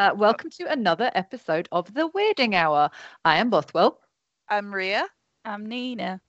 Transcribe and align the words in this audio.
Uh, 0.00 0.14
welcome 0.14 0.48
to 0.48 0.64
another 0.72 1.10
episode 1.14 1.68
of 1.72 1.92
the 1.92 2.08
Weirding 2.08 2.54
Hour. 2.54 2.88
I 3.22 3.36
am 3.36 3.50
Bothwell. 3.50 4.00
I'm 4.48 4.72
Rhea. 4.74 5.06
I'm 5.44 5.66
Nina. 5.66 6.22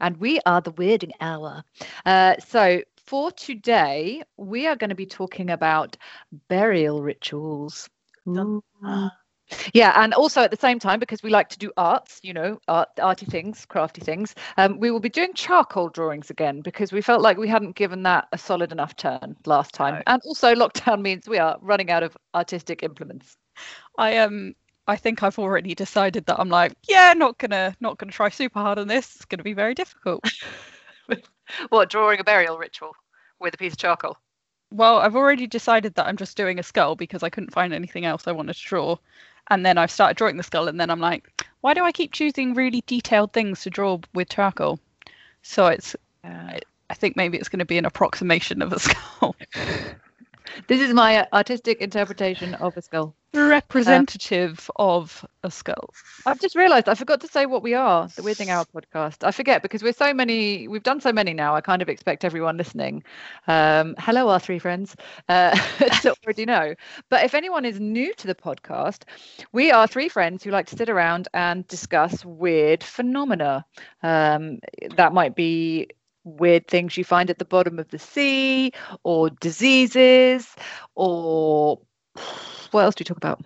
And 0.00 0.16
we 0.16 0.40
are 0.44 0.60
the 0.60 0.72
Weirding 0.72 1.12
Hour. 1.20 1.62
Uh, 2.04 2.34
so, 2.44 2.82
for 3.06 3.30
today, 3.30 4.24
we 4.36 4.66
are 4.66 4.74
going 4.74 4.90
to 4.90 4.96
be 4.96 5.06
talking 5.06 5.50
about 5.50 5.96
burial 6.48 7.00
rituals. 7.00 7.88
Yeah, 9.72 9.92
and 10.02 10.12
also 10.14 10.42
at 10.42 10.50
the 10.50 10.56
same 10.56 10.78
time, 10.78 10.98
because 10.98 11.22
we 11.22 11.30
like 11.30 11.48
to 11.50 11.58
do 11.58 11.72
arts, 11.76 12.20
you 12.22 12.32
know, 12.32 12.58
art, 12.68 12.88
arty 13.00 13.26
things, 13.26 13.64
crafty 13.66 14.00
things, 14.00 14.34
um, 14.56 14.78
we 14.78 14.90
will 14.90 15.00
be 15.00 15.08
doing 15.08 15.34
charcoal 15.34 15.88
drawings 15.88 16.30
again 16.30 16.60
because 16.62 16.92
we 16.92 17.00
felt 17.00 17.22
like 17.22 17.36
we 17.36 17.48
hadn't 17.48 17.76
given 17.76 18.02
that 18.02 18.26
a 18.32 18.38
solid 18.38 18.72
enough 18.72 18.96
turn 18.96 19.36
last 19.46 19.72
time. 19.72 19.94
No. 19.94 20.02
And 20.06 20.22
also, 20.24 20.54
lockdown 20.54 21.00
means 21.00 21.28
we 21.28 21.38
are 21.38 21.56
running 21.60 21.90
out 21.90 22.02
of 22.02 22.16
artistic 22.34 22.82
implements. 22.82 23.36
I 23.98 24.18
um 24.18 24.54
I 24.88 24.96
think 24.96 25.22
I've 25.22 25.38
already 25.38 25.74
decided 25.74 26.26
that 26.26 26.38
I'm 26.38 26.48
like, 26.48 26.72
yeah, 26.88 27.12
not 27.16 27.38
gonna 27.38 27.74
not 27.80 27.98
gonna 27.98 28.12
try 28.12 28.28
super 28.28 28.60
hard 28.60 28.78
on 28.78 28.88
this. 28.88 29.16
It's 29.16 29.24
gonna 29.24 29.42
be 29.42 29.54
very 29.54 29.74
difficult. 29.74 30.24
What, 31.68 31.90
drawing 31.90 32.18
a 32.18 32.24
burial 32.24 32.58
ritual 32.58 32.90
with 33.38 33.54
a 33.54 33.56
piece 33.56 33.74
of 33.74 33.78
charcoal? 33.78 34.16
Well, 34.70 34.98
I've 34.98 35.16
already 35.16 35.46
decided 35.46 35.94
that 35.94 36.06
I'm 36.06 36.16
just 36.16 36.36
doing 36.36 36.58
a 36.58 36.62
skull 36.62 36.96
because 36.96 37.22
I 37.22 37.30
couldn't 37.30 37.52
find 37.52 37.72
anything 37.72 38.04
else 38.04 38.26
I 38.26 38.32
wanted 38.32 38.56
to 38.56 38.64
draw. 38.64 38.96
And 39.50 39.64
then 39.64 39.78
I've 39.78 39.90
started 39.90 40.16
drawing 40.16 40.36
the 40.36 40.42
skull 40.42 40.68
and 40.68 40.80
then 40.80 40.90
I'm 40.90 41.00
like, 41.00 41.44
why 41.60 41.74
do 41.74 41.84
I 41.84 41.92
keep 41.92 42.12
choosing 42.12 42.54
really 42.54 42.82
detailed 42.86 43.32
things 43.32 43.62
to 43.62 43.70
draw 43.70 44.00
with 44.14 44.28
charcoal? 44.28 44.80
So 45.42 45.66
it's 45.68 45.96
Uh, 46.24 46.58
I 46.90 46.94
think 46.94 47.16
maybe 47.16 47.38
it's 47.38 47.48
going 47.48 47.60
to 47.60 47.64
be 47.64 47.78
an 47.78 47.84
approximation 47.86 48.62
of 48.62 48.72
a 48.72 48.78
skull. 48.86 49.36
this 50.66 50.80
is 50.80 50.92
my 50.92 51.26
artistic 51.32 51.80
interpretation 51.80 52.54
of 52.54 52.76
a 52.76 52.82
skull. 52.82 53.14
Representative 53.34 54.70
of 54.76 55.24
a 55.42 55.50
skull. 55.50 55.90
I've 56.24 56.40
just 56.40 56.56
realised 56.56 56.88
I 56.88 56.94
forgot 56.94 57.20
to 57.20 57.28
say 57.28 57.46
what 57.46 57.62
we 57.62 57.74
are, 57.74 58.08
the 58.16 58.22
Weirding 58.22 58.48
Hour 58.48 58.66
podcast. 58.74 59.24
I 59.24 59.30
forget 59.30 59.62
because 59.62 59.82
we're 59.82 59.92
so 59.92 60.12
many, 60.12 60.66
we've 60.66 60.82
done 60.82 61.00
so 61.00 61.12
many 61.12 61.32
now. 61.32 61.54
I 61.54 61.60
kind 61.60 61.82
of 61.82 61.88
expect 61.88 62.24
everyone 62.24 62.56
listening. 62.56 63.04
Um, 63.46 63.94
hello, 63.98 64.28
our 64.28 64.40
three 64.40 64.58
friends, 64.58 64.96
uh, 65.28 65.54
to 66.02 66.14
already 66.24 66.46
know. 66.46 66.74
But 67.10 67.24
if 67.24 67.34
anyone 67.34 67.64
is 67.64 67.78
new 67.78 68.12
to 68.14 68.26
the 68.26 68.34
podcast, 68.34 69.02
we 69.52 69.70
are 69.70 69.86
three 69.86 70.08
friends 70.08 70.42
who 70.42 70.50
like 70.50 70.66
to 70.66 70.76
sit 70.76 70.88
around 70.88 71.28
and 71.32 71.66
discuss 71.68 72.24
weird 72.24 72.82
phenomena. 72.82 73.64
Um, 74.02 74.58
that 74.96 75.12
might 75.12 75.36
be 75.36 75.88
weird 76.26 76.66
things 76.66 76.96
you 76.96 77.04
find 77.04 77.30
at 77.30 77.38
the 77.38 77.44
bottom 77.44 77.78
of 77.78 77.88
the 77.88 77.98
sea, 77.98 78.72
or 79.04 79.30
diseases, 79.30 80.54
or 80.94 81.80
what 82.72 82.82
else 82.82 82.94
do 82.94 83.02
we 83.02 83.06
talk 83.06 83.16
about? 83.16 83.40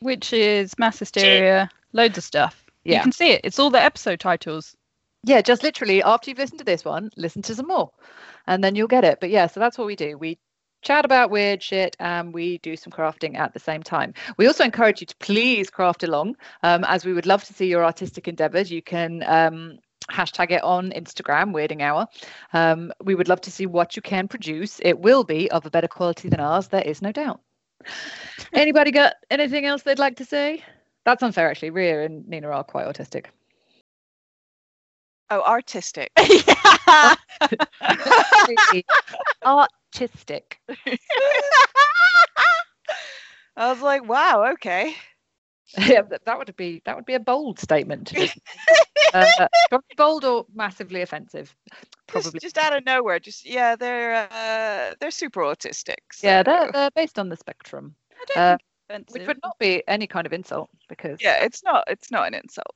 Which 0.00 0.32
is 0.32 0.76
mass 0.78 0.98
hysteria, 0.98 1.68
loads 1.92 2.18
of 2.18 2.24
stuff. 2.24 2.64
Yeah. 2.84 2.96
You 2.96 3.02
can 3.02 3.12
see 3.12 3.30
it. 3.30 3.42
It's 3.44 3.58
all 3.58 3.70
the 3.70 3.80
episode 3.80 4.18
titles. 4.18 4.74
yeah, 5.24 5.40
just 5.40 5.62
literally 5.62 6.02
after 6.02 6.30
you've 6.30 6.38
listened 6.38 6.58
to 6.58 6.64
this 6.64 6.84
one, 6.84 7.10
listen 7.16 7.42
to 7.42 7.54
some 7.54 7.68
more, 7.68 7.92
and 8.46 8.64
then 8.64 8.74
you'll 8.74 8.88
get 8.88 9.04
it. 9.04 9.18
But 9.20 9.30
yeah, 9.30 9.46
so 9.46 9.60
that's 9.60 9.78
what 9.78 9.86
we 9.86 9.94
do. 9.94 10.18
We 10.18 10.38
chat 10.82 11.04
about 11.04 11.30
weird 11.30 11.62
shit 11.62 11.96
and 12.00 12.34
we 12.34 12.58
do 12.58 12.76
some 12.76 12.92
crafting 12.92 13.36
at 13.38 13.54
the 13.54 13.60
same 13.60 13.84
time. 13.84 14.14
We 14.36 14.48
also 14.48 14.64
encourage 14.64 15.00
you 15.00 15.06
to 15.06 15.16
please 15.18 15.70
craft 15.70 16.02
along, 16.02 16.36
um, 16.64 16.84
as 16.88 17.04
we 17.04 17.12
would 17.12 17.26
love 17.26 17.44
to 17.44 17.54
see 17.54 17.66
your 17.66 17.84
artistic 17.84 18.26
endeavors. 18.26 18.70
You 18.70 18.82
can 18.82 19.22
um, 19.26 19.78
hashtag 20.12 20.50
it 20.50 20.62
on 20.62 20.92
Instagram, 20.92 21.52
Weirding 21.52 21.82
Hour. 21.82 22.06
Um, 22.52 22.92
we 23.02 23.14
would 23.14 23.28
love 23.28 23.40
to 23.42 23.50
see 23.50 23.66
what 23.66 23.96
you 23.96 24.02
can 24.02 24.28
produce. 24.28 24.80
It 24.80 24.98
will 24.98 25.24
be 25.24 25.50
of 25.50 25.66
a 25.66 25.70
better 25.70 25.88
quality 25.88 26.28
than 26.28 26.40
ours, 26.40 26.68
there 26.68 26.82
is 26.82 27.02
no 27.02 27.12
doubt. 27.12 27.40
Anybody 28.52 28.90
got 28.90 29.14
anything 29.30 29.66
else 29.66 29.82
they'd 29.82 29.98
like 29.98 30.16
to 30.16 30.24
say? 30.24 30.62
That's 31.04 31.22
unfair, 31.22 31.50
actually. 31.50 31.70
Rhea 31.70 32.04
and 32.04 32.26
Nina 32.28 32.48
are 32.48 32.64
quite 32.64 32.86
autistic. 32.86 33.26
Oh, 35.30 35.42
artistic. 35.42 36.12
Artistic. 37.80 38.86
I 43.56 43.72
was 43.72 43.82
like, 43.82 44.06
wow, 44.06 44.52
okay. 44.52 44.94
Yeah, 45.78 46.02
that 46.26 46.38
would 46.38 46.54
be 46.56 46.82
that 46.84 46.96
would 46.96 47.06
be 47.06 47.14
a 47.14 47.20
bold 47.20 47.58
statement. 47.58 48.12
Uh, 49.12 49.48
bold 49.96 50.24
or 50.24 50.46
massively 50.54 51.02
offensive. 51.02 51.54
Just, 51.70 51.96
Probably. 52.06 52.40
just 52.40 52.58
out 52.58 52.76
of 52.76 52.84
nowhere. 52.84 53.18
Just 53.18 53.44
yeah, 53.46 53.76
they're 53.76 54.28
uh, 54.30 54.94
they're 55.00 55.10
super 55.10 55.40
autistic. 55.40 55.98
yeah, 56.22 56.42
they're, 56.42 56.70
they're 56.72 56.90
based 56.90 57.18
on 57.18 57.28
the 57.28 57.36
spectrum, 57.36 57.94
I 58.12 58.24
don't 58.34 58.38
uh, 58.38 58.98
which 59.10 59.26
would 59.26 59.38
not 59.42 59.58
be 59.58 59.82
any 59.88 60.06
kind 60.06 60.26
of 60.26 60.32
insult 60.32 60.68
because. 60.88 61.18
yeah. 61.22 61.42
It's 61.42 61.62
not 61.64 61.84
it's 61.88 62.10
not 62.10 62.26
an 62.26 62.34
insult. 62.34 62.74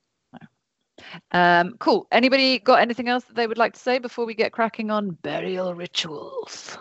Um, 1.32 1.76
cool. 1.78 2.06
Anybody 2.10 2.58
got 2.58 2.80
anything 2.80 3.08
else 3.08 3.24
that 3.24 3.36
they 3.36 3.46
would 3.46 3.58
like 3.58 3.74
to 3.74 3.80
say 3.80 3.98
before 3.98 4.24
we 4.24 4.34
get 4.34 4.52
cracking 4.52 4.90
on 4.90 5.10
burial 5.22 5.74
rituals? 5.74 6.78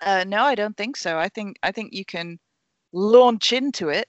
Uh, 0.00 0.24
no, 0.26 0.42
I 0.44 0.54
don't 0.54 0.76
think 0.76 0.96
so. 0.96 1.18
I 1.18 1.28
think 1.28 1.58
I 1.62 1.72
think 1.72 1.92
you 1.92 2.04
can 2.04 2.38
launch 2.92 3.52
into 3.52 3.88
it. 3.88 4.06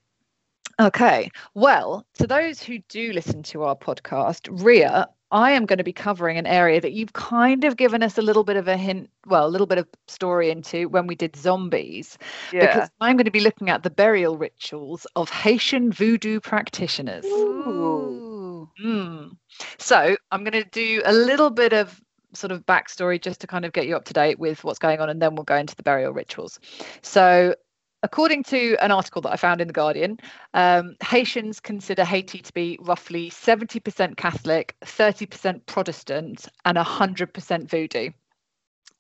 Okay. 0.79 1.29
Well, 1.53 2.06
to 2.16 2.28
those 2.28 2.61
who 2.61 2.79
do 2.89 3.13
listen 3.13 3.44
to 3.44 3.63
our 3.63 3.75
podcast, 3.75 4.47
Rhea, 4.51 5.07
I 5.31 5.51
am 5.51 5.66
going 5.66 5.78
to 5.78 5.84
be 5.84 5.94
covering 5.94 6.38
an 6.38 6.45
area 6.45 6.79
that 6.79 6.94
you've 6.94 7.13
kind 7.13 7.63
of 7.63 7.78
given 7.78 8.03
us 8.03 8.17
a 8.17 8.22
little 8.22 8.44
bit 8.44 8.56
of 8.56 8.67
a 8.67 8.78
hint, 8.78 9.09
well, 9.25 9.45
a 9.45 9.50
little 9.50 9.67
bit 9.67 9.79
of 9.79 9.88
story 10.07 10.51
into 10.51 10.88
when 10.89 11.07
we 11.07 11.16
did 11.16 11.35
zombies, 11.35 12.17
because 12.51 12.89
I'm 13.01 13.17
going 13.17 13.25
to 13.25 13.31
be 13.31 13.39
looking 13.39 13.69
at 13.69 13.83
the 13.83 13.89
burial 13.89 14.38
rituals 14.38 15.07
of 15.16 15.29
Haitian 15.29 15.91
voodoo 15.91 16.39
practitioners. 16.39 17.25
Ooh. 17.25 18.69
Mm. 18.83 19.38
So 19.79 20.16
I'm 20.31 20.44
going 20.44 20.63
to 20.63 20.69
do 20.69 21.01
a 21.06 21.13
little 21.13 21.50
bit 21.50 21.73
of 21.73 22.00
sort 22.33 22.51
of 22.51 22.66
backstory 22.66 23.22
just 23.22 23.41
to 23.41 23.47
kind 23.47 23.66
of 23.66 23.73
get 23.73 23.88
you 23.88 23.95
up 23.95 24.06
to 24.06 24.13
date 24.13 24.39
with 24.39 24.63
what's 24.63 24.79
going 24.79 25.00
on, 25.00 25.09
and 25.09 25.22
then 25.22 25.35
we'll 25.35 25.44
go 25.44 25.56
into 25.56 25.75
the 25.75 25.83
burial 25.83 26.13
rituals. 26.13 26.59
So, 27.01 27.56
according 28.03 28.44
to 28.44 28.75
an 28.81 28.91
article 28.91 29.22
that 29.22 29.31
I 29.31 29.38
found 29.38 29.62
in 29.62 29.68
the 29.68 29.74
Guardian, 29.74 30.19
um, 30.53 30.96
Haitians 31.02 31.59
consider 31.59 32.03
Haiti 32.03 32.40
to 32.40 32.53
be 32.53 32.78
roughly 32.81 33.30
70% 33.30 34.18
Catholic, 34.18 34.75
30% 34.84 35.66
Protestant, 35.66 36.47
and 36.66 36.78
100% 36.78 37.69
Voodoo. 37.69 38.09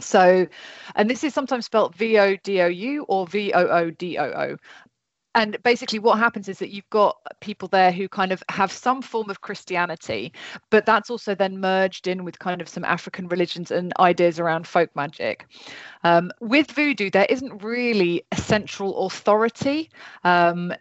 So, 0.01 0.47
and 0.95 1.09
this 1.09 1.23
is 1.23 1.33
sometimes 1.33 1.65
spelled 1.65 1.95
V 1.95 2.17
O 2.17 2.35
D 2.37 2.61
O 2.61 2.67
U 2.67 3.03
or 3.07 3.27
V 3.27 3.53
O 3.53 3.67
O 3.67 3.89
D 3.91 4.17
O 4.17 4.25
O. 4.25 4.57
And 5.35 5.57
basically, 5.63 5.99
what 5.99 6.19
happens 6.19 6.47
is 6.47 6.59
that 6.59 6.69
you've 6.69 6.89
got 6.89 7.17
people 7.39 7.67
there 7.67 7.91
who 7.91 8.07
kind 8.07 8.31
of 8.31 8.43
have 8.49 8.71
some 8.71 9.01
form 9.01 9.29
of 9.29 9.41
Christianity, 9.41 10.31
but 10.69 10.85
that's 10.85 11.09
also 11.09 11.33
then 11.33 11.59
merged 11.59 12.07
in 12.07 12.23
with 12.23 12.37
kind 12.39 12.61
of 12.61 12.69
some 12.69 12.83
African 12.85 13.27
religions 13.27 13.71
and 13.71 13.91
ideas 13.99 14.39
around 14.39 14.67
folk 14.67 14.95
magic. 14.95 15.47
Um, 16.03 16.31
with 16.39 16.71
voodoo, 16.71 17.09
there 17.09 17.25
isn't 17.29 17.63
really 17.63 18.23
a 18.31 18.37
central 18.37 19.07
authority. 19.07 19.89
Um, 20.23 20.73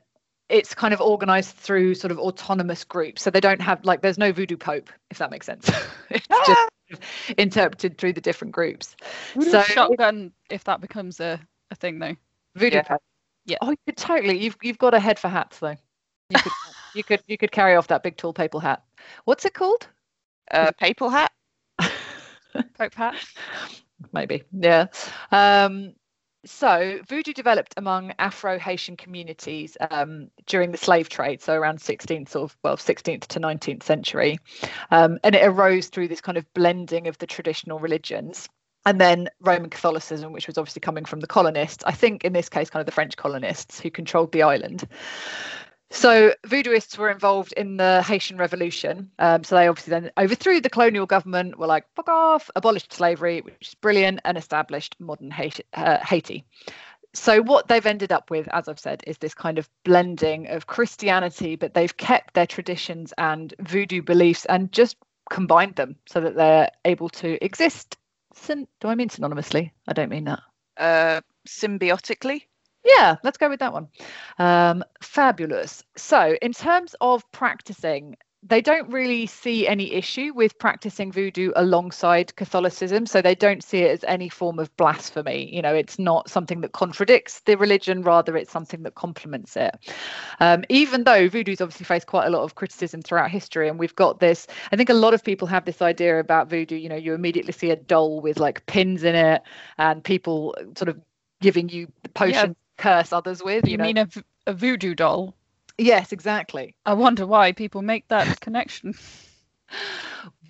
it's 0.48 0.74
kind 0.74 0.92
of 0.92 1.00
organized 1.00 1.56
through 1.56 1.94
sort 1.94 2.10
of 2.10 2.18
autonomous 2.18 2.84
groups. 2.84 3.22
So 3.22 3.30
they 3.30 3.40
don't 3.40 3.62
have, 3.62 3.82
like, 3.86 4.02
there's 4.02 4.18
no 4.18 4.32
voodoo 4.32 4.58
pope, 4.58 4.90
if 5.10 5.16
that 5.16 5.30
makes 5.30 5.46
sense. 5.46 5.66
it's 6.10 6.26
just 6.28 6.50
Ah! 6.50 6.68
sort 6.90 7.00
interpreted 7.38 7.96
through 7.96 8.12
the 8.12 8.20
different 8.20 8.52
groups. 8.52 8.96
Voodoo 9.34 9.50
So- 9.50 9.62
shotgun 9.62 10.30
if 10.50 10.64
that 10.64 10.82
becomes 10.82 11.20
a, 11.20 11.40
a 11.70 11.74
thing 11.74 11.98
though. 11.98 12.16
Voodoo 12.54 12.76
Yeah. 12.76 12.82
pope. 12.82 13.02
Yeah. 13.44 13.56
Oh, 13.60 13.70
you 13.70 13.76
could 13.86 13.96
totally. 13.96 14.38
You've 14.38 14.56
you've 14.62 14.78
got 14.78 14.94
a 14.94 15.00
head 15.00 15.18
for 15.18 15.28
hats 15.28 15.58
though. 15.58 15.76
You 16.30 16.40
could 16.40 16.52
you 16.94 17.04
could 17.04 17.22
you 17.26 17.38
could 17.38 17.52
carry 17.52 17.76
off 17.76 17.88
that 17.88 18.02
big 18.02 18.16
tall 18.16 18.32
papal 18.32 18.60
hat. 18.60 18.82
What's 19.24 19.44
it 19.44 19.54
called? 19.54 19.88
Uh, 20.50 20.72
papal 20.78 21.08
hat. 21.08 21.32
Pope 22.78 22.94
hat. 22.94 23.16
Maybe. 24.12 24.42
Yeah. 24.52 24.86
Um, 25.30 25.94
so 26.44 27.00
voodoo 27.08 27.32
developed 27.32 27.74
among 27.76 28.12
Afro-Haitian 28.18 28.96
communities 28.96 29.76
um, 29.92 30.28
during 30.46 30.72
the 30.72 30.78
slave 30.78 31.08
trade, 31.08 31.40
so 31.40 31.54
around 31.54 31.78
16th 31.78 32.30
sort 32.30 32.50
of 32.50 32.56
well 32.64 32.76
16th 32.76 33.26
to 33.28 33.40
19th 33.40 33.84
century, 33.84 34.38
um, 34.90 35.18
and 35.22 35.36
it 35.36 35.46
arose 35.46 35.86
through 35.88 36.08
this 36.08 36.20
kind 36.20 36.36
of 36.36 36.52
blending 36.52 37.06
of 37.06 37.16
the 37.18 37.26
traditional 37.26 37.78
religions. 37.78 38.48
And 38.84 39.00
then 39.00 39.28
Roman 39.40 39.70
Catholicism, 39.70 40.32
which 40.32 40.46
was 40.46 40.58
obviously 40.58 40.80
coming 40.80 41.04
from 41.04 41.20
the 41.20 41.26
colonists, 41.26 41.84
I 41.84 41.92
think 41.92 42.24
in 42.24 42.32
this 42.32 42.48
case, 42.48 42.68
kind 42.68 42.80
of 42.80 42.86
the 42.86 42.92
French 42.92 43.16
colonists 43.16 43.78
who 43.78 43.90
controlled 43.90 44.32
the 44.32 44.42
island. 44.42 44.88
So 45.90 46.32
voodooists 46.46 46.96
were 46.96 47.10
involved 47.10 47.52
in 47.52 47.76
the 47.76 48.02
Haitian 48.02 48.38
Revolution. 48.38 49.10
Um, 49.18 49.44
so 49.44 49.54
they 49.54 49.68
obviously 49.68 49.90
then 49.90 50.10
overthrew 50.16 50.60
the 50.60 50.70
colonial 50.70 51.04
government, 51.04 51.58
were 51.58 51.66
like, 51.66 51.84
fuck 51.94 52.08
off, 52.08 52.50
abolished 52.56 52.94
slavery, 52.94 53.42
which 53.42 53.68
is 53.68 53.74
brilliant, 53.74 54.20
and 54.24 54.38
established 54.38 54.96
modern 54.98 55.30
Haiti. 55.30 55.64
Uh, 55.74 55.98
Haiti. 55.98 56.44
So 57.14 57.42
what 57.42 57.68
they've 57.68 57.84
ended 57.84 58.10
up 58.10 58.30
with, 58.30 58.48
as 58.54 58.68
I've 58.68 58.80
said, 58.80 59.04
is 59.06 59.18
this 59.18 59.34
kind 59.34 59.58
of 59.58 59.68
blending 59.84 60.48
of 60.48 60.66
Christianity, 60.66 61.56
but 61.56 61.74
they've 61.74 61.94
kept 61.94 62.32
their 62.32 62.46
traditions 62.46 63.12
and 63.18 63.52
voodoo 63.60 64.00
beliefs 64.00 64.46
and 64.46 64.72
just 64.72 64.96
combined 65.30 65.76
them 65.76 65.96
so 66.06 66.20
that 66.20 66.36
they're 66.36 66.70
able 66.86 67.10
to 67.10 67.42
exist. 67.44 67.98
Syn- 68.34 68.68
do 68.80 68.88
I 68.88 68.94
mean 68.94 69.08
synonymously? 69.08 69.70
I 69.86 69.92
don't 69.92 70.08
mean 70.10 70.24
that. 70.24 70.40
Uh, 70.76 71.20
symbiotically. 71.46 72.42
Yeah, 72.84 73.16
let's 73.22 73.38
go 73.38 73.48
with 73.48 73.60
that 73.60 73.72
one. 73.72 73.88
Um, 74.38 74.82
fabulous. 75.00 75.84
So, 75.96 76.36
in 76.42 76.52
terms 76.52 76.96
of 77.00 77.30
practicing, 77.30 78.16
they 78.44 78.60
don't 78.60 78.90
really 78.90 79.26
see 79.26 79.68
any 79.68 79.92
issue 79.92 80.32
with 80.34 80.58
practicing 80.58 81.12
voodoo 81.12 81.52
alongside 81.54 82.34
Catholicism. 82.34 83.06
So 83.06 83.22
they 83.22 83.36
don't 83.36 83.62
see 83.62 83.80
it 83.80 83.92
as 83.92 84.04
any 84.04 84.28
form 84.28 84.58
of 84.58 84.76
blasphemy. 84.76 85.54
You 85.54 85.62
know, 85.62 85.74
it's 85.74 85.98
not 85.98 86.28
something 86.28 86.60
that 86.62 86.72
contradicts 86.72 87.40
the 87.40 87.56
religion, 87.56 88.02
rather, 88.02 88.36
it's 88.36 88.50
something 88.50 88.82
that 88.82 88.96
complements 88.96 89.56
it. 89.56 89.76
Um, 90.40 90.64
even 90.68 91.04
though 91.04 91.28
voodoo's 91.28 91.60
obviously 91.60 91.84
faced 91.84 92.08
quite 92.08 92.26
a 92.26 92.30
lot 92.30 92.42
of 92.42 92.56
criticism 92.56 93.00
throughout 93.00 93.30
history, 93.30 93.68
and 93.68 93.78
we've 93.78 93.94
got 93.94 94.18
this, 94.18 94.48
I 94.72 94.76
think 94.76 94.90
a 94.90 94.94
lot 94.94 95.14
of 95.14 95.22
people 95.22 95.46
have 95.46 95.64
this 95.64 95.80
idea 95.80 96.18
about 96.18 96.50
voodoo. 96.50 96.76
You 96.76 96.88
know, 96.88 96.96
you 96.96 97.14
immediately 97.14 97.52
see 97.52 97.70
a 97.70 97.76
doll 97.76 98.20
with 98.20 98.40
like 98.40 98.66
pins 98.66 99.04
in 99.04 99.14
it, 99.14 99.42
and 99.78 100.02
people 100.02 100.56
sort 100.76 100.88
of 100.88 101.00
giving 101.40 101.68
you 101.68 101.92
potions 102.14 102.56
yeah. 102.56 102.82
curse 102.82 103.12
others 103.12 103.40
with. 103.42 103.66
You, 103.66 103.72
you 103.72 103.76
know? 103.76 103.84
mean 103.84 103.98
a, 103.98 104.08
a 104.48 104.52
voodoo 104.52 104.96
doll? 104.96 105.36
Yes, 105.78 106.12
exactly. 106.12 106.74
I 106.86 106.94
wonder 106.94 107.26
why 107.26 107.52
people 107.52 107.82
make 107.82 108.08
that 108.08 108.40
connection. 108.40 108.94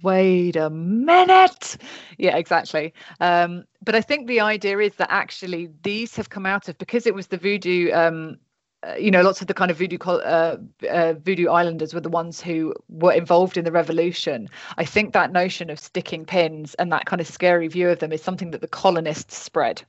Wait 0.03 0.57
a 0.57 0.69
minute. 0.71 1.77
Yeah, 2.19 2.37
exactly. 2.37 2.93
Um, 3.21 3.65
but 3.85 3.95
I 3.95 4.01
think 4.01 4.27
the 4.27 4.41
idea 4.41 4.79
is 4.79 4.95
that 4.97 5.09
actually 5.11 5.71
these 5.83 6.17
have 6.17 6.29
come 6.31 6.47
out 6.47 6.69
of 6.69 6.77
because 6.79 7.07
it 7.07 7.15
was 7.15 7.29
the 7.29 7.37
voodoo. 7.37 7.93
Um, 7.93 8.39
uh, 8.85 8.95
you 8.95 9.13
know, 9.13 9.23
lots 9.23 9.41
of 9.41 9.47
the 9.47 9.55
kind 9.55 9.71
of 9.71 9.77
voodoo 9.79 9.97
uh, 9.99 10.57
uh, 10.91 11.13
voodoo 11.15 11.49
islanders 11.49 11.95
were 11.95 12.01
the 12.01 12.09
ones 12.09 12.41
who 12.41 12.75
were 12.89 13.13
involved 13.13 13.57
in 13.57 13.65
the 13.65 13.71
revolution. 13.71 14.49
I 14.77 14.85
think 14.85 15.13
that 15.13 15.31
notion 15.31 15.71
of 15.71 15.79
sticking 15.79 16.25
pins 16.25 16.75
and 16.75 16.91
that 16.91 17.07
kind 17.07 17.21
of 17.21 17.29
scary 17.29 17.69
view 17.69 17.89
of 17.91 18.01
them 18.01 18.11
is 18.13 18.23
something 18.23 18.51
that 18.51 18.61
the 18.61 18.67
colonists 18.67 19.37
spread. 19.39 19.83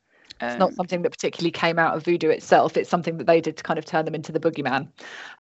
It's 0.45 0.59
not 0.59 0.69
um, 0.69 0.75
something 0.75 1.01
that 1.01 1.11
particularly 1.11 1.51
came 1.51 1.79
out 1.79 1.95
of 1.95 2.03
voodoo 2.03 2.29
itself. 2.29 2.77
It's 2.77 2.89
something 2.89 3.17
that 3.17 3.27
they 3.27 3.41
did 3.41 3.57
to 3.57 3.63
kind 3.63 3.79
of 3.79 3.85
turn 3.85 4.05
them 4.05 4.15
into 4.15 4.31
the 4.31 4.39
boogeyman 4.39 4.89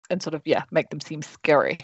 and 0.09 0.21
sort 0.21 0.33
of, 0.33 0.41
yeah, 0.45 0.63
make 0.71 0.89
them 0.89 0.99
seem 0.99 1.21
scary. 1.21 1.77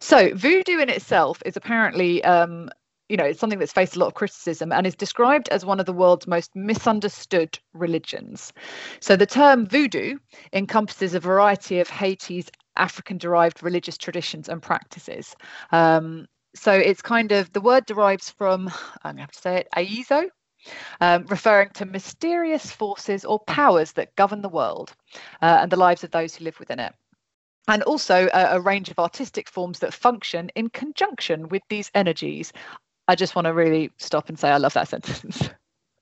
So 0.00 0.34
voodoo 0.34 0.78
in 0.78 0.88
itself 0.90 1.42
is 1.44 1.56
apparently 1.56 2.22
um, 2.24 2.70
you 3.08 3.16
know, 3.16 3.24
it's 3.24 3.38
something 3.38 3.58
that's 3.58 3.72
faced 3.72 3.96
a 3.96 3.98
lot 3.98 4.08
of 4.08 4.14
criticism 4.14 4.72
and 4.72 4.86
is 4.86 4.96
described 4.96 5.48
as 5.50 5.64
one 5.64 5.78
of 5.78 5.86
the 5.86 5.92
world's 5.92 6.26
most 6.26 6.54
misunderstood 6.56 7.58
religions. 7.72 8.52
So 9.00 9.16
the 9.16 9.26
term 9.26 9.66
voodoo 9.66 10.18
encompasses 10.52 11.14
a 11.14 11.20
variety 11.20 11.78
of 11.78 11.88
Haiti's 11.88 12.50
African 12.76 13.18
derived 13.18 13.62
religious 13.62 13.96
traditions 13.96 14.48
and 14.48 14.60
practices. 14.60 15.36
Um, 15.70 16.26
so 16.54 16.72
it's 16.72 17.02
kind 17.02 17.32
of 17.32 17.52
the 17.52 17.60
word 17.60 17.86
derives 17.86 18.30
from, 18.30 18.68
I'm 19.04 19.14
going 19.14 19.16
to 19.16 19.22
have 19.22 19.32
to 19.32 19.40
say 19.40 19.56
it, 19.58 19.68
Aizo, 19.76 20.28
um, 21.00 21.26
referring 21.28 21.70
to 21.70 21.84
mysterious 21.84 22.70
forces 22.70 23.24
or 23.24 23.40
powers 23.40 23.92
that 23.92 24.14
govern 24.16 24.42
the 24.42 24.48
world 24.48 24.94
uh, 25.42 25.58
and 25.60 25.70
the 25.70 25.76
lives 25.76 26.04
of 26.04 26.10
those 26.10 26.34
who 26.34 26.44
live 26.44 26.58
within 26.58 26.80
it. 26.80 26.94
And 27.68 27.82
also 27.82 28.28
a, 28.32 28.56
a 28.56 28.60
range 28.60 28.90
of 28.90 28.98
artistic 28.98 29.48
forms 29.48 29.80
that 29.80 29.92
function 29.92 30.50
in 30.54 30.68
conjunction 30.68 31.48
with 31.48 31.62
these 31.68 31.90
energies. 31.94 32.52
I 33.08 33.14
just 33.14 33.34
want 33.34 33.46
to 33.46 33.52
really 33.52 33.90
stop 33.98 34.28
and 34.28 34.38
say 34.38 34.50
I 34.50 34.58
love 34.58 34.74
that 34.74 34.88
sentence. 34.88 35.48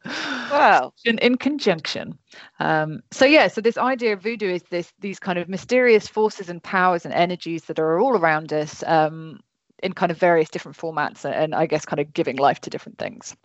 Wow. 0.05 0.93
in, 1.05 1.19
in 1.19 1.37
conjunction. 1.37 2.19
Um, 2.61 3.03
so 3.11 3.25
yeah, 3.25 3.49
so 3.49 3.61
this 3.61 3.79
idea 3.79 4.13
of 4.13 4.23
voodoo 4.23 4.53
is 4.53 4.63
this 4.65 4.93
these 5.01 5.19
kind 5.19 5.39
of 5.39 5.49
mysterious 5.49 6.07
forces 6.07 6.51
and 6.51 6.63
powers 6.63 7.07
and 7.07 7.15
energies 7.15 7.65
that 7.65 7.79
are 7.79 7.99
all 7.99 8.17
around 8.17 8.53
us, 8.53 8.85
um, 8.87 9.41
in 9.83 9.93
kind 9.93 10.11
of 10.11 10.19
various 10.19 10.49
different 10.49 10.77
formats 10.77 11.25
and 11.25 11.55
I 11.55 11.67
guess 11.67 11.85
kind 11.85 12.01
of 12.01 12.13
giving 12.13 12.37
life 12.37 12.61
to 12.63 12.71
different 12.71 12.99
things. 12.99 13.37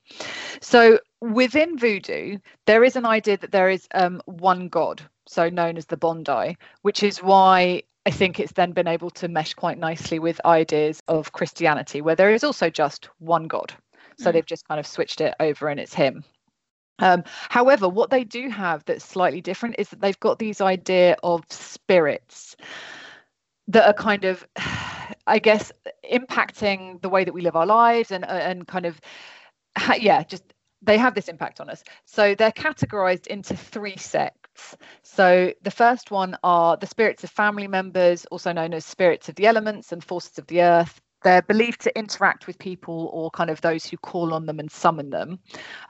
So 0.62 1.00
within 1.22 1.78
voodoo, 1.78 2.38
there 2.66 2.84
is 2.84 2.96
an 2.96 3.06
idea 3.06 3.38
that 3.38 3.52
there 3.52 3.70
is 3.70 3.88
um, 3.94 4.22
one 4.26 4.70
God, 4.70 5.02
so 5.28 5.50
known 5.50 5.78
as 5.78 5.86
the 5.86 5.98
Bondye, 5.98 6.56
which 6.82 7.04
is 7.04 7.22
why 7.22 7.84
I 8.06 8.12
think 8.12 8.40
it's 8.40 8.54
then 8.54 8.72
been 8.72 8.88
able 8.88 9.10
to 9.12 9.28
mesh 9.28 9.54
quite 9.54 9.78
nicely 9.78 10.20
with 10.20 10.40
ideas 10.46 11.02
of 11.08 11.32
Christianity, 11.32 12.02
where 12.02 12.16
there 12.16 12.34
is 12.34 12.44
also 12.44 12.70
just 12.70 13.10
one 13.20 13.48
God. 13.48 13.74
So 14.18 14.30
mm. 14.30 14.34
they've 14.34 14.46
just 14.46 14.68
kind 14.68 14.80
of 14.80 14.88
switched 14.88 15.22
it 15.22 15.36
over 15.40 15.68
and 15.68 15.80
it's 15.80 15.94
him. 15.94 16.24
Um, 17.00 17.24
however, 17.50 17.88
what 17.88 18.10
they 18.10 18.24
do 18.24 18.50
have 18.50 18.84
that's 18.86 19.06
slightly 19.06 19.42
different 19.42 19.76
is 19.78 19.90
that 19.90 20.02
they've 20.02 20.20
got 20.20 20.40
these 20.40 20.60
idea 20.60 21.16
of 21.24 21.44
spirits 21.50 22.56
that 23.68 23.86
are 23.86 23.94
kind 23.94 24.26
of 24.26 24.46
I 25.28 25.38
guess 25.38 25.72
impacting 26.12 27.02
the 27.02 27.10
way 27.10 27.24
that 27.24 27.34
we 27.34 27.42
live 27.42 27.56
our 27.56 27.66
lives 27.66 28.10
and 28.12 28.24
uh, 28.24 28.28
and 28.28 28.68
kind 28.68 28.86
of 28.86 29.00
yeah, 30.00 30.24
just 30.24 30.44
they 30.82 30.98
have 30.98 31.16
this 31.16 31.28
impact 31.28 31.60
on 31.60 31.70
us. 31.70 31.84
So 32.06 32.36
they're 32.36 32.52
categorized 32.52 33.28
into 33.28 33.56
three 33.56 33.98
sects. 33.98 34.78
So 35.04 35.54
the 35.62 35.72
first 35.72 36.12
one 36.12 36.38
are 36.44 36.78
the 36.78 36.88
spirits 36.88 37.24
of 37.24 37.30
family 37.30 37.68
members, 37.68 38.26
also 38.26 38.52
known 38.52 38.74
as 38.74 38.86
spirits 38.86 39.30
of 39.30 39.36
the 39.36 39.48
elements 39.48 39.92
and 39.92 40.04
forces 40.04 40.38
of 40.38 40.48
the 40.48 40.62
earth. 40.62 41.02
They're 41.22 41.42
believed 41.42 41.82
to 41.82 41.98
interact 42.00 42.48
with 42.48 42.58
people 42.60 43.10
or 43.12 43.30
kind 43.32 43.50
of 43.50 43.60
those 43.60 43.86
who 43.86 43.98
call 43.98 44.34
on 44.34 44.46
them 44.46 44.60
and 44.60 44.72
summon 44.72 45.10
them. 45.10 45.40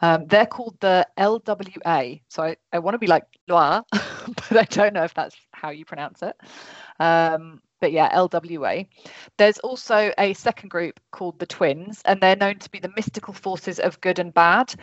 Um, 0.02 0.26
they're 0.26 0.48
called 0.48 0.76
the 0.80 1.06
LWA. 1.20 2.22
So 2.30 2.44
I, 2.44 2.56
I 2.74 2.80
want 2.80 2.96
to 2.96 3.00
be 3.00 3.06
like 3.06 3.26
Loire, 3.48 3.84
but 3.92 4.58
I 4.58 4.64
don't 4.64 4.94
know 4.94 5.04
if 5.04 5.14
that's 5.14 5.36
how 5.52 5.70
you 5.70 5.86
pronounce 5.86 6.24
it. 6.24 6.36
Um, 7.00 7.62
but 7.80 7.92
yeah, 7.92 8.16
LWA. 8.16 8.88
There's 9.38 9.60
also 9.60 10.12
a 10.18 10.34
second 10.34 10.70
group 10.70 11.00
called 11.12 11.40
the 11.40 11.46
Twins, 11.46 12.02
and 12.06 12.22
they're 12.22 12.36
known 12.36 12.60
to 12.60 12.70
be 12.70 12.80
the 12.80 12.92
mystical 12.96 13.34
forces 13.34 13.80
of 13.80 14.02
good 14.02 14.20
and 14.20 14.34
bad. 14.34 14.76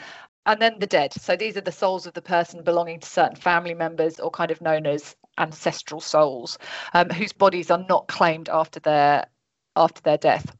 And 0.46 0.62
then 0.62 0.78
the 0.78 0.86
dead. 0.86 1.12
So 1.12 1.34
these 1.34 1.56
are 1.56 1.62
the 1.62 1.72
souls 1.72 2.06
of 2.06 2.14
the 2.14 2.22
person 2.22 2.62
belonging 2.62 3.00
to 3.00 3.08
certain 3.08 3.36
family 3.36 3.74
members, 3.74 4.20
or 4.20 4.30
kind 4.30 4.50
of 4.50 4.60
known 4.60 4.86
as 4.86 5.16
ancestral 5.38 6.00
souls, 6.00 6.58
um, 6.94 7.10
whose 7.10 7.32
bodies 7.32 7.70
are 7.70 7.84
not 7.88 8.08
claimed 8.08 8.48
after 8.48 8.80
their 8.80 9.26
after 9.74 10.00
their 10.02 10.18
death. 10.18 10.56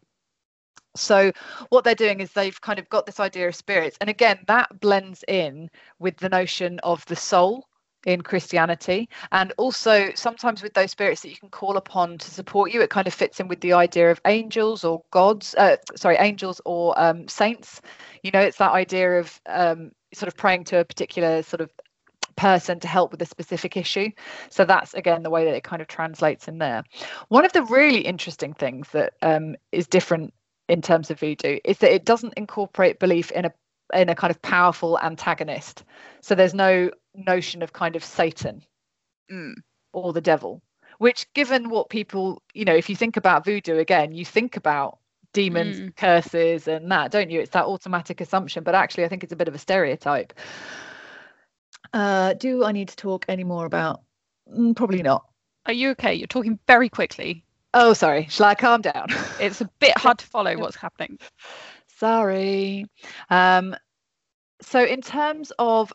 So 0.97 1.31
what 1.69 1.85
they're 1.85 1.95
doing 1.95 2.21
is 2.21 2.33
they've 2.33 2.61
kind 2.61 2.79
of 2.79 2.89
got 2.89 3.07
this 3.07 3.21
idea 3.21 3.49
of 3.49 3.55
spirits, 3.55 3.97
and 4.01 4.11
again 4.11 4.39
that 4.49 4.81
blends 4.81 5.25
in 5.29 5.71
with 5.99 6.17
the 6.17 6.29
notion 6.29 6.81
of 6.81 7.05
the 7.07 7.17
soul 7.17 7.69
in 8.07 8.23
Christianity. 8.23 9.09
And 9.33 9.53
also, 9.59 10.11
sometimes 10.15 10.63
with 10.63 10.73
those 10.73 10.93
spirits 10.93 11.21
that 11.21 11.31
you 11.31 11.37
can 11.37 11.51
call 11.51 11.77
upon 11.77 12.19
to 12.19 12.31
support 12.31 12.73
you, 12.73 12.81
it 12.81 12.89
kind 12.89 13.07
of 13.07 13.13
fits 13.13 13.41
in 13.41 13.49
with 13.49 13.61
the 13.61 13.75
idea 13.75 14.11
of 14.11 14.21
angels 14.27 14.85
or 14.85 15.03
gods, 15.11 15.55
uh, 15.57 15.77
sorry, 15.97 16.17
angels 16.17 16.61
or 16.65 16.99
um, 16.99 17.29
saints. 17.29 17.83
You 18.23 18.31
know, 18.31 18.41
it's 18.41 18.59
that 18.59 18.73
idea 18.73 19.19
of 19.19 19.39
um, 19.47 19.91
sort 20.15 20.29
of 20.29 20.37
praying 20.37 20.65
to 20.65 20.79
a 20.79 20.85
particular 20.85 21.43
sort 21.43 21.61
of 21.61 21.71
person 22.37 22.79
to 22.81 22.89
help 22.89 23.11
with 23.11 23.21
a 23.23 23.27
specific 23.27 23.77
issue. 23.77 24.11
So 24.51 24.65
that's 24.65 24.95
again 24.95 25.23
the 25.23 25.31
way 25.31 25.45
that 25.45 25.55
it 25.55 25.65
kind 25.65 25.83
of 25.83 25.89
translates 25.89 26.49
in 26.49 26.59
there. 26.59 26.85
One 27.29 27.45
of 27.45 27.53
the 27.53 27.63
really 27.63 28.01
interesting 28.01 28.55
things 28.55 28.89
that 28.91 29.15
um, 29.23 29.57
is 29.73 29.87
different 29.87 30.33
in 30.69 30.83
terms 30.83 31.11
of 31.11 31.19
voodoo 31.19 31.59
is 31.65 31.79
that 31.79 31.95
it 31.95 32.05
doesn't 32.05 32.35
incorporate 32.37 32.99
belief 32.99 33.31
in 33.33 33.47
a 33.47 33.53
in 33.95 34.09
a 34.09 34.15
kind 34.15 34.31
of 34.31 34.43
powerful 34.43 34.99
antagonist. 35.01 35.85
So 36.21 36.35
there's 36.35 36.55
no 36.55 36.91
notion 37.17 37.63
of 37.63 37.73
kind 37.73 37.97
of 37.97 38.05
Satan 38.05 38.63
mm. 39.31 39.55
or 39.93 40.13
the 40.13 40.21
devil, 40.21 40.63
which, 40.99 41.33
given 41.35 41.69
what 41.69 41.89
people, 41.89 42.43
you 42.55 42.65
know, 42.65 42.75
if 42.75 42.89
you 42.89 42.97
think 42.97 43.17
about 43.17 43.45
voodoo 43.45 43.79
again, 43.79 44.13
you 44.13 44.25
think 44.25 44.57
about 44.57 44.99
demons, 45.33 45.79
mm. 45.79 45.97
curses, 45.97 46.67
and 46.69 46.91
that, 46.91 47.11
don't 47.11 47.31
you? 47.31 47.41
It's 47.41 47.51
that 47.51 47.67
automatic 47.67 48.21
assumption. 48.21 48.65
But 48.65 48.75
actually, 48.75 49.05
I 49.05 49.09
think 49.09 49.23
it's 49.23 49.33
a 49.33 49.37
bit 49.37 49.49
of 49.49 49.55
a 49.55 49.59
stereotype. 49.59 50.33
Uh, 51.93 52.35
do 52.35 52.65
I 52.65 52.73
need 52.73 52.89
to 52.89 52.97
talk 52.97 53.25
any 53.29 53.45
more 53.45 53.67
about? 53.67 54.03
Mm, 54.53 54.75
probably 54.75 55.03
not. 55.03 55.25
Are 55.67 55.73
you 55.73 55.91
okay? 55.91 56.15
You're 56.15 56.27
talking 56.27 56.59
very 56.67 56.89
quickly. 56.89 57.45
Oh, 57.75 57.93
sorry. 57.93 58.27
Shall 58.31 58.47
I 58.47 58.55
calm 58.55 58.81
down? 58.81 59.09
it's 59.41 59.61
a 59.61 59.71
bit 59.81 59.97
hard 59.99 60.19
to 60.19 60.27
follow 60.27 60.57
what's 60.59 60.77
happening. 60.77 61.19
Sorry. 61.99 62.87
Um, 63.29 63.77
so, 64.63 64.83
in 64.83 65.03
terms 65.03 65.53
of 65.59 65.93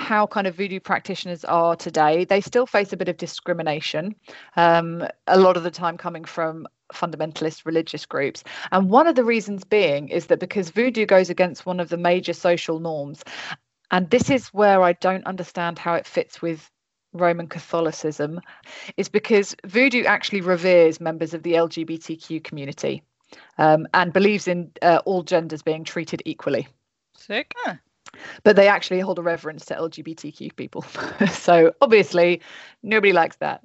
how 0.00 0.26
kind 0.26 0.46
of 0.46 0.56
voodoo 0.56 0.80
practitioners 0.80 1.44
are 1.44 1.76
today, 1.76 2.24
they 2.24 2.40
still 2.40 2.66
face 2.66 2.92
a 2.92 2.96
bit 2.96 3.08
of 3.08 3.16
discrimination, 3.16 4.14
um, 4.56 5.06
a 5.26 5.38
lot 5.38 5.56
of 5.56 5.62
the 5.62 5.70
time 5.70 5.96
coming 5.96 6.24
from 6.24 6.66
fundamentalist 6.92 7.64
religious 7.64 8.06
groups. 8.06 8.42
And 8.72 8.90
one 8.90 9.06
of 9.06 9.14
the 9.14 9.24
reasons 9.24 9.62
being 9.62 10.08
is 10.08 10.26
that 10.26 10.40
because 10.40 10.70
voodoo 10.70 11.06
goes 11.06 11.30
against 11.30 11.66
one 11.66 11.78
of 11.78 11.90
the 11.90 11.96
major 11.96 12.32
social 12.32 12.80
norms, 12.80 13.22
and 13.90 14.08
this 14.10 14.30
is 14.30 14.48
where 14.48 14.82
I 14.82 14.94
don't 14.94 15.26
understand 15.26 15.78
how 15.78 15.94
it 15.94 16.06
fits 16.06 16.40
with 16.40 16.70
Roman 17.12 17.46
Catholicism, 17.46 18.40
is 18.96 19.08
because 19.08 19.54
voodoo 19.66 20.04
actually 20.04 20.40
reveres 20.40 21.00
members 21.00 21.34
of 21.34 21.42
the 21.42 21.54
LGBTQ 21.54 22.42
community 22.42 23.02
um, 23.58 23.86
and 23.94 24.12
believes 24.12 24.48
in 24.48 24.72
uh, 24.82 25.00
all 25.04 25.22
genders 25.22 25.62
being 25.62 25.84
treated 25.84 26.22
equally. 26.24 26.68
Sick. 27.16 27.54
Huh. 27.58 27.74
But 28.42 28.56
they 28.56 28.68
actually 28.68 29.00
hold 29.00 29.18
a 29.18 29.22
reverence 29.22 29.66
to 29.66 29.74
LGBTQ 29.74 30.56
people. 30.56 30.82
so 31.30 31.72
obviously, 31.80 32.40
nobody 32.82 33.12
likes 33.12 33.36
that. 33.36 33.62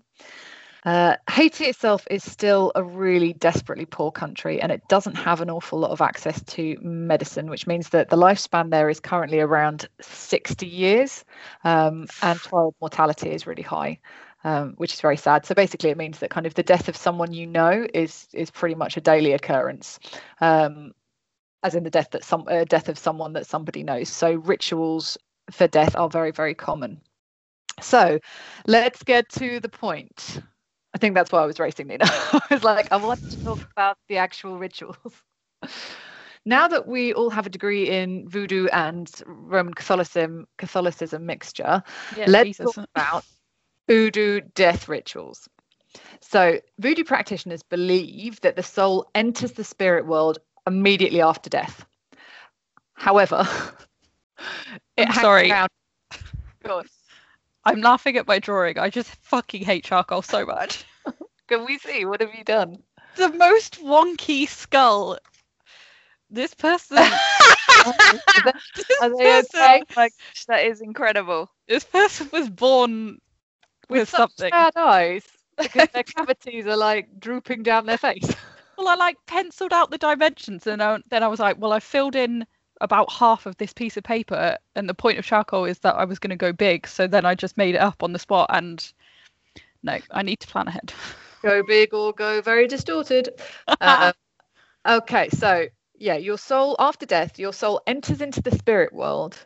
Uh, 0.85 1.15
Haiti 1.27 1.65
itself 1.65 2.07
is 2.11 2.23
still 2.23 2.71
a 2.75 2.83
really 2.83 3.33
desperately 3.33 3.87
poor 3.87 4.11
country 4.11 4.61
and 4.61 4.71
it 4.71 4.87
doesn't 4.87 5.15
have 5.15 5.41
an 5.41 5.49
awful 5.49 5.79
lot 5.79 5.89
of 5.89 5.99
access 5.99 6.43
to 6.43 6.77
medicine, 6.79 7.49
which 7.49 7.65
means 7.65 7.89
that 7.89 8.09
the 8.09 8.15
lifespan 8.15 8.69
there 8.69 8.87
is 8.87 8.99
currently 8.99 9.39
around 9.39 9.89
60 9.99 10.67
years 10.67 11.25
um, 11.63 12.05
and 12.21 12.39
child 12.39 12.75
mortality 12.79 13.31
is 13.31 13.47
really 13.47 13.63
high. 13.63 13.99
Um, 14.43 14.75
which 14.77 14.93
is 14.93 15.01
very 15.01 15.17
sad. 15.17 15.43
So 15.43 15.55
basically, 15.55 15.89
it 15.89 15.97
means 15.97 16.19
that 16.19 16.29
kind 16.29 16.45
of 16.45 16.53
the 16.53 16.61
death 16.61 16.87
of 16.87 16.95
someone 16.95 17.33
you 17.33 17.47
know 17.47 17.87
is 17.95 18.27
is 18.31 18.51
pretty 18.51 18.75
much 18.75 18.95
a 18.95 19.01
daily 19.01 19.31
occurrence, 19.31 19.97
um, 20.39 20.93
as 21.65 21.75
in 21.75 21.84
the 21.84 21.89
death 21.89 22.12
that 22.12 22.24
some 22.24 22.45
uh, 22.50 22.63
death 22.65 22.89
of 22.89 22.98
someone 22.98 23.34
that 23.34 23.48
somebody 23.48 23.84
knows. 23.84 24.10
So 24.10 24.36
rituals 24.36 25.17
for 25.51 25.67
death 25.67 25.95
are 25.95 26.10
very 26.10 26.31
very 26.31 26.53
common. 26.53 27.01
So 27.81 28.19
let's 28.67 29.03
get 29.03 29.29
to 29.31 29.60
the 29.60 29.69
point. 29.69 30.41
I 30.93 30.98
think 30.98 31.15
that's 31.15 31.31
why 31.31 31.41
I 31.41 31.45
was 31.45 31.60
racing, 31.60 31.88
Nina. 31.88 32.05
I 32.07 32.41
was 32.51 32.63
like, 32.63 32.88
I 32.91 32.98
want 32.98 33.22
to 33.29 33.38
talk 33.39 33.65
about 33.75 33.98
the 34.07 34.17
actual 34.17 34.57
rituals. 34.57 34.98
now 36.45 36.67
that 36.69 36.88
we 36.88 37.13
all 37.13 37.29
have 37.31 37.48
a 37.48 37.50
degree 37.50 37.89
in 37.89 38.29
voodoo 38.29 38.67
and 38.67 39.12
Roman 39.25 39.74
Catholicism, 39.74 40.48
Catholicism 40.57 41.25
mixture, 41.25 41.84
Yeah, 42.12 42.27
let's 42.27 42.50
Jesus. 42.50 42.65
talk 42.75 42.77
about 42.95 43.25
voodoo 43.88 44.41
death 44.55 44.88
rituals. 44.88 45.50
So, 46.22 46.60
voodoo 46.79 47.03
practitioners 47.03 47.63
believe 47.63 48.41
that 48.41 48.55
the 48.55 48.63
soul 48.63 49.10
enters 49.15 49.53
the 49.53 49.63
spirit 49.63 50.05
world 50.07 50.39
immediately 50.67 51.22
after 51.22 51.50
death. 51.50 51.86
However, 52.93 53.48
it 54.98 55.07
I'm 55.07 55.13
sorry. 55.13 55.51
around- 55.51 55.69
I'm 57.63 57.81
laughing 57.81 58.17
at 58.17 58.27
my 58.27 58.39
drawing. 58.39 58.77
I 58.77 58.89
just 58.89 59.10
fucking 59.24 59.63
hate 59.63 59.84
charcoal 59.84 60.22
so 60.22 60.45
much. 60.45 60.86
Can 61.48 61.65
we 61.65 61.77
see? 61.77 62.05
What 62.05 62.22
have 62.22 62.34
you 62.34 62.43
done? 62.43 62.77
The 63.15 63.29
most 63.29 63.81
wonky 63.81 64.48
skull. 64.48 65.17
This 66.29 66.53
person. 66.53 66.98
this, 68.75 69.01
Are 69.01 69.10
they 69.10 69.41
person 69.41 69.50
okay? 69.55 69.84
Like 69.95 70.13
that 70.48 70.65
is 70.65 70.81
incredible. 70.81 71.50
this 71.67 71.84
person 71.84 72.29
was 72.34 72.50
born 72.50 73.19
with, 73.89 74.10
such 74.10 74.19
something. 74.19 74.51
sad 74.51 74.74
eyes 74.75 75.24
because 75.57 75.89
their 75.89 76.03
cavities 76.17 76.65
are 76.67 76.77
like 76.77 77.19
drooping 77.19 77.63
down 77.63 77.86
their 77.86 77.98
face. 77.98 78.36
Well, 78.77 78.88
I 78.88 78.96
like 78.96 79.17
penciled 79.25 79.74
out 79.74 79.91
the 79.91 79.98
dimensions, 79.98 80.67
and 80.67 80.82
I, 80.82 81.00
then 81.10 81.24
I 81.24 81.27
was 81.27 81.39
like, 81.39 81.58
well, 81.60 81.74
I 81.74 81.79
filled 81.79 82.15
in 82.15 82.46
about 82.82 83.12
half 83.12 83.46
of 83.46 83.55
this 83.58 83.74
piece 83.74 83.98
of 83.98 84.03
paper, 84.03 84.58
and 84.75 84.89
the 84.89 84.94
point 84.94 85.17
of 85.17 85.25
charcoal 85.25 85.65
is 85.65 85.79
that 85.79 85.96
I 85.96 86.05
was 86.05 86.20
going 86.20 86.32
to 86.32 86.36
go 86.36 86.51
big, 86.51 86.88
so 86.88 87.08
then 87.08 87.25
I 87.25 87.36
just 87.36 87.58
made 87.58 87.75
it 87.75 87.79
up 87.79 88.03
on 88.03 88.13
the 88.13 88.20
spot. 88.20 88.50
And 88.51 88.86
no, 89.84 89.98
I 90.12 90.24
need 90.24 90.39
to 90.41 90.48
plan 90.48 90.67
ahead. 90.67 90.94
go 91.41 91.63
big 91.63 91.94
or 91.94 92.12
go 92.12 92.41
very 92.41 92.67
distorted. 92.67 93.29
Uh, 93.67 94.12
okay, 94.86 95.29
so 95.29 95.67
yeah, 95.97 96.15
your 96.15 96.37
soul 96.37 96.75
after 96.79 97.05
death, 97.05 97.39
your 97.39 97.53
soul 97.53 97.81
enters 97.87 98.21
into 98.21 98.41
the 98.41 98.55
spirit 98.57 98.93
world, 98.93 99.37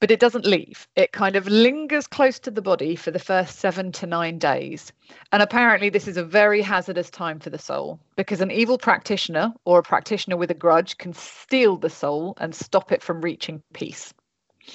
but 0.00 0.10
it 0.10 0.20
doesn't 0.20 0.46
leave. 0.46 0.88
It 0.96 1.12
kind 1.12 1.36
of 1.36 1.46
lingers 1.46 2.06
close 2.06 2.38
to 2.40 2.50
the 2.50 2.62
body 2.62 2.96
for 2.96 3.10
the 3.10 3.18
first 3.18 3.58
seven 3.58 3.92
to 3.92 4.06
nine 4.06 4.38
days. 4.38 4.92
And 5.32 5.42
apparently, 5.42 5.90
this 5.90 6.08
is 6.08 6.16
a 6.16 6.24
very 6.24 6.62
hazardous 6.62 7.10
time 7.10 7.38
for 7.40 7.50
the 7.50 7.58
soul 7.58 8.00
because 8.16 8.40
an 8.40 8.50
evil 8.50 8.78
practitioner 8.78 9.52
or 9.64 9.78
a 9.78 9.82
practitioner 9.82 10.36
with 10.36 10.50
a 10.50 10.54
grudge 10.54 10.98
can 10.98 11.12
steal 11.12 11.76
the 11.76 11.90
soul 11.90 12.34
and 12.38 12.54
stop 12.54 12.92
it 12.92 13.02
from 13.02 13.20
reaching 13.20 13.62
peace. 13.72 14.12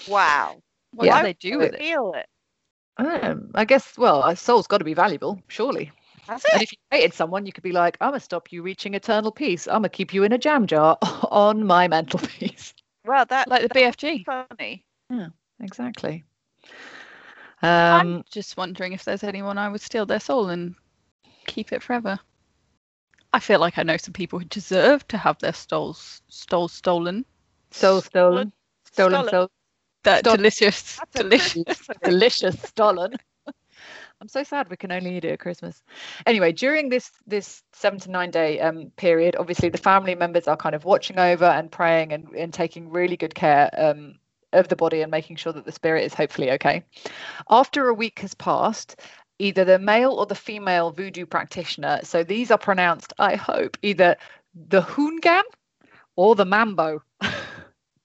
Wow. 0.08 0.58
What 0.96 1.06
Yeah. 1.06 1.18
do 1.18 1.24
they 1.24 1.34
do 1.34 1.58
with 1.60 1.74
it? 1.74 1.80
Feel 1.80 2.14
it. 2.14 2.28
Um, 2.98 3.52
I 3.56 3.66
guess, 3.66 3.98
well, 3.98 4.24
a 4.24 4.36
soul's 4.36 4.68
got 4.68 4.78
to 4.78 4.86
be 4.86 4.94
valuable, 4.94 5.42
surely. 5.48 5.92
That's 6.28 6.46
it. 6.46 6.54
And 6.54 6.62
if 6.64 6.72
you 6.72 6.78
hated 6.92 7.14
someone, 7.14 7.46
you 7.46 7.52
could 7.52 7.64
be 7.64 7.72
like, 7.72 7.98
I'm 8.00 8.10
going 8.12 8.20
to 8.20 8.24
stop 8.24 8.52
you 8.52 8.62
reaching 8.62 8.94
eternal 8.94 9.32
peace. 9.32 9.68
I'm 9.68 9.82
going 9.82 9.84
to 9.84 9.90
keep 9.90 10.14
you 10.14 10.24
in 10.24 10.32
a 10.34 10.38
jam 10.38 10.68
jar 10.68 10.98
on 11.32 11.66
my 11.66 11.88
mantelpiece. 11.88 12.74
Well, 13.06 13.26
that 13.26 13.48
Like 13.50 13.64
the 13.64 13.70
BFG. 13.70 14.26
funny. 14.26 14.86
Yeah, 15.10 15.28
exactly. 15.60 16.24
I'm 17.62 18.18
Um, 18.18 18.24
just 18.30 18.58
wondering 18.58 18.94
if 18.94 19.04
there's 19.06 19.24
anyone 19.24 19.58
I 19.58 19.70
would 19.70 19.82
steal 19.82 20.06
their 20.06 20.20
soul 20.20 20.50
and 20.50 20.76
keep 21.46 21.72
it 21.74 21.84
forever. 21.84 22.20
I 23.34 23.40
feel 23.40 23.60
like 23.60 23.78
I 23.78 23.84
know 23.84 23.98
some 23.98 24.14
people 24.14 24.40
who 24.40 24.46
deserve 24.46 25.08
to 25.10 25.18
have 25.18 25.40
their 25.40 25.54
souls 25.54 26.22
stole 26.28 26.68
stolen. 26.68 27.26
soul 27.72 28.02
stolen. 28.02 28.52
Stolen 28.86 29.12
Stolen. 29.12 29.30
soul. 29.30 29.52
That 30.04 30.24
delicious, 30.24 31.00
delicious. 31.14 31.64
Delicious 32.04 32.62
stolen. 32.62 33.16
I'm 34.24 34.30
so 34.30 34.44
sad 34.44 34.70
we 34.70 34.78
can 34.78 34.94
only 34.94 35.18
eat 35.18 35.26
it 35.26 35.34
at 35.34 35.40
Christmas. 35.42 35.84
Anyway, 36.26 36.54
during 36.54 36.88
this 36.88 37.12
this 37.28 37.62
seven 37.74 38.00
to 38.00 38.10
nine 38.10 38.32
day 38.32 38.58
um, 38.62 38.90
period, 38.96 39.36
obviously 39.38 39.68
the 39.68 39.78
family 39.78 40.16
members 40.16 40.48
are 40.48 40.56
kind 40.56 40.74
of 40.74 40.86
watching 40.86 41.20
over 41.20 41.44
and 41.44 41.70
praying 41.70 42.14
and, 42.14 42.30
and 42.30 42.54
taking 42.54 42.90
really 42.90 43.18
good 43.18 43.36
care 43.36 43.70
um, 43.78 44.16
of 44.54 44.70
the 44.70 44.78
body 44.78 45.02
and 45.02 45.12
making 45.12 45.36
sure 45.36 45.52
that 45.52 45.66
the 45.66 45.74
spirit 45.74 46.06
is 46.06 46.14
hopefully 46.14 46.52
okay. 46.52 46.86
After 47.50 47.90
a 47.90 47.94
week 47.94 48.20
has 48.20 48.34
passed, 48.34 48.96
either 49.40 49.66
the 49.66 49.78
male 49.78 50.14
or 50.14 50.26
the 50.26 50.36
female 50.36 50.92
voodoo 50.92 51.26
practitioner, 51.26 52.00
so 52.04 52.24
these 52.24 52.50
are 52.50 52.58
pronounced, 52.58 53.12
I 53.20 53.36
hope, 53.36 53.78
either 53.82 54.16
the 54.56 54.84
Houngan 54.84 55.44
or 56.16 56.36
the 56.36 56.46
Mambo. 56.46 57.04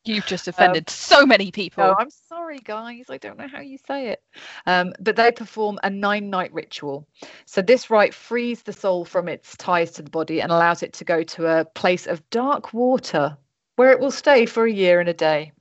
You've 0.08 0.26
just 0.26 0.48
offended 0.48 0.88
so 0.88 1.26
many 1.26 1.50
people. 1.50 1.84
Oh, 1.84 1.94
I'm 1.98 2.10
sorry, 2.10 2.58
guys. 2.58 3.06
I 3.10 3.18
don't 3.18 3.38
know 3.38 3.46
how 3.46 3.60
you 3.60 3.78
say 3.86 4.08
it. 4.08 4.22
Um, 4.66 4.92
but 5.00 5.16
they 5.16 5.30
perform 5.32 5.78
a 5.82 5.90
nine 5.90 6.30
night 6.30 6.52
ritual. 6.52 7.06
So, 7.44 7.60
this 7.60 7.90
rite 7.90 8.14
frees 8.14 8.62
the 8.62 8.72
soul 8.72 9.04
from 9.04 9.28
its 9.28 9.56
ties 9.56 9.92
to 9.92 10.02
the 10.02 10.10
body 10.10 10.40
and 10.40 10.50
allows 10.50 10.82
it 10.82 10.94
to 10.94 11.04
go 11.04 11.22
to 11.22 11.46
a 11.60 11.64
place 11.64 12.06
of 12.06 12.28
dark 12.30 12.72
water 12.72 13.36
where 13.76 13.92
it 13.92 14.00
will 14.00 14.10
stay 14.10 14.46
for 14.46 14.64
a 14.66 14.72
year 14.72 15.00
and 15.00 15.08
a 15.08 15.14
day. 15.14 15.52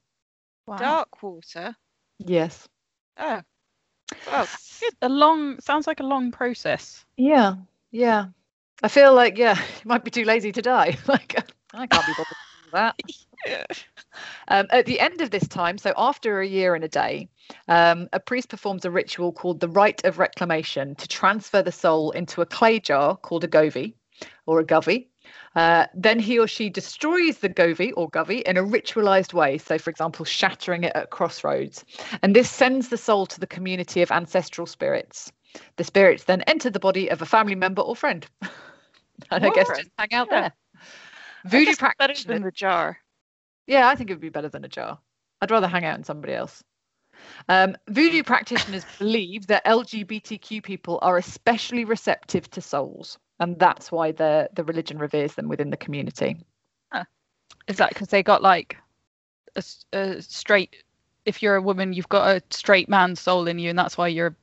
Wow. 0.66 0.78
Dark 0.78 1.22
water. 1.22 1.76
Yes. 2.20 2.68
Oh. 3.18 3.42
Well, 4.26 4.48
A 5.02 5.10
long 5.10 5.60
sounds 5.60 5.88
like 5.88 6.00
a 6.00 6.04
long 6.04 6.32
process. 6.32 7.06
Yeah. 7.18 7.56
Yeah. 7.92 8.28
I 8.82 8.88
feel 8.88 9.14
like, 9.14 9.38
yeah, 9.38 9.58
you 9.84 9.90
might 9.90 10.04
be 10.04 10.12
too 10.12 10.24
lazy 10.24 10.52
to 10.52 10.62
die. 10.62 10.98
like, 11.08 11.36
I 11.74 11.88
can't 11.88 12.06
be 12.06 12.14
bothered 12.14 12.38
with 12.64 12.72
that. 12.74 12.96
Um, 14.48 14.68
at 14.72 14.86
the 14.86 15.00
end 15.00 15.22
of 15.22 15.32
this 15.32 15.48
time, 15.48 15.78
so 15.78 15.94
after 15.98 16.42
a 16.42 16.48
year 16.48 16.76
and 16.76 16.84
a 16.84 16.88
day, 16.88 17.30
um, 17.68 18.08
a 18.14 18.20
priest 18.20 18.50
performs 18.50 18.86
a 18.86 18.92
ritual 18.92 19.32
called 19.32 19.60
the 19.60 19.70
rite 19.70 20.04
of 20.06 20.20
reclamation 20.20 20.96
to 20.96 21.08
transfer 21.08 21.62
the 21.62 21.72
soul 21.72 22.12
into 22.12 22.42
a 22.42 22.46
clay 22.46 22.80
jar 22.80 23.18
called 23.18 23.44
a 23.44 23.48
govi 23.48 23.94
or 24.46 24.60
a 24.60 24.66
govi. 24.66 25.08
Uh, 25.56 25.88
then 25.94 26.20
he 26.20 26.40
or 26.40 26.48
she 26.48 26.70
destroys 26.70 27.40
the 27.40 27.50
govi 27.50 27.92
or 27.98 28.10
govi 28.12 28.42
in 28.44 28.58
a 28.58 28.64
ritualized 28.64 29.34
way. 29.34 29.58
So, 29.58 29.78
for 29.78 29.90
example, 29.90 30.24
shattering 30.24 30.84
it 30.84 30.94
at 30.96 31.10
crossroads. 31.10 31.84
And 32.22 32.36
this 32.36 32.50
sends 32.50 32.90
the 32.90 32.98
soul 32.98 33.26
to 33.28 33.40
the 33.40 33.48
community 33.48 34.02
of 34.02 34.12
ancestral 34.12 34.68
spirits. 34.68 35.32
The 35.78 35.84
spirits 35.84 36.26
then 36.26 36.42
enter 36.44 36.70
the 36.70 36.80
body 36.80 37.10
of 37.10 37.22
a 37.22 37.26
family 37.26 37.56
member 37.56 37.82
or 37.82 37.96
friend. 37.96 38.26
and 39.32 39.46
I 39.46 39.50
guess 39.50 39.68
just 39.68 39.90
hang 39.98 40.14
out 40.14 40.28
Yeah. 40.32 40.42
there. 40.42 40.54
Voodoo 41.46 41.72
it's 41.72 41.82
better 41.98 42.14
than 42.26 42.42
the 42.44 42.52
jar. 42.52 42.98
Yeah, 43.68 43.88
I 43.88 43.96
think 43.96 44.10
it 44.10 44.14
would 44.14 44.22
be 44.22 44.30
better 44.30 44.50
than 44.50 44.66
a 44.66 44.70
jar. 44.70 44.98
I'd 45.42 45.52
rather 45.52 45.68
hang 45.68 45.86
out 45.86 45.98
in 45.98 46.04
somebody 46.04 46.34
else. 46.34 46.64
Um, 47.50 47.76
voodoo 47.90 48.24
practitioners 48.24 48.86
believe 49.00 49.48
that 49.48 49.66
LGBTQ 49.66 50.64
people 50.64 51.00
are 51.02 51.18
especially 51.18 51.86
receptive 51.86 52.50
to 52.52 52.62
souls, 52.62 53.18
and 53.40 53.60
that's 53.60 53.92
why 53.92 54.12
the 54.12 54.50
the 54.54 54.64
religion 54.64 54.98
reveres 54.98 55.34
them 55.36 55.48
within 55.48 55.70
the 55.70 55.78
community. 55.78 56.38
Is 57.68 57.78
that 57.78 57.90
because 57.90 58.08
they 58.08 58.24
got 58.24 58.42
like 58.42 58.78
a 59.56 60.22
straight? 60.22 60.84
If 61.26 61.44
you're 61.44 61.56
a 61.56 61.62
woman, 61.62 61.92
you've 61.92 62.10
got 62.10 62.38
a 62.38 62.42
straight 62.50 62.88
man's 62.88 63.20
soul 63.20 63.48
in 63.48 63.60
you, 63.60 63.70
and 63.70 63.78
that's 63.78 63.98
why 63.98 64.08
you're. 64.08 64.36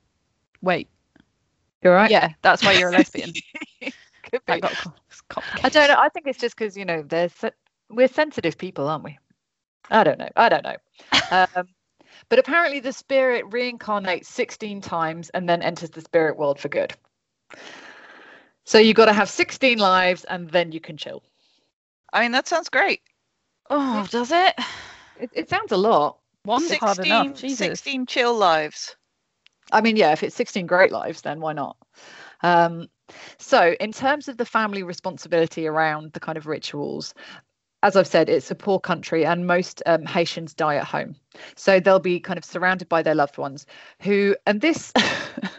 Wait, 0.61 0.87
You're 1.83 1.95
right. 1.95 2.11
yeah, 2.11 2.33
that's 2.41 2.63
why 2.63 2.73
you're 2.73 2.89
a 2.89 2.93
lesbian. 2.93 3.31
Could 3.81 4.45
be. 4.45 4.59
that 4.59 4.61
got 4.61 4.93
I 5.63 5.69
don't 5.69 5.87
know. 5.87 5.95
I 5.97 6.09
think 6.09 6.27
it's 6.27 6.39
just 6.39 6.57
because 6.57 6.77
you 6.77 6.85
know 6.85 7.03
there's 7.03 7.33
we're 7.89 8.07
sensitive 8.07 8.57
people, 8.57 8.87
aren't 8.87 9.03
we? 9.03 9.17
I 9.89 10.03
don't 10.03 10.19
know. 10.19 10.29
I 10.35 10.49
don't 10.49 10.63
know. 10.63 10.77
Um, 11.31 11.67
but 12.29 12.39
apparently, 12.39 12.79
the 12.79 12.93
spirit 12.93 13.45
reincarnates 13.49 14.25
16 14.25 14.81
times 14.81 15.29
and 15.31 15.49
then 15.49 15.61
enters 15.61 15.89
the 15.89 16.01
spirit 16.01 16.37
world 16.37 16.59
for 16.59 16.69
good. 16.69 16.93
So 18.63 18.77
you've 18.77 18.95
got 18.95 19.05
to 19.05 19.13
have 19.13 19.29
16 19.29 19.77
lives, 19.79 20.23
and 20.23 20.49
then 20.49 20.71
you 20.71 20.79
can 20.79 20.97
chill. 20.97 21.23
I 22.13 22.21
mean, 22.21 22.31
that 22.31 22.47
sounds 22.47 22.69
great. 22.69 23.01
Oh, 23.69 24.07
does 24.09 24.31
it? 24.31 24.55
It, 25.19 25.29
it 25.33 25.49
sounds 25.49 25.71
a 25.71 25.77
lot. 25.77 26.19
One's 26.45 26.71
hard 26.75 26.97
16, 26.97 27.05
enough. 27.05 27.35
Jesus. 27.35 27.57
16 27.57 28.05
chill 28.05 28.35
lives. 28.35 28.95
I 29.71 29.81
mean, 29.81 29.95
yeah, 29.95 30.11
if 30.11 30.23
it's 30.23 30.35
16 30.35 30.67
great 30.67 30.91
lives, 30.91 31.21
then 31.21 31.41
why 31.41 31.53
not? 31.53 31.77
Um, 32.43 32.87
so, 33.39 33.75
in 33.79 33.91
terms 33.91 34.27
of 34.27 34.37
the 34.37 34.45
family 34.45 34.83
responsibility 34.83 35.67
around 35.67 36.13
the 36.13 36.19
kind 36.19 36.37
of 36.37 36.47
rituals, 36.47 37.13
as 37.85 37.95
I've 37.95 38.07
said, 38.07 38.29
it's 38.29 38.49
a 38.49 38.55
poor 38.55 38.79
country 38.79 39.27
and 39.27 39.45
most 39.45 39.83
um, 39.85 40.07
Haitians 40.07 40.55
die 40.55 40.75
at 40.75 40.85
home. 40.85 41.15
So 41.55 41.79
they'll 41.79 41.99
be 41.99 42.19
kind 42.19 42.35
of 42.35 42.43
surrounded 42.43 42.89
by 42.89 43.03
their 43.03 43.13
loved 43.13 43.37
ones 43.37 43.67
who, 44.01 44.35
and 44.47 44.59
this, 44.59 44.91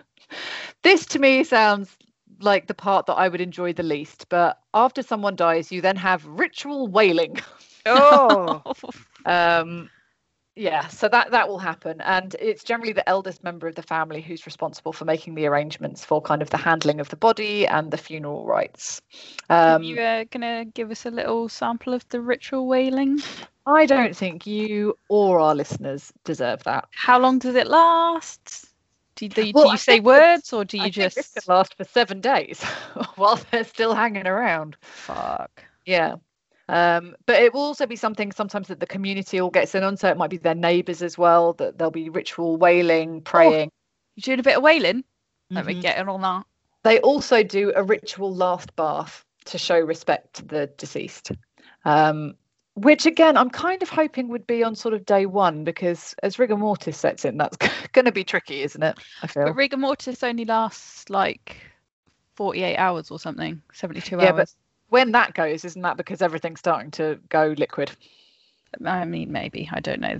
this 0.82 1.06
to 1.06 1.20
me 1.20 1.44
sounds 1.44 1.96
like 2.40 2.66
the 2.66 2.74
part 2.74 3.06
that 3.06 3.14
I 3.14 3.28
would 3.28 3.40
enjoy 3.40 3.72
the 3.72 3.84
least. 3.84 4.28
But 4.28 4.58
after 4.74 5.04
someone 5.04 5.36
dies, 5.36 5.70
you 5.70 5.80
then 5.80 5.94
have 5.94 6.26
ritual 6.26 6.88
wailing. 6.88 7.38
Oh, 7.86 8.60
um, 9.24 9.88
yeah, 10.56 10.88
so 10.88 11.08
that 11.08 11.30
that 11.30 11.48
will 11.48 11.58
happen, 11.58 12.00
and 12.00 12.34
it's 12.40 12.64
generally 12.64 12.92
the 12.92 13.06
eldest 13.08 13.44
member 13.44 13.68
of 13.68 13.74
the 13.74 13.82
family 13.82 14.22
who's 14.22 14.46
responsible 14.46 14.92
for 14.92 15.04
making 15.04 15.34
the 15.34 15.46
arrangements 15.46 16.04
for 16.04 16.20
kind 16.22 16.40
of 16.42 16.50
the 16.50 16.56
handling 16.56 16.98
of 16.98 17.10
the 17.10 17.16
body 17.16 17.66
and 17.66 17.90
the 17.90 17.98
funeral 17.98 18.46
rites. 18.46 19.02
Are 19.50 19.76
Um, 19.76 19.82
you 19.82 20.00
uh, 20.00 20.24
gonna 20.30 20.64
give 20.64 20.90
us 20.90 21.04
a 21.04 21.10
little 21.10 21.48
sample 21.48 21.92
of 21.94 22.08
the 22.08 22.20
ritual 22.20 22.66
wailing? 22.66 23.20
I 23.66 23.84
don't 23.86 24.16
think 24.16 24.46
you 24.46 24.96
or 25.08 25.40
our 25.40 25.54
listeners 25.54 26.12
deserve 26.24 26.62
that. 26.64 26.88
How 26.92 27.18
long 27.18 27.38
does 27.38 27.54
it 27.54 27.66
last? 27.66 28.66
Do, 29.16 29.28
do, 29.28 29.52
do 29.52 29.68
you 29.70 29.76
say 29.78 30.00
words 30.00 30.52
or 30.52 30.64
do 30.64 30.76
you 30.78 30.84
I 30.84 30.90
just 30.90 31.48
last 31.48 31.74
for 31.74 31.84
seven 31.84 32.20
days 32.20 32.62
while 33.16 33.38
they're 33.50 33.64
still 33.64 33.94
hanging 33.94 34.26
around. 34.26 34.76
fuck? 34.82 35.64
Yeah. 35.84 36.16
Um, 36.68 37.14
but 37.26 37.40
it 37.42 37.54
will 37.54 37.60
also 37.60 37.86
be 37.86 37.96
something 37.96 38.32
sometimes 38.32 38.68
that 38.68 38.80
the 38.80 38.86
community 38.86 39.40
all 39.40 39.50
gets 39.50 39.74
in 39.74 39.84
on. 39.84 39.96
So 39.96 40.08
it 40.08 40.16
might 40.16 40.30
be 40.30 40.36
their 40.38 40.54
neighbours 40.54 41.02
as 41.02 41.16
well, 41.16 41.52
that 41.54 41.78
there'll 41.78 41.90
be 41.90 42.08
ritual 42.08 42.56
wailing, 42.56 43.20
praying. 43.22 43.70
You 44.16 44.22
doing 44.22 44.40
a 44.40 44.42
bit 44.42 44.56
of 44.56 44.62
wailing? 44.62 45.04
Let 45.50 45.66
me 45.66 45.74
Mhm. 45.74 45.82
get 45.82 45.98
in 45.98 46.08
on 46.08 46.20
that. 46.22 46.44
They 46.82 47.00
also 47.00 47.42
do 47.42 47.72
a 47.74 47.82
ritual 47.82 48.34
last 48.34 48.74
bath 48.76 49.24
to 49.46 49.58
show 49.58 49.78
respect 49.78 50.34
to 50.34 50.44
the 50.44 50.66
deceased. 50.78 51.32
Um, 51.84 52.34
which 52.74 53.06
again, 53.06 53.36
I'm 53.36 53.50
kind 53.50 53.82
of 53.82 53.88
hoping 53.88 54.28
would 54.28 54.46
be 54.46 54.62
on 54.62 54.74
sort 54.74 54.92
of 54.92 55.06
day 55.06 55.24
one 55.24 55.64
because 55.64 56.14
as 56.22 56.38
rigor 56.38 56.56
mortis 56.56 56.98
sets 56.98 57.24
in, 57.24 57.38
that's 57.38 57.56
going 57.92 58.04
to 58.04 58.12
be 58.12 58.24
tricky, 58.24 58.62
isn't 58.62 58.82
it? 58.82 58.98
I 59.22 59.26
feel. 59.26 59.44
But 59.46 59.56
rigor 59.56 59.78
mortis 59.78 60.22
only 60.22 60.44
lasts 60.44 61.08
like 61.08 61.56
48 62.34 62.76
hours 62.76 63.10
or 63.10 63.18
something, 63.18 63.62
72 63.72 64.20
Yeah, 64.20 64.32
but 64.32 64.40
hours. 64.40 64.56
When 64.88 65.12
that 65.12 65.34
goes, 65.34 65.64
isn't 65.64 65.82
that 65.82 65.96
because 65.96 66.22
everything's 66.22 66.58
starting 66.60 66.90
to 66.92 67.18
go 67.28 67.54
liquid? 67.58 67.90
I 68.84 69.04
mean, 69.04 69.32
maybe. 69.32 69.68
I 69.72 69.80
don't 69.80 70.00
know. 70.00 70.18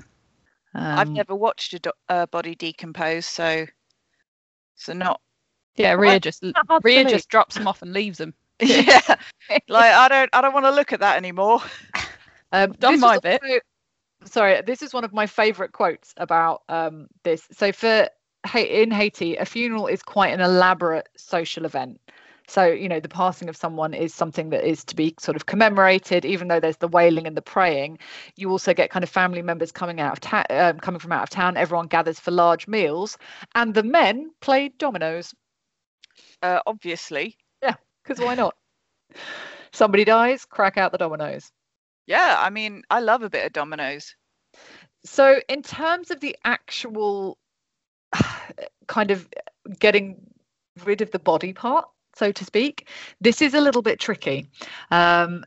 I've 0.74 1.08
Um, 1.08 1.14
never 1.14 1.34
watched 1.34 1.72
a 1.74 1.78
do- 1.78 1.90
uh, 2.08 2.26
body 2.26 2.54
decompose, 2.54 3.26
so 3.26 3.66
so 4.74 4.92
not. 4.92 5.20
Yeah, 5.76 5.92
Well, 5.92 6.00
Rhea 6.02 6.12
it's 6.16 6.24
just 6.24 6.42
not 6.42 6.66
hard 6.66 6.82
to 6.82 6.86
Rhea 6.86 7.04
just 7.04 7.28
drops 7.28 7.54
them 7.54 7.66
off 7.68 7.82
and 7.82 7.92
leaves 7.92 8.18
them. 8.18 8.34
Yeah, 8.60 9.00
like 9.68 9.92
I 9.92 10.08
don't 10.08 10.30
I 10.32 10.40
don't 10.40 10.54
want 10.54 10.64
to 10.66 10.70
look 10.70 10.92
at 10.92 11.00
that 11.00 11.16
anymore. 11.16 11.60
Um, 12.52 12.72
Done 12.78 13.00
my 13.00 13.18
bit. 13.18 13.42
also- 13.42 13.58
sorry, 14.24 14.62
this 14.62 14.80
is 14.80 14.94
one 14.94 15.02
of 15.04 15.12
my 15.12 15.26
favourite 15.26 15.72
quotes 15.72 16.14
about 16.16 16.62
um, 16.68 17.08
this. 17.24 17.46
So 17.52 17.72
for 17.72 18.08
Ha- 18.46 18.58
in 18.60 18.92
Haiti, 18.92 19.36
a 19.36 19.44
funeral 19.44 19.88
is 19.88 20.00
quite 20.02 20.32
an 20.32 20.40
elaborate 20.40 21.08
social 21.16 21.64
event. 21.64 22.00
So 22.48 22.64
you 22.66 22.88
know, 22.88 23.00
the 23.00 23.08
passing 23.08 23.48
of 23.48 23.56
someone 23.56 23.94
is 23.94 24.14
something 24.14 24.50
that 24.50 24.64
is 24.64 24.84
to 24.86 24.96
be 24.96 25.14
sort 25.18 25.36
of 25.36 25.46
commemorated. 25.46 26.24
Even 26.24 26.48
though 26.48 26.60
there's 26.60 26.76
the 26.78 26.88
wailing 26.88 27.26
and 27.26 27.36
the 27.36 27.42
praying, 27.42 27.98
you 28.36 28.50
also 28.50 28.74
get 28.74 28.90
kind 28.90 29.02
of 29.02 29.10
family 29.10 29.42
members 29.42 29.72
coming 29.72 30.00
out 30.00 30.12
of 30.12 30.20
town, 30.20 30.44
um, 30.50 30.78
coming 30.80 31.00
from 31.00 31.12
out 31.12 31.22
of 31.24 31.30
town. 31.30 31.56
Everyone 31.56 31.86
gathers 31.86 32.20
for 32.20 32.30
large 32.30 32.66
meals, 32.68 33.18
and 33.54 33.74
the 33.74 33.82
men 33.82 34.30
play 34.40 34.68
dominoes 34.68 35.34
Uh, 36.42 36.60
obviously, 36.66 37.36
yeah, 37.62 37.74
because 38.02 38.20
why 38.20 38.34
not? 38.34 38.54
Somebody 39.72 40.04
dies, 40.04 40.44
crack 40.44 40.76
out 40.76 40.92
the 40.92 40.98
dominoes. 40.98 41.52
yeah. 42.06 42.36
I 42.38 42.50
mean, 42.50 42.82
I 42.90 43.00
love 43.00 43.22
a 43.22 43.30
bit 43.30 43.46
of 43.46 43.52
dominoes. 43.52 44.14
So, 45.04 45.40
in 45.48 45.62
terms 45.62 46.10
of 46.10 46.20
the 46.20 46.36
actual 46.44 47.38
kind 48.88 49.10
of 49.10 49.28
getting 49.78 50.16
rid 50.84 51.02
of 51.02 51.10
the 51.10 51.18
body 51.18 51.52
part, 51.52 51.88
so 52.16 52.32
to 52.32 52.44
speak, 52.44 52.88
this 53.20 53.42
is 53.42 53.54
a 53.54 53.60
little 53.60 53.82
bit 53.82 54.00
tricky 54.00 54.48
um, 54.90 55.44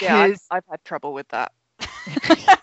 Yeah, 0.00 0.16
I've, 0.16 0.30
because 0.32 0.46
I've 0.50 0.64
had 0.70 0.84
trouble 0.84 1.12
with 1.12 1.28
that. 1.28 1.52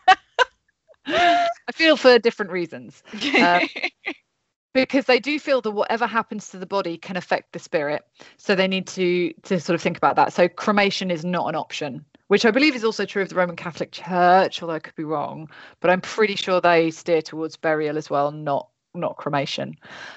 I 1.08 1.72
feel 1.74 1.98
for 1.98 2.20
different 2.20 2.52
reasons. 2.52 3.04
Um, 3.42 3.62
because 4.76 5.06
they 5.06 5.20
do 5.20 5.40
feel 5.40 5.62
that 5.62 5.72
whatever 5.72 6.06
happens 6.06 6.50
to 6.50 6.58
the 6.58 6.66
body 6.66 6.98
can 6.98 7.16
affect 7.16 7.54
the 7.54 7.60
spirit 7.60 8.06
so 8.38 8.54
they 8.54 8.68
need 8.68 8.86
to 8.86 9.34
to 9.44 9.60
sort 9.60 9.74
of 9.74 9.82
think 9.82 9.98
about 9.98 10.18
that 10.18 10.34
so 10.34 10.48
cremation 10.50 11.10
is 11.10 11.24
not 11.24 11.48
an 11.48 11.56
option 11.56 12.04
which 12.28 12.46
i 12.46 12.52
believe 12.52 12.76
is 12.76 12.84
also 12.84 13.06
true 13.06 13.22
of 13.22 13.30
the 13.30 13.36
roman 13.36 13.56
catholic 13.56 13.92
church 13.92 14.62
although 14.62 14.76
i 14.76 14.80
could 14.80 14.96
be 14.96 15.06
wrong 15.06 15.50
but 15.80 15.90
i'm 15.90 16.02
pretty 16.02 16.36
sure 16.36 16.60
they 16.60 16.92
steer 16.92 17.22
towards 17.22 17.56
burial 17.56 17.98
as 17.98 18.10
well 18.10 18.32
not 18.32 18.68
not 18.94 19.16
cremation 19.16 19.76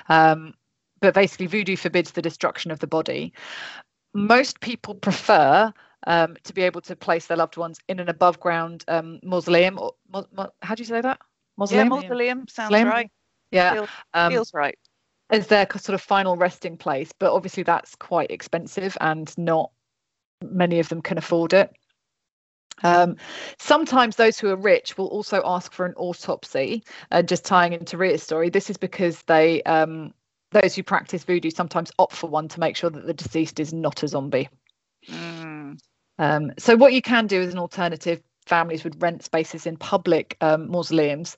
um, 0.09 0.55
but 1.01 1.15
basically 1.15 1.47
voodoo 1.47 1.77
forbids 1.77 2.13
the 2.13 2.23
destruction 2.23 2.71
of 2.71 2.79
the 2.81 2.87
body 2.87 3.33
most 4.15 4.61
people 4.61 4.95
prefer 4.95 5.73
um, 6.07 6.37
to 6.45 6.53
be 6.53 6.63
able 6.63 6.81
to 6.83 6.97
place 6.97 7.27
their 7.27 7.37
loved 7.37 7.57
ones 7.57 7.79
in 7.89 8.01
an 8.01 8.09
above 8.09 8.39
ground 8.41 8.85
um, 8.89 9.21
mausoleum 9.23 9.79
or 9.79 9.93
how 10.63 10.75
do 10.75 10.81
you 10.81 10.87
say 10.87 11.01
that 11.01 11.19
Mausoleum. 11.57 11.87
yeah, 11.87 11.89
mausoleum 11.89 12.49
sounds 12.49 12.71
Mausoleum? 12.71 12.89
right. 12.89 13.11
yeah 13.51 13.73
Feels, 13.75 13.89
um, 14.15 14.33
feels 14.33 14.55
right. 14.55 14.79
as 15.31 15.47
their 15.49 15.67
sort 15.77 15.95
of 15.95 16.01
final 16.01 16.37
resting 16.37 16.77
place 16.77 17.13
but 17.19 17.33
obviously 17.33 17.63
that's 17.63 17.95
quite 17.97 18.31
expensive 18.31 18.97
and 19.01 19.37
not 19.37 19.71
many 20.43 20.79
of 20.79 20.89
them 20.89 21.03
can 21.03 21.19
afford 21.19 21.53
it 21.53 21.73
um, 22.85 23.17
sometimes 23.59 24.15
those 24.15 24.39
who 24.39 24.49
are 24.51 24.57
rich 24.57 24.97
will 24.97 25.09
also 25.09 25.43
ask 25.45 25.73
for 25.73 25.85
an 25.85 25.95
autopsy 25.95 26.85
uh, 27.11 27.23
just 27.23 27.45
tying 27.45 27.73
into 27.73 27.97
Rita's 27.99 28.23
story 28.23 28.51
this 28.51 28.71
is 28.71 28.77
because 28.77 29.21
they 29.23 29.65
um, 29.65 30.15
those 30.51 30.75
who 30.75 30.83
practice 30.83 31.25
voodoo 31.25 31.51
sometimes 31.51 31.93
opt 31.99 32.15
for 32.15 32.29
one 32.29 32.49
to 32.49 32.61
make 32.61 32.77
sure 32.77 32.91
that 32.91 33.07
the 33.07 33.15
deceased 33.15 33.61
is 33.61 33.73
not 33.73 34.03
a 34.03 34.09
zombie 34.09 34.49
Mm. 35.09 35.79
um, 36.19 36.53
so 36.59 36.77
what 36.77 36.93
you 36.93 37.01
can 37.01 37.27
do 37.27 37.41
as 37.41 37.53
an 37.53 37.59
alternative, 37.59 38.23
families 38.47 38.85
would 38.85 39.01
rent 39.01 39.23
spaces 39.23 39.67
in 39.67 39.77
public 39.77 40.37
um, 40.41 40.69
mausoleums, 40.71 41.37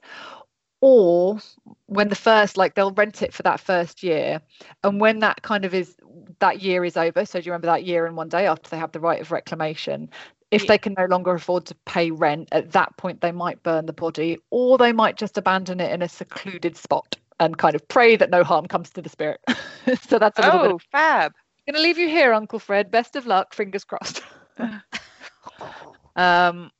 or 0.80 1.38
when 1.86 2.08
the 2.08 2.14
first, 2.14 2.56
like 2.56 2.74
they'll 2.74 2.92
rent 2.92 3.22
it 3.22 3.34
for 3.34 3.42
that 3.42 3.60
first 3.60 4.02
year, 4.02 4.40
and 4.82 5.00
when 5.00 5.18
that 5.20 5.42
kind 5.42 5.64
of 5.64 5.74
is 5.74 5.96
that 6.38 6.62
year 6.62 6.84
is 6.84 6.96
over. 6.96 7.26
So 7.26 7.40
do 7.40 7.46
you 7.46 7.52
remember 7.52 7.66
that 7.66 7.84
year 7.84 8.06
and 8.06 8.16
one 8.16 8.28
day 8.28 8.46
after 8.46 8.70
they 8.70 8.78
have 8.78 8.92
the 8.92 9.00
right 9.00 9.20
of 9.20 9.30
reclamation? 9.30 10.08
If 10.50 10.62
Yeah. 10.62 10.68
they 10.68 10.78
can 10.78 10.94
no 10.98 11.04
longer 11.04 11.34
afford 11.34 11.66
to 11.66 11.74
pay 11.84 12.10
rent, 12.10 12.48
at 12.50 12.72
that 12.72 12.96
point 12.96 13.20
they 13.20 13.32
might 13.32 13.62
burn 13.62 13.86
the 13.86 13.92
body, 13.92 14.38
or 14.50 14.78
they 14.78 14.92
might 14.92 15.16
just 15.16 15.36
abandon 15.38 15.80
it 15.80 15.92
in 15.92 16.02
a 16.02 16.08
secluded 16.08 16.76
spot 16.76 17.16
and 17.40 17.58
kind 17.58 17.74
of 17.74 17.88
pray 17.88 18.16
that 18.16 18.30
no 18.30 18.44
harm 18.44 18.66
comes 18.66 18.90
to 18.90 19.02
the 19.02 19.08
spirit. 19.10 19.40
so 20.08 20.18
that's 20.18 20.38
a 20.38 20.42
little 20.42 20.60
bit 20.60 20.74
Oh, 20.74 20.78
fab. 20.92 21.32
I'm 21.34 21.74
going 21.74 21.82
to 21.82 21.88
leave 21.88 21.98
you 21.98 22.08
here, 22.08 22.32
Uncle 22.34 22.60
Fred. 22.60 22.90
Best 22.90 23.16
of 23.16 23.26
luck. 23.26 23.54
Fingers 23.54 23.84
crossed. 23.84 24.22
um, 26.16 26.70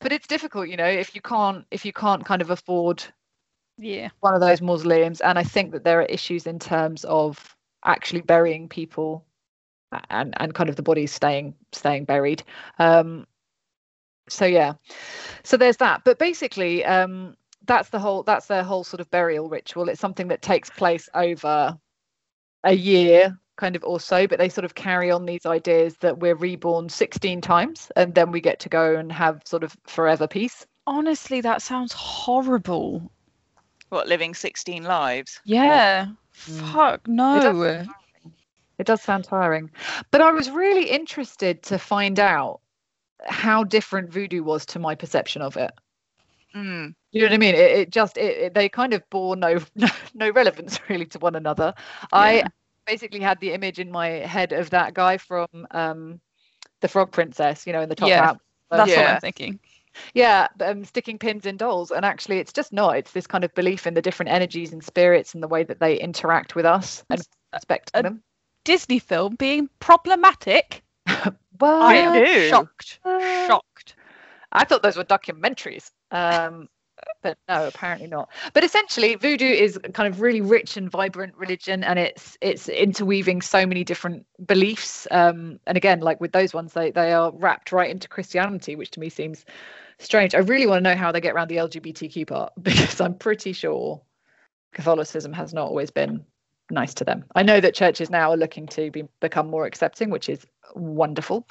but 0.00 0.12
it's 0.12 0.26
difficult, 0.28 0.68
you 0.68 0.76
know, 0.76 0.86
if 0.86 1.14
you 1.14 1.20
can't 1.22 1.66
if 1.70 1.84
you 1.84 1.92
can't 1.92 2.24
kind 2.24 2.42
of 2.42 2.50
afford 2.50 3.04
Yeah. 3.78 4.10
one 4.20 4.34
of 4.34 4.40
those 4.40 4.60
mausoleums, 4.62 5.20
and 5.20 5.38
I 5.38 5.44
think 5.44 5.72
that 5.72 5.84
there 5.84 6.00
are 6.00 6.04
issues 6.06 6.46
in 6.46 6.58
terms 6.58 7.04
of 7.04 7.56
actually 7.84 8.22
burying 8.22 8.68
people 8.68 9.24
and 10.10 10.34
and 10.38 10.54
kind 10.54 10.68
of 10.70 10.76
the 10.76 10.82
bodies 10.82 11.12
staying 11.12 11.54
staying 11.72 12.04
buried. 12.04 12.42
Um, 12.78 13.26
so 14.28 14.46
yeah, 14.46 14.74
so 15.44 15.56
there's 15.56 15.78
that. 15.78 16.02
But 16.04 16.18
basically, 16.18 16.84
um, 16.84 17.36
that's 17.66 17.90
the 17.90 17.98
whole 17.98 18.22
that's 18.22 18.46
their 18.46 18.62
whole 18.62 18.84
sort 18.84 19.00
of 19.00 19.10
burial 19.10 19.48
ritual. 19.48 19.88
It's 19.88 20.00
something 20.00 20.28
that 20.28 20.42
takes 20.42 20.70
place 20.70 21.08
over 21.14 21.78
a 22.64 22.74
year 22.74 23.38
kind 23.56 23.76
of 23.76 23.84
or 23.84 24.00
so 24.00 24.26
but 24.26 24.38
they 24.38 24.48
sort 24.48 24.64
of 24.64 24.74
carry 24.74 25.12
on 25.12 25.26
these 25.26 25.46
ideas 25.46 25.96
that 25.98 26.18
we're 26.18 26.34
reborn 26.34 26.88
16 26.88 27.40
times 27.40 27.92
and 27.94 28.12
then 28.16 28.32
we 28.32 28.40
get 28.40 28.58
to 28.58 28.68
go 28.68 28.96
and 28.96 29.12
have 29.12 29.40
sort 29.44 29.62
of 29.62 29.76
forever 29.86 30.26
peace 30.26 30.66
Honestly, 30.86 31.40
that 31.40 31.62
sounds 31.62 31.92
horrible. 31.92 33.10
What, 33.88 34.06
living 34.08 34.34
16 34.34 34.84
lives? 34.84 35.40
Yeah. 35.44 36.06
Mm. 36.48 36.72
Fuck 36.72 37.08
no. 37.08 37.86
it 38.76 38.86
does 38.88 39.00
sound 39.00 39.22
tiring 39.22 39.70
but 40.10 40.20
i 40.20 40.32
was 40.32 40.50
really 40.50 40.90
interested 40.90 41.62
to 41.62 41.78
find 41.78 42.18
out 42.18 42.60
how 43.28 43.62
different 43.62 44.10
voodoo 44.10 44.42
was 44.42 44.66
to 44.66 44.80
my 44.80 44.96
perception 44.96 45.40
of 45.42 45.56
it 45.56 45.70
Mm. 46.54 46.94
you 47.10 47.20
know 47.20 47.26
what 47.26 47.32
i 47.34 47.38
mean? 47.38 47.54
It, 47.54 47.70
it 47.80 47.90
just 47.90 48.16
it, 48.16 48.36
it- 48.36 48.54
they 48.54 48.68
kind 48.68 48.92
of 48.94 49.02
bore 49.10 49.36
no, 49.36 49.58
no 49.74 49.88
no 50.14 50.30
relevance 50.30 50.78
really 50.88 51.06
to 51.06 51.18
one 51.18 51.34
another. 51.34 51.74
I 52.12 52.44
basically 52.86 53.20
had 53.20 53.40
the 53.40 53.52
image 53.52 53.78
in 53.78 53.90
my 53.90 54.08
head 54.08 54.52
of 54.52 54.70
that 54.70 54.94
guy 54.94 55.16
from 55.18 55.48
um 55.70 56.20
the 56.80 56.88
frog 56.88 57.12
princess 57.12 57.66
you 57.66 57.72
know 57.72 57.80
in 57.80 57.88
the 57.88 57.94
top 57.94 58.08
Yeah, 58.08 58.20
hat. 58.26 58.38
That's 58.70 58.96
what 58.96 59.06
I'm 59.06 59.20
thinking. 59.20 59.58
yeah 60.14 60.48
um, 60.60 60.84
sticking 60.84 61.18
pins 61.18 61.46
in 61.46 61.56
dolls. 61.56 61.90
And 61.90 62.04
actually 62.04 62.38
it's 62.38 62.52
just 62.52 62.72
not. 62.72 62.96
It's 62.96 63.12
this 63.12 63.26
kind 63.26 63.44
of 63.44 63.54
belief 63.54 63.86
in 63.86 63.94
the 63.94 64.02
different 64.02 64.30
energies 64.30 64.72
and 64.72 64.82
spirits 64.82 65.34
and 65.34 65.42
the 65.42 65.48
way 65.48 65.62
that 65.64 65.80
they 65.80 65.98
interact 65.98 66.54
with 66.54 66.66
us 66.66 67.04
and 67.10 67.20
a- 67.52 67.60
them. 68.02 68.22
Disney 68.64 68.98
film 68.98 69.34
being 69.36 69.68
problematic. 69.80 70.82
well 71.60 71.82
I 71.82 71.94
am 71.96 72.26
shocked. 72.26 72.98
Uh, 73.04 73.46
Shocked. 73.46 73.94
i 74.52 74.64
thought 74.64 74.82
those 74.82 74.96
were 74.96 75.04
documentaries 75.04 75.90
um 76.14 76.68
but 77.22 77.38
no, 77.48 77.66
apparently 77.66 78.06
not. 78.06 78.30
But 78.52 78.64
essentially, 78.64 79.14
voodoo 79.16 79.46
is 79.46 79.78
kind 79.94 80.12
of 80.12 80.20
really 80.20 80.40
rich 80.40 80.76
and 80.76 80.90
vibrant 80.90 81.34
religion, 81.36 81.82
and 81.82 81.98
it's 81.98 82.38
it's 82.40 82.68
interweaving 82.68 83.42
so 83.42 83.66
many 83.66 83.82
different 83.82 84.26
beliefs. 84.46 85.06
Um, 85.10 85.58
and 85.66 85.76
again, 85.76 86.00
like 86.00 86.20
with 86.20 86.32
those 86.32 86.54
ones, 86.54 86.72
they 86.72 86.90
they 86.90 87.12
are 87.12 87.32
wrapped 87.34 87.72
right 87.72 87.90
into 87.90 88.08
Christianity, 88.08 88.76
which 88.76 88.90
to 88.92 89.00
me 89.00 89.08
seems 89.08 89.44
strange. 89.98 90.34
I 90.34 90.38
really 90.38 90.66
want 90.66 90.84
to 90.84 90.90
know 90.90 90.96
how 90.96 91.12
they 91.12 91.20
get 91.20 91.34
around 91.34 91.48
the 91.48 91.56
LGBTQ 91.56 92.26
part 92.26 92.52
because 92.62 93.00
I'm 93.00 93.14
pretty 93.14 93.52
sure 93.52 94.00
Catholicism 94.72 95.32
has 95.32 95.52
not 95.52 95.68
always 95.68 95.90
been 95.90 96.24
nice 96.70 96.94
to 96.94 97.04
them. 97.04 97.24
I 97.34 97.42
know 97.42 97.60
that 97.60 97.74
churches 97.74 98.10
now 98.10 98.30
are 98.30 98.36
looking 98.36 98.66
to 98.68 98.90
be 98.90 99.04
become 99.20 99.48
more 99.50 99.66
accepting, 99.66 100.10
which 100.10 100.28
is 100.28 100.46
wonderful. 100.74 101.48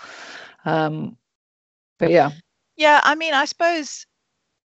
Um, 0.65 1.17
but 1.99 2.11
yeah, 2.11 2.31
Yeah, 2.75 3.01
I 3.03 3.15
mean, 3.15 3.33
I 3.33 3.45
suppose 3.45 4.05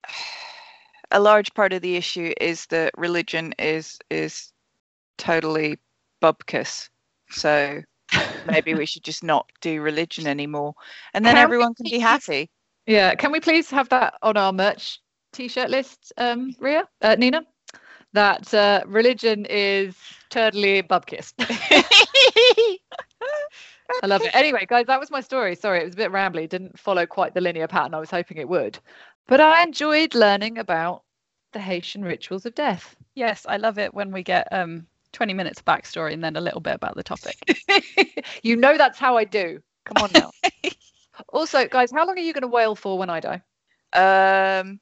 a 1.11 1.19
large 1.19 1.53
part 1.53 1.73
of 1.73 1.81
the 1.81 1.95
issue 1.95 2.33
is 2.41 2.65
that 2.67 2.91
religion 2.97 3.53
is 3.59 3.97
is 4.09 4.51
totally 5.17 5.77
bubkus. 6.21 6.89
So 7.29 7.81
maybe 8.45 8.73
we 8.73 8.85
should 8.85 9.03
just 9.03 9.23
not 9.23 9.49
do 9.61 9.81
religion 9.81 10.27
anymore, 10.27 10.73
and 11.13 11.25
then 11.25 11.35
Can 11.35 11.43
everyone 11.43 11.73
can 11.75 11.85
be 11.89 11.99
happy. 11.99 12.49
yeah. 12.85 13.15
Can 13.15 13.31
we 13.31 13.39
please 13.39 13.69
have 13.71 13.89
that 13.89 14.15
on 14.21 14.37
our 14.37 14.53
merch 14.53 14.99
t-shirt 15.33 15.69
list, 15.69 16.13
um, 16.17 16.55
Rhea, 16.59 16.87
uh, 17.01 17.15
Nina? 17.15 17.43
That 18.13 18.53
uh, 18.53 18.81
religion 18.85 19.45
is 19.45 19.95
totally 20.29 20.81
bubkiss. 20.83 21.33
I 24.03 24.07
love 24.07 24.21
it. 24.21 24.33
Anyway, 24.33 24.65
guys, 24.67 24.85
that 24.87 24.99
was 24.99 25.11
my 25.11 25.21
story. 25.21 25.55
Sorry, 25.55 25.81
it 25.81 25.85
was 25.85 25.93
a 25.93 25.97
bit 25.97 26.11
rambly. 26.11 26.47
Didn't 26.49 26.79
follow 26.79 27.05
quite 27.05 27.33
the 27.33 27.41
linear 27.41 27.67
pattern 27.67 27.93
I 27.93 27.99
was 27.99 28.09
hoping 28.09 28.37
it 28.37 28.47
would. 28.47 28.79
But 29.27 29.41
I 29.41 29.63
enjoyed 29.63 30.13
learning 30.13 30.57
about 30.57 31.03
the 31.51 31.59
Haitian 31.59 32.03
rituals 32.03 32.45
of 32.45 32.53
death. 32.55 32.95
Yes, 33.15 33.45
I 33.47 33.57
love 33.57 33.79
it 33.79 33.93
when 33.93 34.11
we 34.11 34.23
get 34.23 34.47
um 34.51 34.87
20 35.13 35.33
minutes 35.33 35.59
of 35.59 35.65
backstory 35.65 36.13
and 36.13 36.23
then 36.23 36.35
a 36.35 36.41
little 36.41 36.59
bit 36.61 36.75
about 36.75 36.95
the 36.95 37.03
topic. 37.03 37.37
you 38.43 38.55
know 38.57 38.77
that's 38.77 38.99
how 38.99 39.15
I 39.17 39.23
do. 39.23 39.61
Come 39.85 40.01
on 40.01 40.11
now. 40.11 40.31
also, 41.29 41.67
guys, 41.67 41.91
how 41.91 42.05
long 42.05 42.17
are 42.17 42.21
you 42.21 42.33
going 42.33 42.41
to 42.41 42.47
wail 42.49 42.75
for 42.75 42.97
when 42.97 43.09
I 43.09 43.19
die? 43.19 43.41
um, 43.93 44.79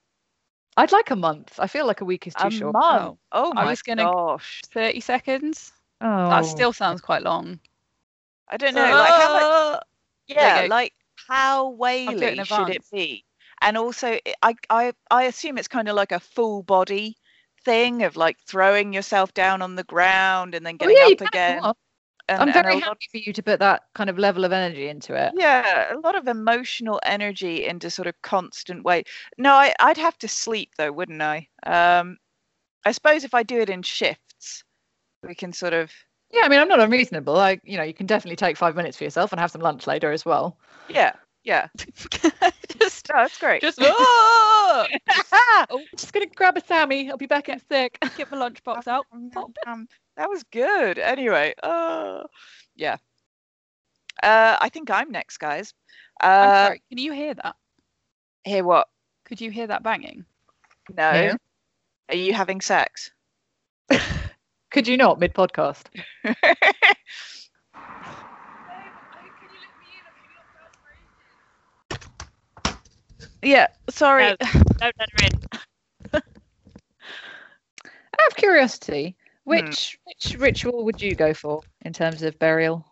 I'd 0.75 0.91
like 0.91 1.11
a 1.11 1.15
month. 1.15 1.53
I 1.59 1.67
feel 1.67 1.85
like 1.85 2.01
a 2.01 2.05
week 2.05 2.25
is 2.25 2.33
too 2.33 2.47
a 2.47 2.51
short. 2.51 2.73
month. 2.73 3.19
Oh 3.31 3.51
I 3.51 3.63
my 3.63 3.65
was 3.69 3.83
gonna- 3.83 4.05
gosh! 4.05 4.61
30 4.73 4.99
seconds? 5.01 5.71
Oh, 6.01 6.29
That 6.29 6.45
still 6.45 6.73
sounds 6.73 6.99
quite 6.99 7.21
long. 7.21 7.59
I 8.49 8.57
don't 8.57 8.73
know. 8.73 8.81
Like 8.81 9.13
how 9.13 9.33
much? 9.33 9.43
Uh, 9.43 9.79
Yeah, 10.27 10.65
like 10.69 10.93
how 11.27 11.75
do 11.77 12.17
it 12.17 12.21
in 12.23 12.37
whaley 12.39 12.45
should 12.45 12.69
it 12.69 12.83
be? 12.91 13.23
And 13.63 13.77
also, 13.77 14.19
I 14.43 14.55
I 14.69 14.93
I 15.11 15.23
assume 15.23 15.57
it's 15.57 15.67
kind 15.67 15.89
of 15.89 15.95
like 15.95 16.11
a 16.11 16.19
full 16.19 16.63
body 16.63 17.17
thing 17.65 18.03
of 18.03 18.15
like 18.17 18.37
throwing 18.47 18.93
yourself 18.93 19.33
down 19.33 19.61
on 19.61 19.75
the 19.75 19.83
ground 19.85 20.53
and 20.55 20.65
then 20.65 20.77
Oh, 20.79 20.87
getting 20.87 21.01
yeah, 21.01 21.07
you 21.07 21.15
up 21.15 21.21
again. 21.21 21.71
And, 22.29 22.47
I'm 22.47 22.51
very 22.53 22.77
happy 22.77 23.07
for 23.11 23.17
you 23.17 23.33
to 23.33 23.43
put 23.43 23.59
that 23.59 23.83
kind 23.95 24.09
of 24.09 24.17
level 24.19 24.45
of 24.45 24.51
energy 24.51 24.87
into 24.87 25.15
it. 25.15 25.33
yeah, 25.33 25.93
a 25.93 25.99
lot 25.99 26.15
of 26.15 26.27
emotional 26.27 26.99
energy 27.03 27.65
into 27.65 27.89
sort 27.89 28.07
of 28.07 28.21
constant 28.21 28.83
weight. 28.83 29.07
No, 29.37 29.53
I 29.53 29.73
I'd 29.79 29.97
have 29.97 30.17
to 30.19 30.27
sleep 30.27 30.71
though, 30.77 30.91
wouldn't 30.91 31.21
I? 31.21 31.49
Um, 31.65 32.17
I 32.85 32.91
suppose 32.93 33.23
if 33.25 33.33
I 33.35 33.43
do 33.43 33.59
it 33.61 33.69
in 33.71 33.83
shifts, 33.83 34.63
we 35.23 35.35
can 35.35 35.53
sort 35.53 35.73
of 35.73 35.91
Yeah, 36.31 36.41
I 36.43 36.49
mean, 36.49 36.59
I'm 36.59 36.67
not 36.67 36.79
unreasonable. 36.81 37.33
Like, 37.33 37.61
you 37.63 37.77
know, 37.77 37.83
you 37.83 37.93
can 37.93 38.07
definitely 38.07 38.35
take 38.35 38.57
five 38.57 38.75
minutes 38.75 38.97
for 38.97 39.03
yourself 39.03 39.31
and 39.31 39.39
have 39.39 39.51
some 39.51 39.61
lunch 39.61 39.87
later 39.87 40.11
as 40.11 40.25
well. 40.25 40.57
yeah 40.87 41.13
yeah. 41.43 41.67
just, 41.77 43.09
No, 43.09 43.15
that's 43.15 43.37
great. 43.37 43.61
just 43.61 43.79
oh, 43.81 44.87
Oh, 45.69 45.81
just 45.95 46.13
gonna 46.13 46.25
grab 46.27 46.57
a 46.57 46.61
Sammy. 46.61 47.09
I'll 47.09 47.17
be 47.17 47.25
back 47.25 47.49
in 47.49 47.55
a 47.55 47.61
sec. 47.69 47.97
get 48.17 48.29
the 48.29 48.35
lunchbox 48.35 48.87
out. 48.87 49.05
Um, 49.11 49.87
that 50.17 50.29
was 50.29 50.43
good. 50.51 50.99
Anyway, 50.99 51.53
uh, 51.61 52.23
yeah. 52.75 52.97
Uh, 54.21 54.57
I 54.59 54.69
think 54.69 54.89
I'm 54.89 55.11
next, 55.11 55.37
guys. 55.37 55.73
Uh, 56.21 56.25
I'm 56.25 56.65
sorry. 56.67 56.81
Can 56.89 56.97
you 56.97 57.11
hear 57.11 57.33
that? 57.33 57.55
Hear 58.45 58.63
what? 58.63 58.87
Could 59.25 59.41
you 59.41 59.51
hear 59.51 59.67
that 59.67 59.83
banging? 59.83 60.25
No. 60.95 61.11
Yeah. 61.11 61.35
Are 62.09 62.15
you 62.15 62.33
having 62.33 62.61
sex? 62.61 63.11
Could 64.71 64.87
you 64.87 64.97
not 64.97 65.19
mid 65.19 65.33
podcast? 65.33 65.83
Yeah. 73.43 73.67
Sorry. 73.89 74.29
No. 74.29 74.35
Don't 74.79 74.95
let. 74.99 75.33
Out 76.13 76.23
of 78.27 78.35
curiosity, 78.35 79.15
Hmm. 79.45 79.49
which 79.49 79.99
which 80.05 80.37
ritual 80.39 80.85
would 80.85 81.01
you 81.01 81.15
go 81.15 81.33
for 81.33 81.61
in 81.81 81.93
terms 81.93 82.23
of 82.23 82.37
burial? 82.39 82.85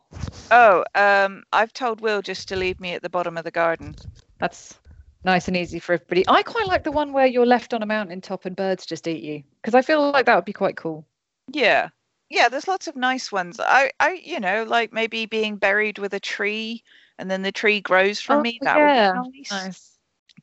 Oh, 0.51 0.83
um, 0.95 1.43
I've 1.53 1.73
told 1.73 2.01
Will 2.01 2.21
just 2.21 2.47
to 2.49 2.55
leave 2.55 2.79
me 2.79 2.93
at 2.93 3.01
the 3.01 3.09
bottom 3.09 3.37
of 3.37 3.45
the 3.45 3.51
garden. 3.51 3.95
That's 4.39 4.75
nice 5.23 5.47
and 5.47 5.55
easy 5.55 5.79
for 5.79 5.93
everybody. 5.93 6.25
I 6.27 6.43
quite 6.43 6.67
like 6.67 6.83
the 6.83 6.91
one 6.91 7.13
where 7.13 7.27
you're 7.27 7.45
left 7.45 7.73
on 7.73 7.83
a 7.83 7.85
mountain 7.85 8.19
top 8.19 8.45
and 8.45 8.55
birds 8.55 8.85
just 8.85 9.07
eat 9.07 9.23
you 9.23 9.43
because 9.61 9.75
I 9.75 9.81
feel 9.81 10.11
like 10.11 10.25
that 10.25 10.35
would 10.35 10.45
be 10.45 10.53
quite 10.53 10.75
cool. 10.75 11.05
Yeah. 11.51 11.89
Yeah, 12.29 12.49
there's 12.49 12.67
lots 12.67 12.87
of 12.87 12.95
nice 12.95 13.31
ones. 13.31 13.59
I, 13.59 13.91
I, 13.99 14.21
you 14.23 14.39
know, 14.39 14.63
like 14.63 14.93
maybe 14.93 15.25
being 15.25 15.57
buried 15.57 15.99
with 15.99 16.13
a 16.13 16.19
tree 16.19 16.83
and 17.19 17.29
then 17.29 17.41
the 17.41 17.51
tree 17.51 17.81
grows 17.81 18.19
from 18.19 18.39
Oh, 18.39 18.41
me. 18.41 18.59
That 18.61 18.77
yeah, 18.77 19.19
would 19.19 19.31
be 19.31 19.45
nice. 19.51 19.51
Nice. 19.51 19.90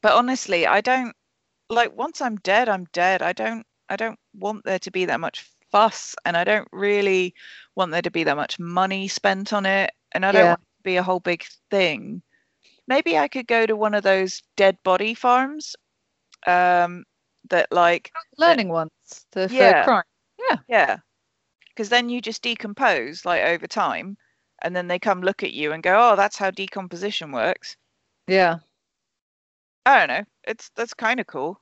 But 0.02 0.12
honestly 0.12 0.66
i 0.66 0.80
don't 0.80 1.14
like 1.70 1.92
once 1.96 2.20
i'm 2.20 2.37
dead 2.37 2.68
i'm 2.68 2.84
dead 2.92 3.22
i 3.22 3.32
don't 3.32 3.64
i 3.88 3.96
don't 3.96 4.18
want 4.34 4.64
there 4.64 4.78
to 4.78 4.90
be 4.90 5.04
that 5.06 5.20
much 5.20 5.44
fuss 5.70 6.14
and 6.24 6.37
i 6.37 6.44
don't 6.44 6.68
really 6.72 7.34
want 7.76 7.90
there 7.92 8.02
to 8.02 8.11
be 8.11 8.24
that 8.24 8.37
much 8.37 8.58
money 8.58 9.08
spent 9.08 9.52
on 9.52 9.66
it 9.66 9.90
and 10.12 10.24
i 10.24 10.32
don't 10.32 10.42
Yeah. 10.44 10.50
want 10.50 10.61
it 10.61 10.76
to 10.78 10.82
be 10.84 10.96
a 10.96 11.02
whole 11.02 11.20
big 11.20 11.44
thing 11.70 12.22
maybe 12.87 13.18
i 13.18 13.28
could 13.28 13.46
go 13.46 13.66
to 13.66 13.76
one 13.76 13.94
of 13.94 14.02
those 14.02 14.42
dead 14.56 14.76
body 14.82 15.14
farms 15.14 15.76
um 16.46 17.04
that 17.50 17.70
like 17.72 18.12
Learning 18.38 18.68
ones 18.68 18.90
to, 19.32 19.48
for 19.48 19.54
Yeah. 19.54 19.84
crime. 19.84 20.04
yeah 20.48 20.56
Yeah. 20.68 20.98
because 21.68 21.88
then 21.88 22.08
you 22.08 22.20
just 22.20 22.42
decompose 22.42 23.24
like 23.24 23.42
over 23.42 23.66
time 23.66 24.16
and 24.62 24.74
then 24.74 24.88
they 24.88 24.98
come 24.98 25.20
look 25.22 25.42
at 25.42 25.52
you 25.52 25.72
and 25.72 25.82
go 25.82 26.12
oh 26.12 26.16
that's 26.16 26.37
how 26.38 26.50
decomposition 26.50 27.32
works 27.32 27.76
Yeah. 28.26 28.58
I 29.86 29.98
don't 29.98 30.08
know 30.08 30.24
it's 30.44 30.70
that's 30.76 30.94
kind 30.94 31.20
of 31.20 31.26
cool 31.26 31.60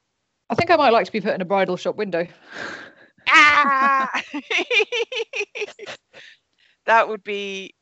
I 0.49 0.55
think 0.55 0.71
I 0.71 0.77
might 0.77 0.93
like 0.93 1.07
to 1.07 1.13
be 1.13 1.21
put 1.21 1.35
in 1.35 1.41
a 1.41 1.45
bridal 1.45 1.77
shop 1.77 1.97
window. 1.97 2.27
Ah! 3.29 4.09
that 6.87 7.09
would 7.09 7.25
be 7.25 7.75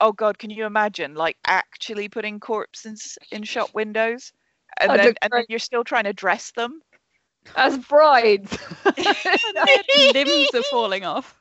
oh 0.00 0.12
god 0.12 0.38
can 0.38 0.48
you 0.48 0.64
imagine 0.64 1.14
like 1.14 1.36
actually 1.46 2.08
putting 2.08 2.40
corpses 2.40 3.18
in 3.30 3.42
shop 3.42 3.68
windows 3.74 4.32
and 4.80 4.88
That'd 4.88 5.00
then 5.00 5.08
look 5.08 5.16
and 5.20 5.32
then 5.32 5.44
you're 5.50 5.58
still 5.58 5.84
trying 5.84 6.04
to 6.04 6.14
dress 6.14 6.52
them 6.52 6.80
As 7.54 7.76
brides. 7.76 8.58
Limbs 10.14 10.54
are 10.54 10.62
falling 10.70 11.04
off. 11.04 11.38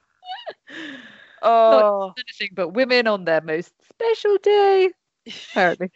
oh 1.41 2.13
Anything 2.17 2.49
but 2.53 2.69
women 2.69 3.07
on 3.07 3.23
their 3.23 3.39
most 3.39 3.73
special 3.89 4.37
day. 4.43 4.91
Apparently. 5.51 5.89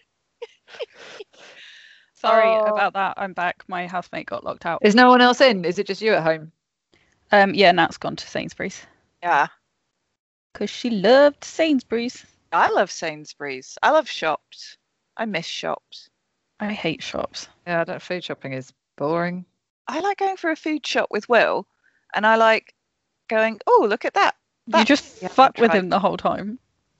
Sorry 2.19 2.47
Oh. 2.47 2.65
about 2.73 2.93
that. 2.93 3.13
I'm 3.17 3.33
back. 3.33 3.63
My 3.67 3.87
housemate 3.87 4.25
got 4.27 4.43
locked 4.43 4.65
out. 4.65 4.79
Is 4.81 4.95
no 4.95 5.07
one 5.09 5.21
else 5.21 5.39
in? 5.41 5.63
Is 5.65 5.77
it 5.79 5.87
just 5.87 6.01
you 6.01 6.13
at 6.13 6.23
home? 6.23 6.51
Um, 7.31 7.53
yeah, 7.53 7.71
Nat's 7.71 7.97
gone 7.97 8.15
to 8.15 8.27
Sainsbury's 8.27 8.85
yeah 9.23 9.47
because 10.53 10.69
she 10.69 10.89
loved 10.91 11.43
Sainsbury's. 11.43 12.23
i 12.51 12.69
love 12.69 12.89
sainsbury's 12.91 13.77
i 13.83 13.89
love 13.89 14.07
shops 14.07 14.77
i 15.17 15.25
miss 15.25 15.45
shops 15.45 16.09
I 16.59 16.71
hate 16.71 17.01
shops. 17.03 17.47
Yeah, 17.67 17.81
I 17.81 17.83
don't 17.83 18.01
food 18.01 18.23
shopping 18.23 18.53
is 18.53 18.71
boring. 18.95 19.43
i 19.87 19.99
like 19.99 20.17
going 20.19 20.37
for 20.37 20.51
a 20.51 20.55
food 20.55 20.85
shop 20.85 21.07
with 21.11 21.27
will 21.27 21.67
and 22.13 22.25
i 22.27 22.35
like 22.35 22.73
going 23.27 23.59
oh 23.67 23.85
look 23.89 24.05
at 24.05 24.13
that 24.13 24.35
You 24.67 24.85
just 24.85 25.21
yeah, 25.21 25.27
fuck 25.29 25.57
with 25.57 25.71
him 25.71 25.89
the 25.89 25.99
whole 25.99 26.17
time. 26.17 26.59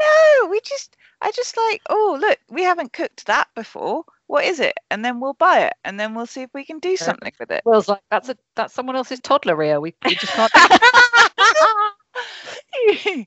no 0.00 0.48
we 0.50 0.60
just 0.60 0.96
i 1.24 1.30
just 1.32 1.56
like 1.56 1.80
oh 1.88 2.18
look 2.20 2.38
we 2.50 2.62
haven't 2.62 2.92
cooked 2.92 3.26
that 3.26 3.48
before 3.54 4.04
what 4.26 4.44
is 4.44 4.60
it 4.60 4.74
and 4.90 5.04
then 5.04 5.20
we'll 5.20 5.34
buy 5.34 5.60
it 5.60 5.74
and 5.84 5.98
then 5.98 6.14
we'll 6.14 6.26
see 6.26 6.42
if 6.42 6.50
we 6.54 6.64
can 6.64 6.78
do 6.78 6.96
something 6.96 7.32
with 7.40 7.50
it 7.50 7.62
Will's 7.64 7.88
like, 7.88 8.02
that's 8.10 8.28
a 8.28 8.36
that's 8.54 8.72
someone 8.72 8.96
else's 8.96 9.20
toddler 9.20 9.56
Rhea. 9.56 9.80
We, 9.80 9.94
we 10.04 10.14
just 10.14 10.32
can't 10.32 10.52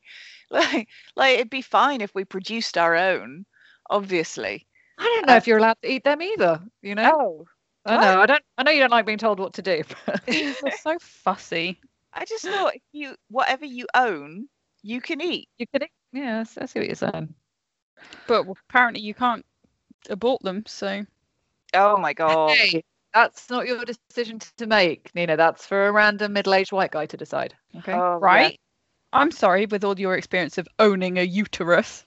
like 0.50 0.88
like 1.16 1.36
it'd 1.36 1.50
be 1.50 1.62
fine 1.62 2.02
if 2.02 2.14
we 2.16 2.24
produced 2.24 2.78
our 2.78 2.96
own 2.96 3.46
obviously 3.90 4.66
I 4.98 5.04
don't 5.04 5.28
know 5.28 5.34
uh, 5.34 5.38
if 5.38 5.48
you're 5.48 5.60
allowed 5.60 5.78
to 5.84 5.92
eat 5.92 6.04
them 6.04 6.22
either, 6.22 6.60
you 6.82 6.96
know? 6.96 7.12
oh 7.14 7.46
I 7.86 8.02
know. 8.02 8.22
I 8.22 8.26
don't 8.26 8.44
I 8.58 8.64
know 8.64 8.72
you 8.72 8.80
don't 8.80 8.92
like 8.92 9.06
being 9.06 9.18
told 9.18 9.40
what 9.40 9.54
to 9.54 9.62
do. 9.62 9.84
but- 10.06 10.22
They're 10.26 10.54
so 10.82 10.98
fussy. 11.00 11.80
i 12.14 12.26
just 12.26 12.44
thought 12.44 12.74
you 12.92 13.16
whatever 13.30 13.66
you 13.66 13.86
own 13.94 14.48
you 14.82 15.02
can 15.02 15.22
eat 15.22 15.50
you 15.58 15.68
can 15.68 15.84
eat. 15.84 15.92
Yeah, 16.14 16.44
I 16.58 16.66
see 16.66 16.80
what 16.80 16.88
you're 16.88 16.96
saying. 16.96 17.34
But 18.28 18.46
apparently 18.70 19.02
you 19.02 19.14
can't 19.14 19.46
abort 20.10 20.42
them, 20.44 20.64
so 20.66 21.06
oh 21.74 21.98
my 21.98 22.14
god 22.14 22.52
Hey, 22.52 22.84
that's 23.14 23.50
not 23.50 23.68
your 23.68 23.84
decision 23.86 24.40
to 24.58 24.68
make, 24.68 25.14
Nina. 25.16 25.38
That's 25.38 25.66
for 25.66 25.88
a 25.88 25.92
random 25.92 26.34
middle-aged 26.34 26.72
white 26.72 26.92
guy 26.92 27.06
to 27.08 27.18
decide. 27.18 27.56
Okay. 27.78 27.94
Oh, 27.94 27.98
yeah. 27.98 28.18
right? 28.22 28.60
I'm 29.14 29.32
sorry, 29.32 29.66
with 29.66 29.84
all 29.84 29.98
your 30.00 30.16
experience 30.16 30.58
of 30.58 30.68
owning 30.80 31.18
a 31.18 31.24
uterus. 31.24 32.06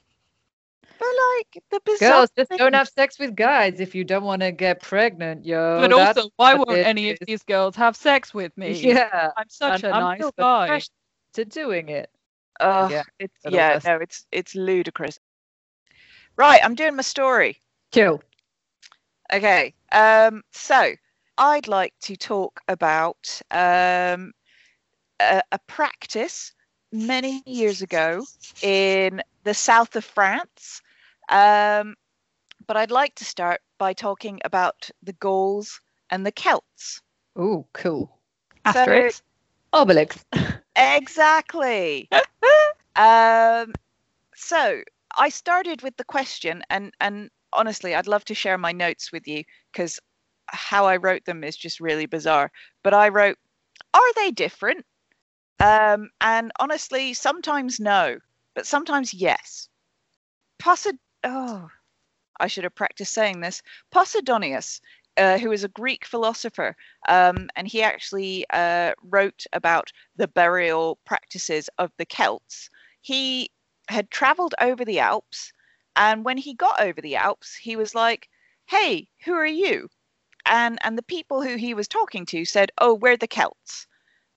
But 0.98 1.08
like 1.08 1.64
the 1.70 1.80
bizarre 1.84 2.10
Girls, 2.10 2.30
just 2.36 2.48
thing- 2.50 2.58
don't 2.58 2.74
have 2.74 2.88
sex 2.88 3.18
with 3.18 3.34
guys 3.34 3.80
if 3.80 3.94
you 3.94 4.04
don't 4.04 4.22
want 4.22 4.42
to 4.42 4.52
get 4.52 4.82
pregnant, 4.82 5.46
yo. 5.46 5.80
but 5.80 5.96
That's 5.96 6.18
also, 6.18 6.30
why 6.36 6.54
won't 6.54 6.70
it 6.70 6.86
any 6.86 7.10
of 7.10 7.18
these 7.26 7.42
girls 7.42 7.74
have 7.76 7.96
sex 7.96 8.34
with 8.34 8.56
me? 8.58 8.72
Yeah. 8.72 9.30
I'm 9.36 9.48
such 9.48 9.82
and 9.82 9.92
a 9.92 9.96
I'm 9.96 10.18
nice 10.18 10.30
guy. 10.38 10.80
to 11.34 11.44
doing 11.44 11.88
it. 11.88 12.10
Ugh, 12.60 12.90
Yeah, 12.90 13.02
it's 13.18 13.34
yeah, 13.48 13.80
no, 13.84 13.96
it's 13.96 14.26
it's 14.30 14.54
ludicrous. 14.54 15.18
Right, 16.36 16.60
I'm 16.62 16.74
doing 16.74 16.96
my 16.96 17.02
story. 17.02 17.60
Kill. 17.90 18.22
Okay. 19.32 19.74
Um, 19.92 20.42
so 20.52 20.92
I'd 21.38 21.68
like 21.68 21.94
to 22.02 22.16
talk 22.16 22.60
about 22.68 23.40
um, 23.50 24.32
a, 25.20 25.42
a 25.52 25.58
practice 25.66 26.52
many 26.92 27.42
years 27.46 27.82
ago 27.82 28.24
in 28.62 29.22
the 29.44 29.54
south 29.54 29.96
of 29.96 30.04
France. 30.04 30.82
Um, 31.28 31.94
but 32.66 32.76
I'd 32.76 32.90
like 32.90 33.14
to 33.16 33.24
start 33.24 33.60
by 33.78 33.92
talking 33.92 34.40
about 34.44 34.90
the 35.02 35.12
Gauls 35.14 35.80
and 36.10 36.26
the 36.26 36.32
Celts. 36.32 37.00
Oh, 37.36 37.66
cool. 37.72 38.16
Asterix. 38.64 39.22
Obelix. 39.72 40.22
Exactly. 40.76 42.08
um, 42.96 43.72
so 44.34 44.82
I 45.16 45.28
started 45.28 45.82
with 45.82 45.96
the 45.96 46.04
question, 46.04 46.62
and 46.70 46.92
and 47.00 47.30
honestly, 47.52 47.94
I'd 47.94 48.06
love 48.06 48.24
to 48.26 48.34
share 48.34 48.58
my 48.58 48.72
notes 48.72 49.12
with 49.12 49.26
you 49.26 49.44
because 49.72 49.98
how 50.46 50.86
I 50.86 50.96
wrote 50.96 51.24
them 51.24 51.44
is 51.44 51.56
just 51.56 51.80
really 51.80 52.06
bizarre. 52.06 52.50
But 52.82 52.94
I 52.94 53.08
wrote, 53.08 53.38
"Are 53.94 54.14
they 54.14 54.30
different?" 54.30 54.84
Um, 55.60 56.10
and 56.20 56.52
honestly, 56.60 57.14
sometimes 57.14 57.80
no, 57.80 58.18
but 58.54 58.66
sometimes 58.66 59.14
yes. 59.14 59.68
Posid. 60.58 60.98
Oh, 61.24 61.68
I 62.40 62.46
should 62.46 62.64
have 62.64 62.74
practiced 62.74 63.12
saying 63.12 63.40
this. 63.40 63.62
Posidonius, 63.92 64.80
uh, 65.16 65.38
who 65.38 65.52
is 65.52 65.64
a 65.64 65.68
Greek 65.68 66.04
philosopher, 66.06 66.76
um, 67.08 67.48
and 67.56 67.68
he 67.68 67.82
actually 67.82 68.46
uh, 68.50 68.92
wrote 69.02 69.44
about 69.52 69.92
the 70.16 70.28
burial 70.28 70.98
practices 71.04 71.68
of 71.78 71.92
the 71.98 72.06
Celts. 72.06 72.70
He 73.02 73.50
had 73.90 74.10
traveled 74.10 74.54
over 74.60 74.84
the 74.84 75.00
Alps, 75.00 75.52
and 75.96 76.24
when 76.24 76.38
he 76.38 76.54
got 76.54 76.80
over 76.80 77.00
the 77.00 77.16
Alps, 77.16 77.56
he 77.56 77.76
was 77.76 77.94
like, 77.94 78.28
"Hey, 78.66 79.10
who 79.24 79.34
are 79.34 79.46
you?" 79.46 79.88
And 80.46 80.78
and 80.82 80.96
the 80.96 81.02
people 81.02 81.42
who 81.42 81.56
he 81.56 81.74
was 81.74 81.88
talking 81.88 82.24
to 82.26 82.44
said, 82.44 82.70
"Oh, 82.78 82.94
we're 82.94 83.16
the 83.16 83.26
Celts." 83.26 83.86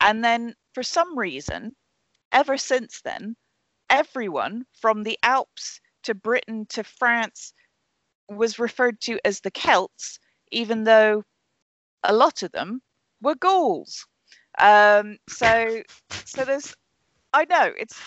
And 0.02 0.24
then 0.24 0.56
for 0.74 0.84
some 0.84 1.18
reason, 1.18 1.76
ever 2.32 2.58
since 2.58 3.02
then, 3.02 3.36
everyone 3.90 4.66
from 4.74 5.04
the 5.04 5.18
Alps 5.24 5.80
to 6.04 6.16
Britain 6.16 6.66
to 6.70 6.84
France 6.84 7.54
was 8.28 8.60
referred 8.60 9.00
to 9.02 9.20
as 9.24 9.40
the 9.40 9.52
Celts, 9.52 10.20
even 10.52 10.84
though 10.84 11.24
a 12.04 12.14
lot 12.14 12.44
of 12.44 12.52
them 12.52 12.82
were 13.22 13.36
Gauls. 13.36 14.06
Um, 14.58 15.18
so, 15.30 15.84
so 16.26 16.46
there's, 16.46 16.76
I 17.34 17.46
know 17.46 17.72
it's, 17.78 18.00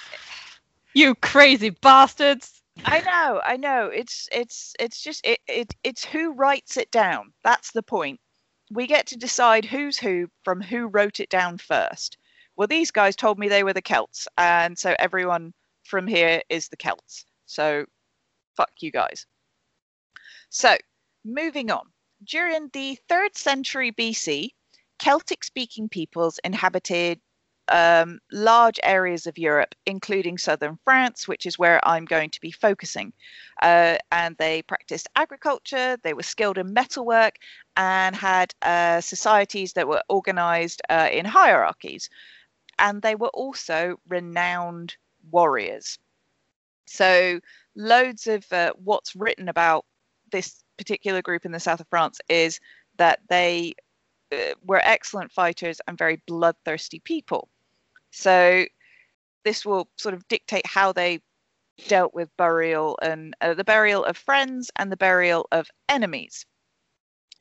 You 0.96 1.14
crazy 1.14 1.68
bastards. 1.68 2.62
I 2.86 3.00
know, 3.00 3.42
I 3.44 3.58
know. 3.58 3.88
It's, 3.88 4.30
it's, 4.32 4.72
it's 4.80 5.02
just, 5.02 5.26
it, 5.26 5.40
it, 5.46 5.74
it's 5.84 6.06
who 6.06 6.32
writes 6.32 6.78
it 6.78 6.90
down. 6.90 7.34
That's 7.44 7.70
the 7.72 7.82
point. 7.82 8.18
We 8.70 8.86
get 8.86 9.06
to 9.08 9.18
decide 9.18 9.66
who's 9.66 9.98
who 9.98 10.28
from 10.42 10.62
who 10.62 10.86
wrote 10.86 11.20
it 11.20 11.28
down 11.28 11.58
first. 11.58 12.16
Well, 12.56 12.66
these 12.66 12.90
guys 12.90 13.14
told 13.14 13.38
me 13.38 13.46
they 13.46 13.62
were 13.62 13.74
the 13.74 13.82
Celts, 13.82 14.26
and 14.38 14.78
so 14.78 14.94
everyone 14.98 15.52
from 15.84 16.06
here 16.06 16.40
is 16.48 16.68
the 16.68 16.78
Celts. 16.78 17.26
So, 17.44 17.84
fuck 18.56 18.70
you 18.80 18.90
guys. 18.90 19.26
So, 20.48 20.78
moving 21.26 21.70
on. 21.70 21.92
During 22.24 22.70
the 22.72 22.98
third 23.06 23.36
century 23.36 23.92
BC, 23.92 24.48
Celtic 24.98 25.44
speaking 25.44 25.90
peoples 25.90 26.40
inhabited 26.42 27.20
um, 27.68 28.20
large 28.32 28.78
areas 28.82 29.26
of 29.26 29.38
Europe, 29.38 29.74
including 29.86 30.38
southern 30.38 30.78
France, 30.84 31.26
which 31.26 31.46
is 31.46 31.58
where 31.58 31.80
I'm 31.86 32.04
going 32.04 32.30
to 32.30 32.40
be 32.40 32.50
focusing. 32.50 33.12
Uh, 33.62 33.96
and 34.12 34.36
they 34.36 34.62
practiced 34.62 35.08
agriculture, 35.16 35.96
they 36.02 36.14
were 36.14 36.22
skilled 36.22 36.58
in 36.58 36.72
metalwork, 36.72 37.36
and 37.76 38.14
had 38.14 38.54
uh, 38.62 39.00
societies 39.00 39.72
that 39.74 39.88
were 39.88 40.02
organized 40.08 40.82
uh, 40.88 41.08
in 41.12 41.24
hierarchies. 41.24 42.08
And 42.78 43.02
they 43.02 43.14
were 43.14 43.28
also 43.28 43.98
renowned 44.08 44.96
warriors. 45.30 45.98
So, 46.86 47.40
loads 47.74 48.26
of 48.26 48.44
uh, 48.52 48.72
what's 48.76 49.16
written 49.16 49.48
about 49.48 49.84
this 50.30 50.62
particular 50.76 51.22
group 51.22 51.44
in 51.44 51.52
the 51.52 51.60
south 51.60 51.80
of 51.80 51.88
France 51.88 52.20
is 52.28 52.60
that 52.96 53.20
they 53.28 53.74
uh, 54.32 54.54
were 54.64 54.80
excellent 54.84 55.32
fighters 55.32 55.80
and 55.86 55.98
very 55.98 56.20
bloodthirsty 56.26 57.00
people. 57.00 57.48
So 58.16 58.64
this 59.44 59.66
will 59.66 59.90
sort 59.98 60.14
of 60.14 60.26
dictate 60.26 60.66
how 60.66 60.90
they 60.90 61.20
dealt 61.86 62.14
with 62.14 62.34
burial 62.38 62.98
and 63.02 63.36
uh, 63.42 63.52
the 63.52 63.62
burial 63.62 64.04
of 64.06 64.16
friends 64.16 64.70
and 64.76 64.90
the 64.90 64.96
burial 64.96 65.46
of 65.52 65.68
enemies. 65.90 66.46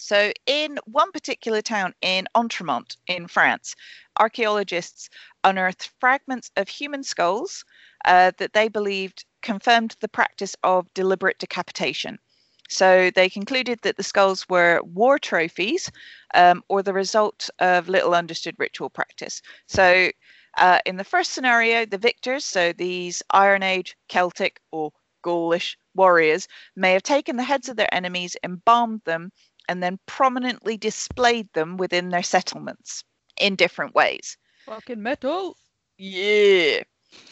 So 0.02 0.34
in 0.46 0.78
one 0.84 1.14
particular 1.14 1.62
town 1.62 1.94
in 2.02 2.28
Entremont 2.36 2.98
in 3.08 3.28
France, 3.30 3.74
archaeologists 4.20 5.10
unearthed 5.46 5.92
fragments 6.02 6.52
of 6.58 6.68
human 6.68 7.04
skulls 7.04 7.64
uh, 8.04 8.34
that 8.38 8.52
they 8.52 8.68
believed 8.68 9.24
confirmed 9.42 9.96
the 10.02 10.10
practice 10.10 10.58
of 10.64 10.94
deliberate 10.94 11.40
decapitation. 11.40 12.20
So 12.68 13.12
they 13.12 13.30
concluded 13.30 13.80
that 13.84 13.96
the 13.96 14.04
skulls 14.04 14.50
were 14.50 14.82
war 14.84 15.20
trophies 15.20 15.90
um, 16.34 16.64
or 16.68 16.84
the 16.84 16.94
result 16.94 17.50
of 17.60 17.88
little 17.88 18.14
understood 18.14 18.56
ritual 18.58 18.90
practice. 18.90 19.42
So 19.68 20.12
uh, 20.58 20.80
in 20.86 20.98
the 20.98 21.04
first 21.04 21.32
scenario, 21.32 21.86
the 21.86 21.98
victors, 21.98 22.46
so 22.46 22.74
these 22.74 23.22
Iron 23.32 23.64
Age 23.64 23.96
Celtic 24.08 24.62
or 24.72 24.92
Gaulish 25.24 25.78
warriors, 25.96 26.48
may 26.76 26.94
have 26.94 27.04
taken 27.04 27.36
the 27.36 27.44
heads 27.44 27.70
of 27.70 27.78
their 27.78 27.94
enemies, 27.94 28.38
embalmed 28.44 29.02
them, 29.06 29.32
and 29.68 29.82
then 29.82 30.00
prominently 30.06 30.78
displayed 30.78 31.52
them 31.54 31.78
within 31.78 32.10
their 32.10 32.24
settlements 32.24 33.04
in 33.40 33.56
different 33.56 33.96
ways. 33.96 34.38
Fucking 34.66 35.02
metal. 35.02 35.58
Yeah. 35.98 36.84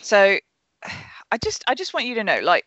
So 0.02 0.38
I 1.32 1.38
just 1.44 1.64
I 1.68 1.76
just 1.76 1.94
want 1.94 2.08
you 2.08 2.16
to 2.16 2.24
know, 2.24 2.40
like, 2.42 2.66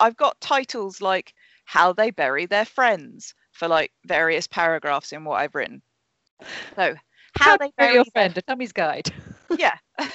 I've 0.00 0.16
got 0.16 0.40
titles 0.40 1.00
like 1.00 1.34
how 1.64 1.92
they 1.92 2.10
bury 2.10 2.46
their 2.46 2.64
friends 2.64 3.34
for 3.52 3.68
like 3.68 3.92
various 4.06 4.46
paragraphs 4.46 5.12
in 5.12 5.24
what 5.24 5.40
I've 5.40 5.54
written. 5.54 5.82
So 6.76 6.94
how, 7.38 7.56
they 7.56 7.72
bury 7.76 7.94
your 7.94 8.04
their 8.04 8.10
friend, 8.12 8.38
a 8.38 8.42
Tummy's 8.42 8.72
guide. 8.72 9.12
yeah. 9.58 9.76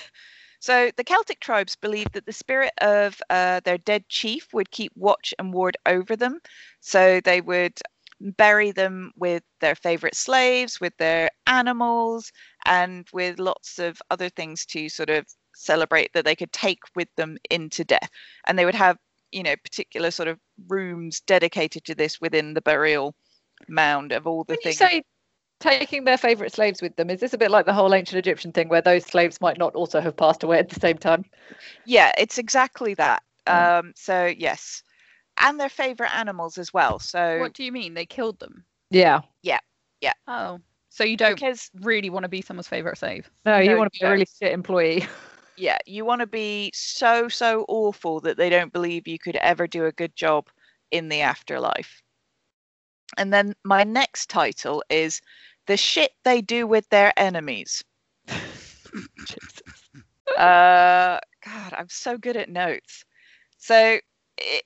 So 0.61 0.91
the 0.97 1.05
Celtic 1.05 1.39
tribes 1.39 1.77
believed 1.77 2.13
that 2.13 2.25
the 2.25 2.33
spirit 2.33 2.73
of 2.81 3.21
uh, 3.29 3.61
their 3.63 3.77
dead 3.77 4.09
chief 4.09 4.53
would 4.53 4.71
keep 4.71 4.91
watch 4.95 5.33
and 5.39 5.53
ward 5.53 5.77
over 5.85 6.17
them. 6.17 6.39
So 6.81 7.21
they 7.21 7.41
would 7.41 7.79
bury 8.19 8.71
them 8.71 9.11
with 9.15 9.43
their 9.61 9.75
favorite 9.75 10.15
slaves, 10.15 10.81
with 10.81 10.93
their 10.97 11.29
animals, 11.47 12.31
and 12.65 13.07
with 13.13 13.39
lots 13.39 13.79
of 13.79 14.01
other 14.11 14.29
things 14.29 14.65
to 14.67 14.89
sort 14.89 15.09
of 15.09 15.25
celebrate 15.55 16.11
that 16.13 16.25
they 16.25 16.35
could 16.35 16.51
take 16.51 16.79
with 16.95 17.07
them 17.15 17.37
into 17.49 17.85
death. 17.85 18.09
And 18.45 18.59
they 18.59 18.65
would 18.65 18.75
have, 18.75 18.97
you 19.31 19.43
know, 19.43 19.55
particular 19.63 20.11
sort 20.11 20.27
of 20.27 20.39
rooms 20.67 21.21
dedicated 21.21 21.85
to 21.85 21.95
this 21.95 22.19
within 22.19 22.53
the 22.53 22.61
burial 22.61 23.15
mound 23.69 24.11
of 24.11 24.27
all 24.27 24.43
the 24.43 24.55
When 24.55 24.59
you 24.63 24.71
things. 24.71 24.77
say 24.77 25.03
taking 25.59 26.03
their 26.03 26.17
favourite 26.17 26.51
slaves 26.51 26.81
with 26.81 26.95
them, 26.95 27.09
is 27.09 27.19
this 27.19 27.33
a 27.33 27.37
bit 27.37 27.51
like 27.51 27.65
the 27.65 27.73
whole 27.73 27.93
ancient 27.93 28.17
Egyptian 28.19 28.51
thing 28.51 28.69
where 28.69 28.81
those 28.81 29.05
slaves 29.05 29.41
might 29.41 29.57
not 29.57 29.75
also 29.75 29.99
have 29.99 30.15
passed 30.15 30.43
away 30.43 30.59
at 30.59 30.69
the 30.69 30.79
same 30.79 30.97
time? 30.97 31.25
Yeah, 31.85 32.11
it's 32.17 32.37
exactly 32.37 32.93
that. 32.95 33.23
Mm. 33.47 33.79
Um, 33.79 33.93
so 33.95 34.25
yes, 34.25 34.83
and 35.39 35.59
their 35.59 35.69
favorite 35.69 36.15
animals 36.15 36.57
as 36.57 36.73
well. 36.73 36.99
So 36.99 37.39
What 37.39 37.53
do 37.53 37.63
you 37.63 37.71
mean? 37.71 37.93
They 37.93 38.05
killed 38.05 38.39
them? 38.39 38.65
Yeah. 38.89 39.21
Yeah. 39.43 39.59
Yeah. 40.01 40.13
Oh. 40.27 40.59
So 40.89 41.03
you 41.03 41.17
don't 41.17 41.35
because 41.35 41.69
really 41.81 42.09
want 42.09 42.23
to 42.23 42.29
be 42.29 42.41
someone's 42.41 42.67
favourite 42.67 42.97
slave? 42.97 43.29
No, 43.45 43.57
you 43.57 43.69
No, 43.69 43.77
want 43.77 43.93
to 43.93 43.99
be 43.99 44.05
a 44.05 44.11
really 44.11 44.27
shit 44.41 44.51
employee. 44.51 45.05
yeah, 45.57 45.77
you 45.85 46.03
want 46.05 46.21
to 46.21 46.27
be 46.27 46.71
so 46.73 47.27
so 47.29 47.65
awful 47.67 48.19
that 48.21 48.37
they 48.37 48.49
don't 48.49 48.73
believe 48.73 49.07
you 49.07 49.19
could 49.19 49.35
ever 49.37 49.67
do 49.67 49.85
a 49.85 49.91
good 49.91 50.15
job 50.15 50.47
in 50.91 51.09
the 51.09 51.21
afterlife. 51.21 52.01
And 53.17 53.33
then 53.33 53.55
my 53.63 53.83
next 53.83 54.29
title 54.29 54.83
is 54.89 55.21
the 55.69 55.77
shit 55.77 56.11
they 56.25 56.41
do 56.41 56.65
with 56.65 56.89
their 56.89 57.13
enemies. 57.15 57.83
Uh, 60.37 61.19
God, 61.43 61.73
I'm 61.73 61.89
so 61.89 62.17
good 62.17 62.37
at 62.37 62.49
notes. 62.49 63.03
So 63.57 63.99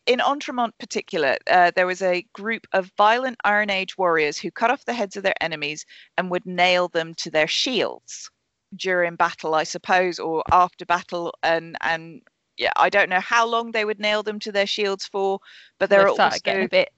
in 0.05 0.19
Entremont 0.19 0.73
particular, 0.77 1.37
uh, 1.49 1.71
there 1.75 1.87
was 1.87 2.01
a 2.01 2.27
group 2.33 2.67
of 2.73 2.91
violent 2.97 3.37
Iron 3.43 3.69
Age 3.69 3.97
warriors 3.97 4.37
who 4.37 4.51
cut 4.51 4.69
off 4.69 4.85
the 4.85 4.93
heads 4.93 5.15
of 5.15 5.23
their 5.23 5.41
enemies 5.41 5.85
and 6.17 6.29
would 6.29 6.45
nail 6.45 6.89
them 6.89 7.13
to 7.15 7.31
their 7.31 7.47
shields 7.47 8.29
during 8.75 9.15
battle, 9.15 9.55
I 9.55 9.63
suppose, 9.63 10.19
or 10.19 10.43
after 10.51 10.85
battle. 10.85 11.33
And 11.41 11.77
and 11.81 12.21
yeah, 12.57 12.73
I 12.75 12.89
don't 12.89 13.09
know 13.09 13.21
how 13.21 13.47
long 13.47 13.71
they 13.71 13.85
would 13.85 13.99
nail 13.99 14.21
them 14.21 14.39
to 14.39 14.51
their 14.51 14.67
shields 14.67 15.07
for, 15.07 15.39
but 15.79 15.89
They 15.89 15.97
are 15.97 16.09
also 16.09 16.29
getting 16.43 16.65
a 16.65 16.69
bit 16.69 16.89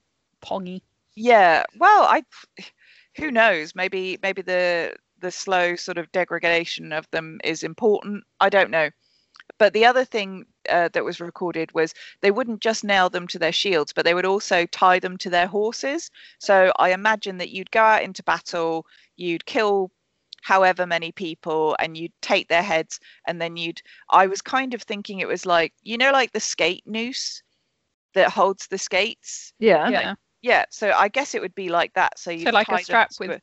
pongy. 0.44 0.82
yeah. 1.14 1.64
Well, 1.78 2.02
I 2.02 2.24
who 3.16 3.30
knows? 3.30 3.74
Maybe 3.74 4.18
maybe 4.22 4.42
the 4.42 4.94
the 5.20 5.30
slow 5.30 5.76
sort 5.76 5.98
of 5.98 6.12
degradation 6.12 6.92
of 6.92 7.10
them 7.10 7.40
is 7.44 7.62
important. 7.62 8.24
I 8.40 8.48
don't 8.48 8.70
know. 8.70 8.90
But 9.58 9.72
the 9.72 9.84
other 9.86 10.04
thing 10.04 10.44
uh, 10.68 10.88
that 10.92 11.04
was 11.04 11.20
recorded 11.20 11.72
was 11.72 11.94
they 12.20 12.30
wouldn't 12.30 12.60
just 12.60 12.84
nail 12.84 13.08
them 13.08 13.26
to 13.28 13.38
their 13.38 13.52
shields, 13.52 13.92
but 13.92 14.04
they 14.04 14.14
would 14.14 14.26
also 14.26 14.66
tie 14.66 14.98
them 14.98 15.16
to 15.18 15.30
their 15.30 15.46
horses. 15.46 16.10
So 16.38 16.72
I 16.78 16.92
imagine 16.92 17.38
that 17.38 17.50
you'd 17.50 17.70
go 17.70 17.80
out 17.80 18.02
into 18.02 18.22
battle, 18.22 18.86
you'd 19.16 19.46
kill 19.46 19.90
however 20.42 20.86
many 20.86 21.12
people, 21.12 21.76
and 21.78 21.96
you'd 21.96 22.12
take 22.22 22.48
their 22.48 22.62
heads, 22.62 23.00
and 23.26 23.40
then 23.40 23.56
you'd. 23.56 23.80
I 24.10 24.26
was 24.26 24.42
kind 24.42 24.74
of 24.74 24.82
thinking 24.82 25.20
it 25.20 25.28
was 25.28 25.46
like 25.46 25.72
you 25.82 25.96
know, 25.96 26.12
like 26.12 26.32
the 26.32 26.40
skate 26.40 26.86
noose 26.86 27.42
that 28.14 28.30
holds 28.30 28.66
the 28.66 28.78
skates. 28.78 29.52
Yeah. 29.58 29.88
yeah. 29.88 30.14
Yeah, 30.46 30.64
so 30.70 30.92
I 30.92 31.08
guess 31.08 31.34
it 31.34 31.40
would 31.42 31.54
be 31.54 31.68
like 31.68 31.92
that. 31.94 32.18
So 32.18 32.30
you 32.30 32.44
So 32.44 32.50
like 32.50 32.68
a 32.68 32.78
strap 32.78 33.10
with 33.18 33.42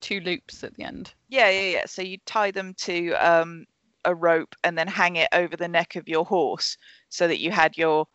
two 0.00 0.20
loops 0.20 0.64
at 0.64 0.74
the 0.74 0.82
end. 0.84 1.14
yeah, 1.28 1.48
yeah, 1.48 1.70
yeah. 1.70 1.86
So 1.86 2.02
you 2.02 2.18
tie 2.26 2.50
them 2.50 2.74
to 2.74 3.12
um, 3.14 3.66
a 4.04 4.14
rope 4.14 4.54
and 4.64 4.76
then 4.76 4.88
hang 4.88 5.16
it 5.16 5.28
over 5.32 5.56
the 5.56 5.68
neck 5.68 5.96
of 5.96 6.08
your 6.08 6.24
horse, 6.24 6.76
so 7.08 7.28
that 7.28 7.38
you 7.40 7.50
had 7.52 7.76
your, 7.78 8.06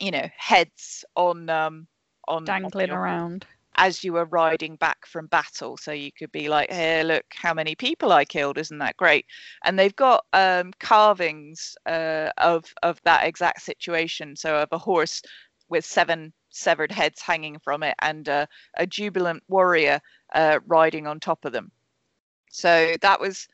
you 0.00 0.10
know, 0.10 0.28
heads 0.36 1.04
on 1.16 1.48
um 1.50 1.86
on 2.28 2.44
on 2.44 2.46
Dangling 2.46 2.88
your- 2.88 2.96
around. 2.96 3.46
as 3.78 4.02
you 4.02 4.12
were 4.14 4.24
riding 4.26 4.76
back 4.76 5.06
from 5.06 5.26
battle. 5.26 5.76
So 5.76 5.92
you 5.92 6.10
could 6.12 6.32
be 6.32 6.48
like, 6.48 6.72
"Here, 6.72 7.02
look 7.04 7.26
how 7.34 7.52
many 7.54 7.74
people 7.74 8.12
I 8.12 8.24
killed! 8.24 8.58
Isn't 8.58 8.78
that 8.78 8.96
great?" 8.96 9.26
And 9.64 9.78
they've 9.78 9.94
got 9.96 10.24
um, 10.32 10.72
carvings 10.80 11.76
uh, 11.86 12.30
of 12.38 12.72
of 12.82 13.00
that 13.04 13.26
exact 13.26 13.62
situation. 13.62 14.36
So 14.36 14.56
of 14.56 14.68
a 14.72 14.78
horse 14.78 15.22
with 15.68 15.84
seven 15.84 16.32
severed 16.50 16.92
heads 16.92 17.20
hanging 17.20 17.58
from 17.58 17.82
it, 17.82 17.94
and 18.00 18.28
uh, 18.28 18.46
a 18.78 18.86
jubilant 18.86 19.42
warrior 19.48 20.00
uh, 20.34 20.58
riding 20.66 21.06
on 21.06 21.20
top 21.20 21.44
of 21.44 21.52
them. 21.52 21.70
So 22.50 22.94
that 23.02 23.20
was 23.20 23.48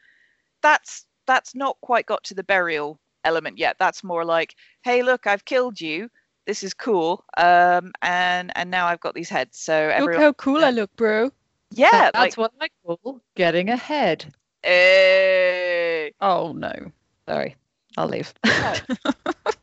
that's 0.63 1.07
that's 1.27 1.55
not 1.55 1.77
quite 1.81 2.07
got 2.07 2.23
to 2.25 2.35
the 2.35 2.45
burial 2.45 2.99
element 3.25 3.59
yet. 3.59 3.77
That's 3.79 4.05
more 4.05 4.25
like, 4.25 4.55
"Hey, 4.83 5.03
look, 5.03 5.27
I've 5.27 5.45
killed 5.45 5.81
you." 5.81 6.09
This 6.47 6.63
is 6.63 6.75
cool, 6.75 7.25
um, 7.37 7.93
and 8.03 8.51
and 8.57 8.71
now 8.71 8.87
I've 8.87 9.01
got 9.01 9.15
these 9.15 9.29
heads. 9.29 9.59
So 9.59 9.75
Look 9.75 9.93
everyone, 9.93 10.23
how 10.23 10.33
cool 10.33 10.65
I 10.65 10.71
look, 10.71 10.95
bro. 10.97 11.31
yeah, 11.71 12.11
That's 12.13 12.15
like 12.15 12.35
what 12.37 12.53
I 12.61 12.69
call 12.85 13.21
getting 13.37 13.71
ahead. 13.71 14.33
Hey. 14.63 16.13
Oh 16.21 16.53
no. 16.53 16.73
Sorry, 17.29 17.57
I'll 17.97 18.09
leave. 18.09 18.33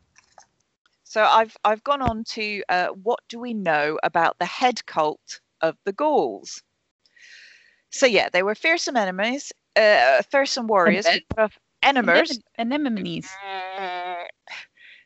So 1.09 1.23
I've 1.23 1.57
I've 1.63 1.83
gone 1.83 2.03
on 2.03 2.23
to 2.35 2.61
uh, 2.69 2.89
what 2.89 3.19
do 3.29 3.39
we 3.39 3.55
know 3.55 3.97
about 4.03 4.37
the 4.37 4.45
head 4.45 4.85
cult 4.85 5.41
of 5.59 5.75
the 5.83 5.91
Gauls? 5.91 6.61
So 7.89 8.05
yeah, 8.05 8.29
they 8.31 8.43
were 8.43 8.53
fearsome 8.53 8.95
enemies, 8.95 9.51
uh, 9.75 10.21
fearsome 10.29 10.67
warriors, 10.67 11.07
who 11.07 11.13
then? 11.13 11.21
cut 11.35 11.43
off 11.45 11.59
enemies. 11.81 12.39
Anemones. 12.59 13.27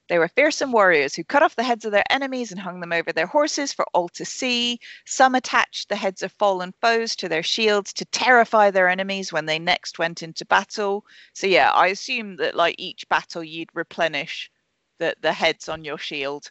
They 0.10 0.20
were 0.20 0.28
fearsome 0.28 0.74
warriors 0.74 1.16
who 1.16 1.24
cut 1.24 1.42
off 1.42 1.56
the 1.56 1.64
heads 1.64 1.86
of 1.86 1.94
their 1.94 2.04
enemies 2.12 2.52
and 2.52 2.60
hung 2.60 2.82
them 2.82 2.92
over 2.92 3.14
their 3.14 3.26
horses 3.26 3.72
for 3.72 3.86
all 3.94 4.10
to 4.10 4.26
see. 4.26 4.82
Some 5.06 5.34
attached 5.34 5.88
the 5.88 5.96
heads 5.96 6.22
of 6.22 6.34
fallen 6.34 6.74
foes 6.82 7.16
to 7.16 7.30
their 7.30 7.42
shields 7.42 7.94
to 7.94 8.06
terrify 8.06 8.70
their 8.70 8.90
enemies 8.90 9.32
when 9.32 9.46
they 9.46 9.58
next 9.58 10.00
went 10.00 10.22
into 10.22 10.46
battle. 10.46 11.06
So 11.32 11.48
yeah, 11.48 11.72
I 11.72 11.88
assume 11.88 12.36
that 12.36 12.56
like 12.56 12.76
each 12.78 13.08
battle 13.08 13.46
you'd 13.46 13.70
replenish 13.74 14.52
the 15.00 15.16
the 15.22 15.34
heads 15.34 15.70
on 15.70 15.84
your 15.84 15.98
shield. 15.98 16.50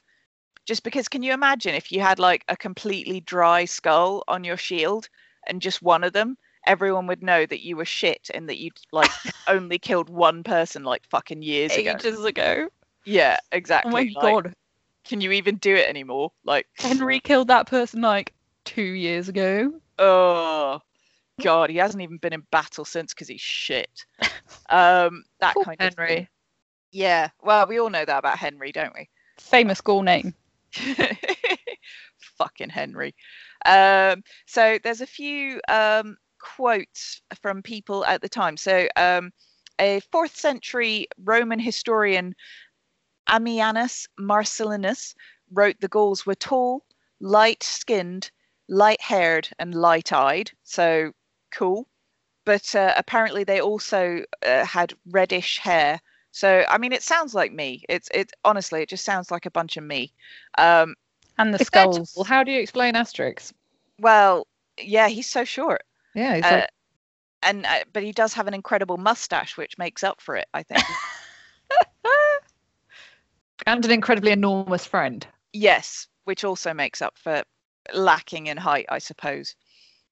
Just 0.65 0.85
because 0.85 1.09
can 1.09 1.23
you 1.23 1.33
imagine 1.33 1.75
if 1.75 1.91
you 1.91 2.01
had 2.01 2.19
like 2.19 2.45
a 2.49 2.57
completely 2.57 3.21
dry 3.21 3.65
skull 3.65 4.23
on 4.29 4.45
your 4.45 4.57
shield 4.57 5.09
and 5.49 5.61
just 5.61 5.83
one 5.83 6.05
of 6.05 6.13
them, 6.13 6.37
everyone 6.67 7.07
would 7.09 7.23
know 7.23 7.45
that 7.47 7.65
you 7.65 7.77
were 7.77 7.85
shit 7.85 8.31
and 8.33 8.49
that 8.49 8.59
you'd 8.59 8.79
like 8.93 9.11
only 9.49 9.79
killed 9.79 10.09
one 10.09 10.45
person 10.45 10.85
like 10.85 11.03
fucking 11.11 11.43
years 11.43 11.77
ago. 11.77 11.91
Ages 11.91 12.25
ago. 12.25 12.69
Yeah, 13.05 13.39
Oh 13.45 13.49
exactly. 13.51 13.93
my 13.93 14.23
like, 14.23 14.45
god. 14.45 14.55
Can 15.05 15.21
you 15.21 15.33
even 15.33 15.57
do 15.57 15.75
it 15.75 15.89
anymore? 15.89 16.31
Like, 16.45 16.69
Henry 16.75 17.19
killed 17.19 17.49
that 17.49 17.67
person 17.67 18.03
like 18.03 18.33
two 18.65 18.83
years 18.83 19.29
ago. 19.29 19.73
oh 19.99 20.81
god, 21.43 21.71
he 21.71 21.77
hasn't 21.77 22.03
even 22.03 22.19
been 22.19 22.33
in 22.33 22.47
battle 22.53 22.85
since 22.85 23.13
because 23.13 23.29
he's 23.29 23.41
shit. 23.41 24.07
Um, 24.71 25.25
that 25.41 25.55
Poor 25.55 25.65
kind 25.65 25.83
of 25.83 25.95
thing. 25.95 26.29
Yeah. 26.93 27.31
Well, 27.43 27.67
we 27.67 27.81
all 27.81 27.91
know 27.91 28.05
that 28.05 28.19
about 28.19 28.39
Henry, 28.39 28.71
don't 28.71 28.95
we? 28.95 29.09
Famous 29.39 29.81
Gaul 29.81 30.03
name. 30.03 30.35
Fucking 32.39 32.69
Henry. 32.69 33.15
Um, 33.65 34.23
so 34.47 34.79
there's 34.83 35.01
a 35.01 35.07
few 35.07 35.61
um, 35.69 36.17
quotes 36.39 37.23
from 37.41 37.63
people 37.63 38.05
at 38.05 38.21
the 38.21 38.29
time. 38.29 38.57
So 38.57 38.89
um, 38.97 39.33
a 39.81 40.01
fourth 40.13 40.37
century 40.37 41.07
Roman 41.25 41.59
historian, 41.59 42.35
Ammianus 43.29 44.07
Marcellinus, 44.21 45.15
wrote 45.51 45.77
the 45.81 45.89
Gauls 45.89 46.27
were 46.27 46.35
tall, 46.35 46.85
light 47.21 47.63
skinned, 47.63 48.31
light 48.69 49.01
haired, 49.01 49.49
and 49.59 49.75
light 49.75 50.13
eyed. 50.13 50.51
So 50.63 51.13
cool. 51.53 51.89
But 52.45 52.75
uh, 52.75 52.93
apparently 52.97 53.45
they 53.45 53.61
also 53.61 54.25
uh, 54.45 54.65
had 54.65 54.95
reddish 55.11 55.59
hair. 55.59 56.01
So 56.33 56.65
I 56.69 56.79
mean, 56.79 56.93
it 56.93 57.03
sounds 57.03 57.35
like 57.35 57.53
me. 57.53 57.85
It's 57.89 58.09
it 58.15 58.33
honestly, 58.45 58.83
it 58.83 58.91
just 58.91 59.05
sounds 59.05 59.31
like 59.31 59.47
a 59.47 59.51
bunch 59.53 59.77
of 59.79 59.85
me. 59.85 60.13
Um, 60.59 60.95
And 61.39 61.55
the 61.55 61.59
If 61.59 61.59
skulls. 61.59 62.15
tall, 62.15 62.25
how 62.25 62.45
do 62.45 62.53
you 62.53 62.61
explain 62.61 62.95
Asterix? 62.95 63.53
well, 63.99 64.47
yeah, 64.81 65.09
he's 65.09 65.29
so 65.29 65.45
short. 65.45 65.83
Yeah, 66.15 66.37
he's 66.37 66.45
Uh, 66.45 66.51
like, 66.51 66.69
and 67.43 67.67
uh, 67.67 67.85
but 67.93 68.03
he 68.03 68.13
does 68.13 68.35
have 68.35 68.49
an 68.49 68.55
incredible 68.55 68.99
mustache 68.99 69.57
which 69.57 69.79
makes 69.79 70.03
up 70.05 70.21
for 70.21 70.37
it 70.37 70.47
i 70.55 70.63
think 70.63 70.81
and 73.67 73.85
an 73.85 73.91
incredibly 73.91 74.33
enormous 74.33 74.87
friend. 74.87 75.27
yes 75.53 76.09
which 76.25 76.45
also 76.45 76.73
makes 76.75 77.03
up 77.03 77.17
for 77.19 77.43
lacking 77.95 78.47
in 78.47 78.57
height 78.57 78.87
i 78.89 78.99
suppose 78.99 79.55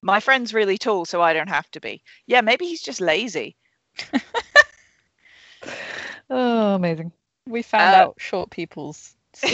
my 0.03 0.21
friend's 0.21 0.55
really 0.55 0.79
tall 0.79 1.05
so 1.05 1.21
i 1.23 1.33
don't 1.33 1.49
have 1.49 1.71
to 1.71 1.81
be 1.81 2.03
yeah 2.27 2.41
maybe 2.41 2.67
he's 2.67 2.83
just 2.83 3.01
lazy 3.01 3.57
Oh, 6.31 6.75
amazing. 6.75 7.12
we 7.47 7.62
found 7.62 7.95
Uh, 7.95 7.99
out 7.99 8.14
short 8.19 8.51
people's 8.51 9.16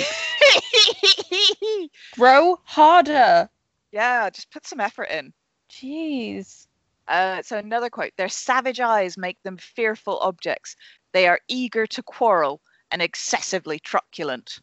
grow 2.12 2.58
harder. 2.64 3.48
yeah 3.92 4.28
just 4.30 4.50
put 4.50 4.66
some 4.66 4.80
effort 4.80 5.08
in 5.10 5.32
Jeez. 5.70 6.66
uh, 7.08 7.42
so 7.42 7.56
another 7.58 7.90
quote 7.90 8.12
their 8.16 8.28
savage 8.28 8.80
eyes 8.80 9.16
make 9.18 9.42
them 9.42 9.56
fearful 9.56 10.18
objects 10.20 10.76
they 11.12 11.26
are 11.28 11.40
eager 11.48 11.86
to 11.86 12.02
quarrel 12.02 12.60
and 12.90 13.02
excessively 13.02 13.78
truculent 13.78 14.60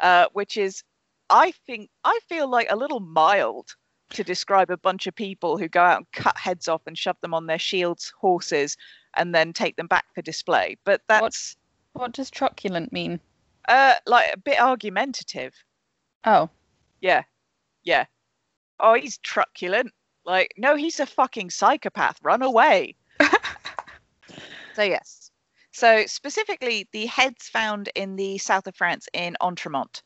uh, 0.00 0.26
which 0.32 0.56
is 0.56 0.82
i 1.30 1.50
think 1.66 1.90
i 2.04 2.18
feel 2.28 2.48
like 2.48 2.68
a 2.70 2.76
little 2.76 3.00
mild 3.00 3.74
to 4.10 4.22
describe 4.24 4.70
a 4.70 4.76
bunch 4.76 5.06
of 5.06 5.14
people 5.14 5.56
who 5.58 5.68
go 5.68 5.80
out 5.80 5.96
and 5.98 6.12
cut 6.12 6.36
heads 6.36 6.68
off 6.68 6.82
and 6.86 6.96
shove 6.98 7.16
them 7.20 7.34
on 7.34 7.46
their 7.46 7.58
shields 7.58 8.12
horses 8.18 8.76
and 9.16 9.34
then 9.34 9.52
take 9.52 9.76
them 9.76 9.86
back 9.86 10.04
for 10.14 10.22
display 10.22 10.76
but 10.84 11.00
that's 11.08 11.56
What 11.92 12.12
does 12.12 12.30
truculent 12.30 12.92
mean? 12.92 13.20
uh, 13.68 13.94
like 14.06 14.32
a 14.32 14.38
bit 14.38 14.60
argumentative 14.60 15.54
Oh. 16.24 16.48
yeah 17.00 17.22
yeah 17.82 18.04
oh 18.80 18.94
he's 18.94 19.18
truculent 19.18 19.92
like 20.24 20.52
no 20.56 20.74
he's 20.76 21.00
a 21.00 21.06
fucking 21.06 21.50
psychopath 21.50 22.18
run 22.22 22.42
away 22.42 22.94
So 24.74 24.82
yes. 24.82 25.30
So 25.70 26.04
specifically, 26.06 26.88
the 26.92 27.06
heads 27.06 27.48
found 27.48 27.90
in 27.94 28.16
the 28.16 28.38
south 28.38 28.66
of 28.66 28.74
France 28.74 29.08
in 29.12 29.36
Entremont. 29.40 30.02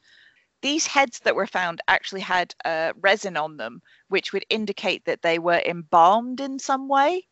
These 0.60 0.86
heads 0.86 1.20
that 1.20 1.34
were 1.34 1.46
found 1.46 1.80
actually 1.88 2.20
had 2.20 2.54
uh, 2.64 2.92
resin 3.00 3.36
on 3.36 3.56
them, 3.56 3.80
which 4.08 4.32
would 4.32 4.44
indicate 4.50 5.04
that 5.06 5.22
they 5.22 5.38
were 5.38 5.62
embalmed 5.64 6.40
in 6.40 6.58
some 6.58 6.88
way. 6.88 7.26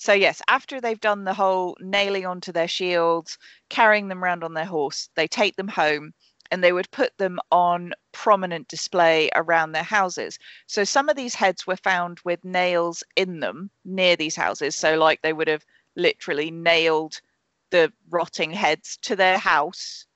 So 0.00 0.14
yes, 0.14 0.40
after 0.48 0.80
they've 0.80 0.98
done 0.98 1.24
the 1.24 1.34
whole 1.34 1.76
nailing 1.78 2.24
onto 2.24 2.52
their 2.52 2.66
shields, 2.66 3.36
carrying 3.68 4.08
them 4.08 4.24
around 4.24 4.42
on 4.42 4.54
their 4.54 4.64
horse, 4.64 5.10
they 5.14 5.28
take 5.28 5.56
them 5.56 5.68
home 5.68 6.14
and 6.50 6.64
they 6.64 6.72
would 6.72 6.90
put 6.90 7.18
them 7.18 7.38
on 7.52 7.92
prominent 8.12 8.66
display 8.68 9.28
around 9.34 9.72
their 9.72 9.82
houses. 9.82 10.38
So 10.66 10.84
some 10.84 11.10
of 11.10 11.16
these 11.16 11.34
heads 11.34 11.66
were 11.66 11.76
found 11.76 12.18
with 12.24 12.42
nails 12.46 13.04
in 13.16 13.40
them 13.40 13.70
near 13.84 14.16
these 14.16 14.34
houses. 14.34 14.74
So 14.74 14.96
like 14.96 15.20
they 15.20 15.34
would 15.34 15.48
have 15.48 15.66
literally 15.96 16.50
nailed 16.50 17.20
the 17.68 17.92
rotting 18.08 18.52
heads 18.52 18.96
to 19.02 19.14
their 19.14 19.36
house 19.36 20.06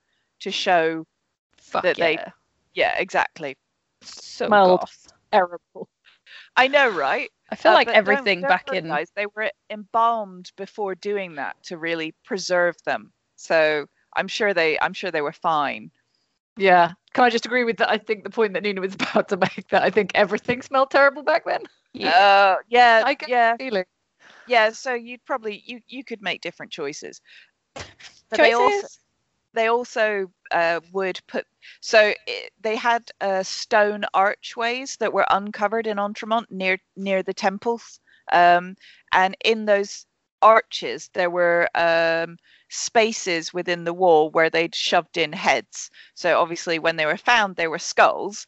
to 0.40 0.50
show 0.50 1.06
Fuck 1.58 1.82
that 1.82 1.96
they- 1.96 2.14
yeah. 2.14 2.30
Yeah, 2.72 2.96
exactly. 2.96 3.58
So 4.00 4.48
Well, 4.48 4.78
goth. 4.78 5.12
Terrible. 5.30 5.90
I 6.56 6.68
know, 6.68 6.88
right? 6.88 7.30
I 7.50 7.56
feel 7.56 7.72
Uh, 7.72 7.74
like 7.74 7.86
but 7.86 7.92
don't- 7.92 7.98
everything 7.98 8.40
don't 8.40 8.48
back 8.48 8.66
worry, 8.66 8.78
in 8.78 8.88
they 9.16 9.26
were 9.26 9.50
embalmed 9.70 10.52
before 10.56 10.94
doing 10.94 11.34
that 11.36 11.56
to 11.64 11.78
really 11.78 12.12
preserve 12.24 12.76
them. 12.84 13.12
So 13.36 13.86
I'm 14.16 14.28
sure 14.28 14.54
they 14.54 14.78
I'm 14.80 14.92
sure 14.94 15.10
they 15.10 15.22
were 15.22 15.32
fine. 15.32 15.90
Yeah. 16.56 16.92
Can 17.12 17.24
I 17.24 17.30
just 17.30 17.46
agree 17.46 17.64
with 17.64 17.78
that? 17.78 17.90
I 17.90 17.98
think 17.98 18.24
the 18.24 18.30
point 18.30 18.54
that 18.54 18.62
Nina 18.62 18.80
was 18.80 18.94
about 19.00 19.28
to 19.28 19.36
make 19.36 19.68
that 19.70 19.82
I 19.82 19.90
think 19.90 20.12
everything 20.14 20.62
smelled 20.62 20.90
terrible 20.90 21.22
back 21.22 21.44
then. 21.44 21.62
yeah. 21.92 22.10
Uh, 22.10 22.56
yeah, 22.68 23.02
I 23.04 23.14
get 23.14 23.28
yeah, 23.28 23.56
the 23.58 23.64
feeling. 23.64 23.84
yeah. 24.46 24.70
So 24.70 24.94
you'd 24.94 25.24
probably 25.24 25.62
you 25.66 25.80
you 25.86 26.04
could 26.04 26.22
make 26.22 26.40
different 26.40 26.72
choices. 26.72 27.20
But 28.30 28.40
they 28.40 28.52
also 28.52 28.86
Choices. 28.86 28.98
They 29.54 29.68
also 29.68 30.30
uh, 30.50 30.80
would 30.92 31.20
put 31.26 31.46
so 31.80 32.12
it, 32.26 32.52
they 32.60 32.76
had 32.76 33.10
uh, 33.20 33.42
stone 33.42 34.04
archways 34.14 34.96
that 34.96 35.12
were 35.12 35.26
uncovered 35.30 35.86
in 35.86 35.98
Entremont 35.98 36.50
near 36.50 36.78
near 36.96 37.22
the 37.22 37.34
temples, 37.34 38.00
um, 38.32 38.76
and 39.12 39.36
in 39.44 39.64
those 39.64 40.06
arches 40.42 41.10
there 41.14 41.30
were 41.30 41.68
um, 41.74 42.36
spaces 42.68 43.54
within 43.54 43.84
the 43.84 43.94
wall 43.94 44.30
where 44.30 44.50
they'd 44.50 44.74
shoved 44.74 45.16
in 45.16 45.32
heads. 45.32 45.90
So 46.14 46.40
obviously, 46.40 46.78
when 46.78 46.96
they 46.96 47.06
were 47.06 47.16
found, 47.16 47.56
they 47.56 47.68
were 47.68 47.78
skulls, 47.78 48.46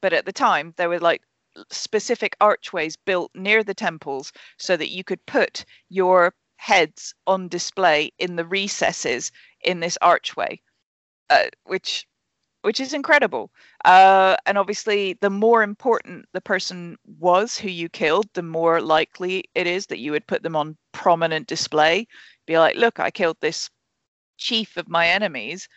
but 0.00 0.12
at 0.12 0.26
the 0.26 0.32
time 0.32 0.74
there 0.76 0.88
were 0.88 1.00
like 1.00 1.22
specific 1.70 2.36
archways 2.40 2.96
built 2.96 3.30
near 3.34 3.62
the 3.62 3.74
temples 3.74 4.32
so 4.58 4.76
that 4.76 4.90
you 4.90 5.04
could 5.04 5.24
put 5.26 5.64
your 5.88 6.34
heads 6.56 7.14
on 7.26 7.48
display 7.48 8.10
in 8.18 8.36
the 8.36 8.44
recesses 8.44 9.30
in 9.64 9.80
this 9.80 9.98
archway, 10.00 10.60
uh, 11.30 11.44
which 11.64 12.06
which 12.64 12.80
is 12.80 12.94
incredible. 12.94 13.50
Uh, 13.84 14.36
and 14.46 14.56
obviously, 14.56 15.18
the 15.20 15.28
more 15.28 15.62
important 15.62 16.24
the 16.32 16.40
person 16.40 16.96
was 17.18 17.58
who 17.58 17.68
you 17.68 17.90
killed, 17.90 18.26
the 18.32 18.42
more 18.42 18.80
likely 18.80 19.44
it 19.54 19.66
is 19.66 19.84
that 19.86 19.98
you 19.98 20.12
would 20.12 20.26
put 20.26 20.42
them 20.42 20.56
on 20.56 20.78
prominent 20.92 21.46
display. 21.46 22.06
Be 22.46 22.58
like, 22.58 22.76
look, 22.76 22.98
I 22.98 23.10
killed 23.10 23.36
this 23.40 23.68
chief 24.38 24.78
of 24.78 24.88
my 24.88 25.08
enemies. 25.08 25.68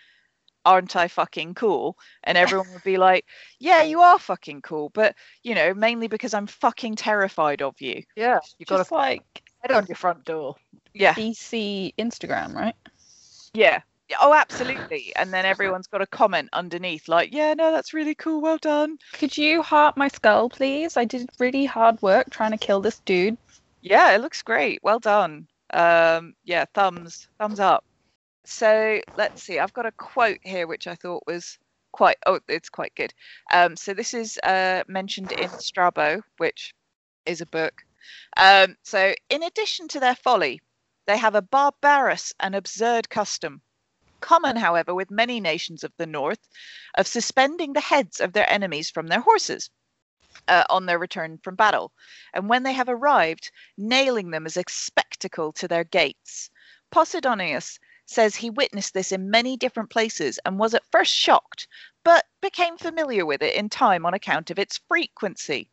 Aren't 0.64 0.96
I 0.96 1.10
fucking 1.10 1.56
cool? 1.56 1.98
And 2.24 2.38
everyone 2.38 2.72
would 2.72 2.84
be 2.86 2.98
like, 3.10 3.26
yeah, 3.60 3.84
you 3.84 4.00
are 4.00 4.18
fucking 4.18 4.62
cool. 4.62 4.90
But, 4.94 5.14
you 5.44 5.56
know, 5.56 5.74
mainly 5.74 6.08
because 6.08 6.34
I'm 6.34 6.48
fucking 6.48 6.96
terrified 6.96 7.62
of 7.62 7.76
you. 7.82 8.02
Yeah. 8.16 8.40
You 8.60 8.66
got 8.66 8.88
to 8.88 8.94
like 8.94 9.24
head 9.62 9.76
on 9.76 9.86
your 9.88 9.98
front 9.98 10.24
door. 10.24 10.56
Yeah. 10.94 11.14
DC 11.16 11.96
Instagram, 11.98 12.54
right? 12.54 12.76
Yeah. 13.54 13.82
Oh, 14.22 14.34
absolutely. 14.34 15.14
And 15.16 15.34
then 15.34 15.46
everyone's 15.46 15.88
got 15.88 16.02
a 16.02 16.08
comment 16.08 16.50
underneath, 16.54 17.10
like, 17.10 17.34
yeah, 17.34 17.54
no, 17.54 17.72
that's 17.72 17.94
really 17.94 18.16
cool. 18.16 18.40
Well 18.40 18.58
done. 18.58 18.98
Could 19.14 19.38
you 19.38 19.62
heart 19.62 19.98
my 19.98 20.08
skull, 20.08 20.50
please? 20.50 20.96
I 20.96 21.04
did 21.04 21.30
really 21.40 21.66
hard 21.66 22.02
work 22.02 22.30
trying 22.30 22.52
to 22.52 22.58
kill 22.58 22.80
this 22.80 23.00
dude. 23.00 23.38
Yeah, 23.82 24.14
it 24.14 24.22
looks 24.22 24.42
great. 24.42 24.80
Well 24.82 25.00
done. 25.00 25.48
Um, 25.74 26.36
yeah, 26.46 26.66
thumbs, 26.74 27.28
thumbs 27.38 27.60
up. 27.60 27.84
So 28.46 29.02
let's 29.18 29.44
see. 29.44 29.60
I've 29.60 29.74
got 29.74 29.86
a 29.86 29.92
quote 29.92 30.40
here 30.42 30.68
which 30.68 30.88
I 30.88 30.96
thought 30.96 31.24
was 31.28 31.60
quite. 31.92 32.18
Oh, 32.26 32.40
it's 32.48 32.70
quite 32.70 32.96
good. 32.96 33.14
Um, 33.54 33.76
so 33.76 33.94
this 33.94 34.14
is 34.14 34.38
uh, 34.44 34.84
mentioned 34.88 35.34
in 35.34 35.50
Strabo, 35.50 36.22
which 36.38 36.74
is 37.26 37.42
a 37.42 37.46
book. 37.46 37.84
Um, 38.38 38.78
so 38.84 39.14
in 39.30 39.44
addition 39.44 39.90
to 39.90 40.00
their 40.00 40.16
folly, 40.16 40.62
they 41.08 41.18
have 41.18 41.36
a 41.36 41.42
barbarous 41.42 42.34
and 42.40 42.54
absurd 42.54 43.10
custom, 43.10 43.62
common, 44.20 44.58
however, 44.58 44.94
with 44.94 45.10
many 45.10 45.40
nations 45.40 45.84
of 45.84 45.94
the 45.98 46.06
north, 46.06 46.48
of 46.96 47.08
suspending 47.08 47.74
the 47.74 47.80
heads 47.80 48.20
of 48.20 48.34
their 48.34 48.50
enemies 48.52 48.92
from 48.92 49.08
their 49.08 49.22
horses. 49.22 49.70
Uh, 50.48 50.64
on 50.70 50.86
their 50.86 51.00
return 51.00 51.40
from 51.40 51.56
battle, 51.56 51.92
and 52.34 52.48
when 52.48 52.62
they 52.62 52.72
have 52.74 52.88
arrived, 52.88 53.52
nailing 53.76 54.30
them 54.30 54.46
as 54.46 54.56
a 54.56 54.64
spectacle 54.68 55.52
to 55.52 55.68
their 55.68 55.84
gates. 55.84 56.52
Posidonius 56.92 57.80
says 58.06 58.36
he 58.36 58.50
witnessed 58.50 58.94
this 58.94 59.12
in 59.12 59.32
many 59.32 59.58
different 59.58 59.90
places 59.90 60.40
and 60.46 60.60
was 60.60 60.74
at 60.74 60.90
first 60.92 61.14
shocked, 61.14 61.68
but 62.04 62.26
became 62.40 62.78
familiar 62.78 63.26
with 63.26 63.42
it 63.42 63.56
in 63.56 63.68
time 63.68 64.06
on 64.06 64.14
account 64.14 64.50
of 64.52 64.60
its 64.60 64.80
frequency. 64.88 65.70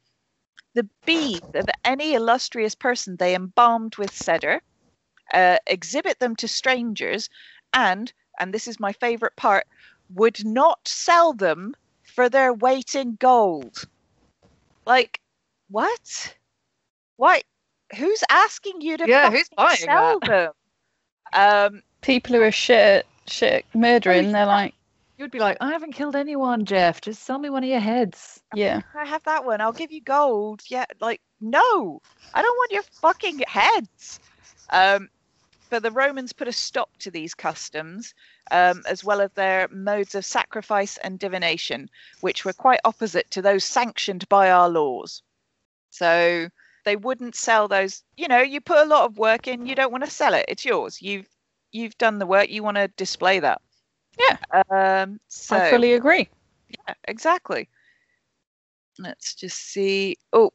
The 0.74 0.88
beads 1.04 1.54
of 1.54 1.68
any 1.84 2.14
illustrious 2.14 2.74
person 2.74 3.16
they 3.16 3.34
embalmed 3.34 3.96
with 3.96 4.14
cedar, 4.14 4.62
uh, 5.32 5.58
exhibit 5.66 6.18
them 6.18 6.36
to 6.36 6.48
strangers, 6.48 7.30
and, 7.72 8.12
and 8.38 8.52
this 8.52 8.68
is 8.68 8.78
my 8.80 8.92
favorite 8.92 9.36
part, 9.36 9.66
would 10.14 10.44
not 10.44 10.86
sell 10.86 11.32
them 11.32 11.74
for 12.02 12.28
their 12.28 12.52
weight 12.52 12.94
in 12.94 13.16
gold. 13.16 13.88
Like, 14.86 15.20
what? 15.70 16.36
Why? 17.16 17.42
Who's 17.96 18.22
asking 18.30 18.80
you 18.80 18.96
to 18.98 19.08
Yeah, 19.08 19.30
who's 19.30 19.48
buying 19.56 19.76
sell 19.76 20.18
them? 20.20 20.50
Um, 21.32 21.82
People 22.02 22.36
who 22.36 22.42
are 22.42 22.52
shit, 22.52 23.06
shit 23.26 23.64
murdering, 23.74 24.32
they're 24.32 24.46
like, 24.46 24.74
You'd 25.16 25.30
be 25.30 25.38
like, 25.38 25.56
I 25.60 25.70
haven't 25.70 25.92
killed 25.92 26.16
anyone, 26.16 26.64
Jeff. 26.64 27.00
Just 27.00 27.22
sell 27.22 27.38
me 27.38 27.48
one 27.48 27.62
of 27.62 27.70
your 27.70 27.78
heads. 27.80 28.42
yeah. 28.52 28.80
I 28.98 29.06
have 29.06 29.22
that 29.24 29.44
one. 29.44 29.60
I'll 29.60 29.72
give 29.72 29.92
you 29.92 30.00
gold. 30.02 30.62
Yeah, 30.68 30.86
like 31.00 31.20
no, 31.40 32.02
I 32.34 32.42
don't 32.42 32.56
want 32.56 32.72
your 32.72 32.82
fucking 32.82 33.40
heads. 33.46 34.18
Um, 34.70 35.08
but 35.70 35.82
the 35.82 35.90
Romans 35.90 36.32
put 36.32 36.48
a 36.48 36.52
stop 36.52 36.90
to 36.98 37.10
these 37.10 37.34
customs, 37.34 38.14
um, 38.50 38.82
as 38.88 39.02
well 39.02 39.20
as 39.20 39.30
their 39.32 39.68
modes 39.68 40.14
of 40.14 40.24
sacrifice 40.24 40.98
and 40.98 41.18
divination, 41.18 41.88
which 42.20 42.44
were 42.44 42.52
quite 42.52 42.80
opposite 42.84 43.30
to 43.32 43.42
those 43.42 43.64
sanctioned 43.64 44.28
by 44.28 44.50
our 44.50 44.68
laws. 44.68 45.22
So 45.90 46.48
they 46.84 46.96
wouldn't 46.96 47.34
sell 47.34 47.68
those. 47.68 48.02
You 48.16 48.28
know, 48.28 48.40
you 48.40 48.60
put 48.60 48.78
a 48.78 48.88
lot 48.88 49.04
of 49.04 49.18
work 49.18 49.48
in. 49.48 49.66
You 49.66 49.74
don't 49.74 49.92
want 49.92 50.04
to 50.04 50.10
sell 50.10 50.34
it. 50.34 50.44
It's 50.48 50.64
yours. 50.64 51.00
You've 51.00 51.28
you've 51.72 51.96
done 51.98 52.18
the 52.18 52.26
work. 52.26 52.50
You 52.50 52.62
want 52.62 52.76
to 52.76 52.88
display 52.88 53.40
that. 53.40 53.60
Yeah. 54.18 54.36
Um. 54.70 55.20
So 55.28 55.56
I 55.56 55.70
fully 55.70 55.94
agree. 55.94 56.28
yeah, 56.68 56.94
exactly. 57.04 57.68
Let's 58.98 59.34
just 59.34 59.58
see. 59.58 60.16
Oh, 60.32 60.52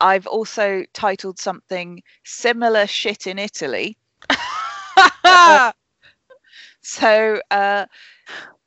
I've 0.00 0.26
also 0.26 0.84
titled 0.92 1.38
something 1.38 2.02
similar 2.24 2.86
shit 2.86 3.26
in 3.26 3.38
Italy. 3.38 3.96
So, 6.80 7.40
uh, 7.50 7.86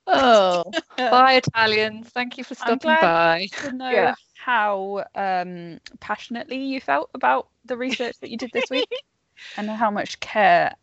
Oh, 0.07 0.63
bye, 1.09 1.33
Italians. 1.33 2.09
Thank 2.09 2.37
you 2.37 2.43
for 2.43 2.55
stopping 2.55 2.95
by. 2.95 3.47
to 3.57 3.71
know 3.71 3.91
Yeah. 3.95 4.15
how 4.35 5.05
um, 5.15 5.79
passionately 5.99 6.57
you 6.57 6.81
felt 6.81 7.09
about 7.13 7.47
the 7.65 7.77
research 7.77 8.19
that 8.19 8.29
you 8.29 8.37
did 8.37 8.51
this 8.51 8.69
week 8.69 8.89
and 9.57 9.69
how 9.69 9.91
much 9.91 10.19
care 10.19 10.75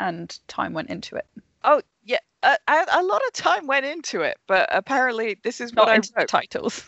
and 0.00 0.38
time 0.48 0.72
went 0.72 0.90
into 0.90 1.16
it. 1.16 1.26
oh, 1.64 1.80
yeah, 2.04 2.18
a, 2.42 2.56
a, 2.68 2.86
a 2.92 3.02
lot 3.02 3.22
of 3.26 3.32
time 3.32 3.66
went 3.66 3.86
into 3.86 4.20
it, 4.22 4.36
but 4.46 4.68
apparently 4.72 5.38
this 5.42 5.60
is 5.60 5.74
what 5.74 5.86
Not 5.86 5.92
I 5.92 5.96
into 5.96 6.12
the 6.12 6.20
wrote. 6.20 6.28
titles. 6.28 6.84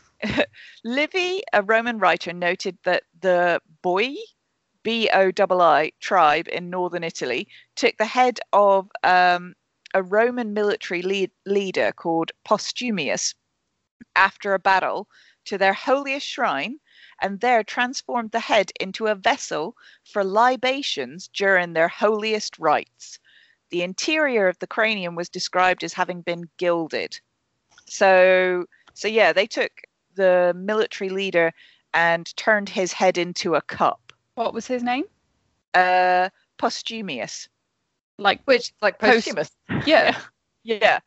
Livy, 0.84 1.42
a 1.52 1.62
Roman 1.62 1.98
writer, 1.98 2.32
noted 2.32 2.76
that 2.84 3.04
the 3.20 3.60
Boii, 3.82 4.16
B 4.86 5.10
O 5.12 5.32
I 5.36 5.54
I 5.54 5.92
tribe 5.98 6.46
in 6.46 6.70
northern 6.70 7.02
Italy, 7.02 7.48
took 7.74 7.96
the 7.96 8.04
head 8.04 8.38
of 8.52 8.88
um, 9.02 9.56
a 9.94 10.00
Roman 10.00 10.54
military 10.54 11.02
lead, 11.02 11.32
leader 11.44 11.90
called 11.90 12.30
Postumius 12.44 13.34
after 14.14 14.54
a 14.54 14.60
battle 14.60 15.08
to 15.46 15.58
their 15.58 15.72
holiest 15.72 16.24
shrine 16.24 16.78
and 17.20 17.40
there 17.40 17.64
transformed 17.64 18.30
the 18.30 18.38
head 18.38 18.70
into 18.78 19.08
a 19.08 19.16
vessel 19.16 19.74
for 20.04 20.22
libations 20.22 21.30
during 21.34 21.72
their 21.72 21.88
holiest 21.88 22.56
rites. 22.60 23.18
The 23.70 23.82
interior 23.82 24.46
of 24.46 24.56
the 24.60 24.68
cranium 24.68 25.16
was 25.16 25.28
described 25.28 25.82
as 25.82 25.94
having 25.94 26.20
been 26.20 26.48
gilded. 26.58 27.18
So, 27.86 28.66
so 28.94 29.08
yeah, 29.08 29.32
they 29.32 29.48
took 29.48 29.72
the 30.14 30.52
military 30.54 31.10
leader 31.10 31.52
and 31.92 32.24
turned 32.36 32.68
his 32.68 32.92
head 32.92 33.18
into 33.18 33.56
a 33.56 33.62
cup. 33.62 34.05
What 34.36 34.54
was 34.54 34.66
his 34.66 34.82
name? 34.82 35.04
Uh, 35.74 36.28
Postumius. 36.58 37.48
Like, 38.18 38.40
Which, 38.44 38.72
like, 38.80 38.98
Post- 38.98 39.26
posthumous. 39.26 39.50
yeah. 39.86 40.16
Yeah, 40.68 40.98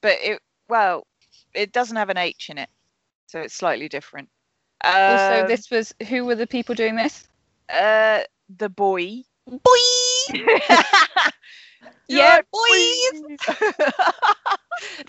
but 0.00 0.12
it 0.22 0.40
well, 0.68 1.04
it 1.52 1.72
doesn't 1.72 1.96
have 1.96 2.08
an 2.08 2.16
H 2.16 2.50
in 2.50 2.58
it, 2.58 2.68
so 3.26 3.40
it's 3.40 3.52
slightly 3.52 3.88
different. 3.88 4.28
Also, 4.84 5.40
Um, 5.40 5.48
this 5.48 5.72
was 5.72 5.92
who 6.08 6.24
were 6.24 6.36
the 6.36 6.46
people 6.46 6.76
doing 6.76 6.94
this? 6.94 7.26
uh 7.68 8.20
the 8.58 8.68
boy. 8.68 9.22
Boy! 9.48 9.58
Yeah, 12.08 12.40
boys! 12.52 13.38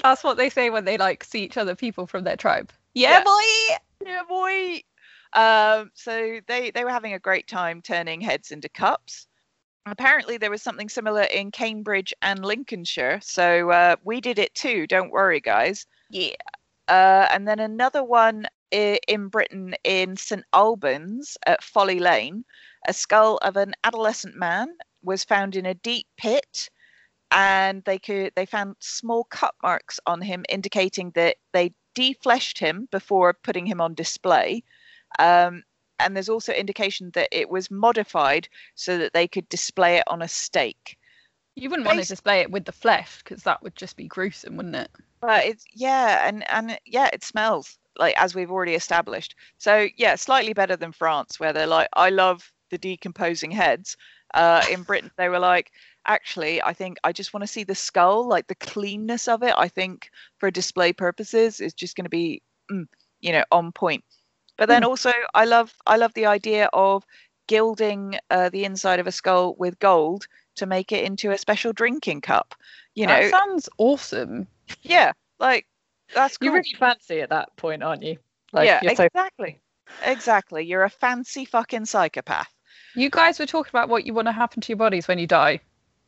That's 0.04 0.24
what 0.24 0.38
they 0.38 0.50
say 0.50 0.72
when 0.72 0.86
they 0.86 0.98
like 0.98 1.24
see 1.24 1.44
each 1.44 1.58
other 1.58 1.76
people 1.76 2.08
from 2.08 2.24
their 2.24 2.36
tribe. 2.36 2.72
Yeah. 2.96 3.24
boy! 3.24 3.76
yeah, 4.06 4.24
boy. 4.28 4.82
Um, 5.34 5.92
so 5.94 6.40
they 6.48 6.72
they 6.72 6.84
were 6.84 6.90
having 6.90 7.14
a 7.14 7.20
great 7.20 7.48
time 7.48 7.82
turning 7.82 8.22
heads 8.22 8.52
into 8.52 8.70
cups. 8.70 9.28
Apparently, 9.86 10.38
there 10.38 10.52
was 10.52 10.62
something 10.62 10.90
similar 10.90 11.24
in 11.24 11.52
Cambridge 11.52 12.14
and 12.22 12.46
Lincolnshire, 12.46 13.20
so 13.22 13.70
uh, 13.72 13.96
we 14.04 14.22
did 14.22 14.38
it 14.38 14.54
too. 14.54 14.86
Don't 14.88 15.12
worry, 15.12 15.40
guys. 15.40 15.86
Yeah. 16.10 16.34
Uh, 16.88 17.28
and 17.32 17.48
then 17.48 17.60
another 17.60 18.04
one 18.04 18.46
i- 18.74 19.00
in 19.08 19.28
Britain 19.30 19.76
in 19.84 20.18
St 20.18 20.44
Albans 20.54 21.38
at 21.46 21.64
Folly 21.64 22.00
Lane. 22.00 22.44
A 22.88 22.94
skull 22.94 23.38
of 23.42 23.58
an 23.58 23.74
adolescent 23.84 24.36
man 24.36 24.76
was 25.04 25.24
found 25.24 25.56
in 25.56 25.66
a 25.66 25.74
deep 25.76 26.08
pit, 26.18 26.70
and 27.32 27.84
they 27.86 28.00
could 28.00 28.34
they 28.36 28.46
found 28.46 28.76
small 28.80 29.24
cut 29.26 29.56
marks 29.64 30.00
on 30.06 30.22
him, 30.22 30.46
indicating 30.50 31.12
that 31.12 31.38
they 31.54 31.74
defleshed 31.96 32.58
him 32.60 32.88
before 32.92 33.34
putting 33.34 33.66
him 33.66 33.82
on 33.82 33.94
display. 33.94 34.64
Um, 35.18 35.64
and 36.00 36.16
there's 36.16 36.30
also 36.30 36.54
indication 36.54 37.12
that 37.14 37.28
it 37.32 37.50
was 37.50 37.70
modified 37.70 38.48
so 38.76 38.98
that 38.98 39.14
they 39.14 39.28
could 39.28 39.50
display 39.50 39.98
it 39.98 40.04
on 40.08 40.22
a 40.22 40.28
stake. 40.28 40.98
You 41.56 41.70
wouldn't 41.70 41.88
want 41.88 42.02
to 42.02 42.08
display 42.08 42.40
it 42.40 42.52
with 42.52 42.66
the 42.66 42.72
flesh 42.72 43.20
because 43.20 43.44
that 43.44 43.62
would 43.64 43.76
just 43.76 43.98
be 43.98 44.08
gruesome, 44.08 44.56
wouldn't 44.56 44.76
it? 44.76 44.90
But 45.20 45.46
it's 45.46 45.66
yeah, 45.74 46.26
and 46.28 46.50
and 46.50 46.80
yeah, 46.86 47.10
it 47.12 47.24
smells 47.24 47.78
like 47.98 48.16
as 48.18 48.34
we've 48.34 48.52
already 48.52 48.76
established. 48.76 49.36
So 49.58 49.88
yeah, 49.98 50.16
slightly 50.16 50.54
better 50.54 50.78
than 50.78 50.94
France, 50.94 51.40
where 51.40 51.52
they're 51.52 51.68
like, 51.68 51.90
I 51.94 52.10
love 52.10 52.50
the 52.72 52.78
decomposing 52.78 53.52
heads. 53.52 53.98
Uh, 54.34 54.64
in 54.72 54.84
Britain, 54.84 55.12
they 55.18 55.28
were 55.28 55.40
like, 55.40 55.72
actually, 56.08 56.62
I 56.62 56.74
think 56.74 56.98
I 57.04 57.12
just 57.12 57.34
want 57.34 57.44
to 57.44 57.48
see 57.48 57.64
the 57.64 57.76
skull, 57.76 58.28
like 58.28 58.48
the 58.48 58.56
cleanness 58.56 59.28
of 59.28 59.44
it. 59.44 59.54
I 59.58 59.68
think 59.68 60.10
for 60.38 60.50
display 60.52 60.94
purposes, 60.94 61.60
is 61.60 61.74
just 61.74 61.96
going 61.96 62.06
to 62.06 62.10
be, 62.10 62.42
mm, 62.72 62.88
you 63.20 63.34
know, 63.34 63.44
on 63.52 63.72
point. 63.72 64.04
But 64.60 64.68
then 64.68 64.84
also, 64.84 65.14
I 65.34 65.46
love 65.46 65.74
I 65.88 65.96
love 65.96 66.14
the 66.16 66.26
idea 66.26 66.70
of 66.74 67.06
gilding 67.48 68.20
uh, 68.30 68.50
the 68.50 68.66
inside 68.66 69.00
of 69.00 69.08
a 69.08 69.12
skull 69.12 69.56
with 69.58 69.80
gold 69.80 70.28
to 70.58 70.66
make 70.66 70.92
it 70.92 71.06
into 71.06 71.32
a 71.32 71.38
special 71.38 71.72
drinking 71.72 72.20
cup. 72.20 72.54
You 72.94 73.08
know, 73.08 73.22
that 73.22 73.32
sounds 73.32 73.70
awesome. 73.78 74.48
yeah, 74.82 75.14
like 75.40 75.66
that's 76.14 76.38
cool. 76.38 76.48
You're 76.48 76.56
really 76.56 76.76
fancy 76.78 77.22
at 77.22 77.30
that 77.30 77.56
point, 77.56 77.84
aren't 77.84 78.04
you? 78.04 78.18
Like, 78.52 78.66
yeah, 78.68 78.82
you're 78.84 78.96
so- 78.96 79.06
exactly. 79.06 79.62
Exactly. 80.04 80.66
You're 80.66 80.84
a 80.84 80.90
fancy 80.90 81.46
fucking 81.46 81.86
psychopath. 81.86 82.54
You 82.96 83.10
guys 83.10 83.40
were 83.40 83.46
talking 83.46 83.72
about 83.72 83.88
what 83.88 84.06
you 84.06 84.14
want 84.14 84.28
to 84.28 84.34
happen 84.34 84.60
to 84.62 84.70
your 84.70 84.78
bodies 84.78 85.08
when 85.08 85.20
you 85.20 85.26
die. 85.26 85.62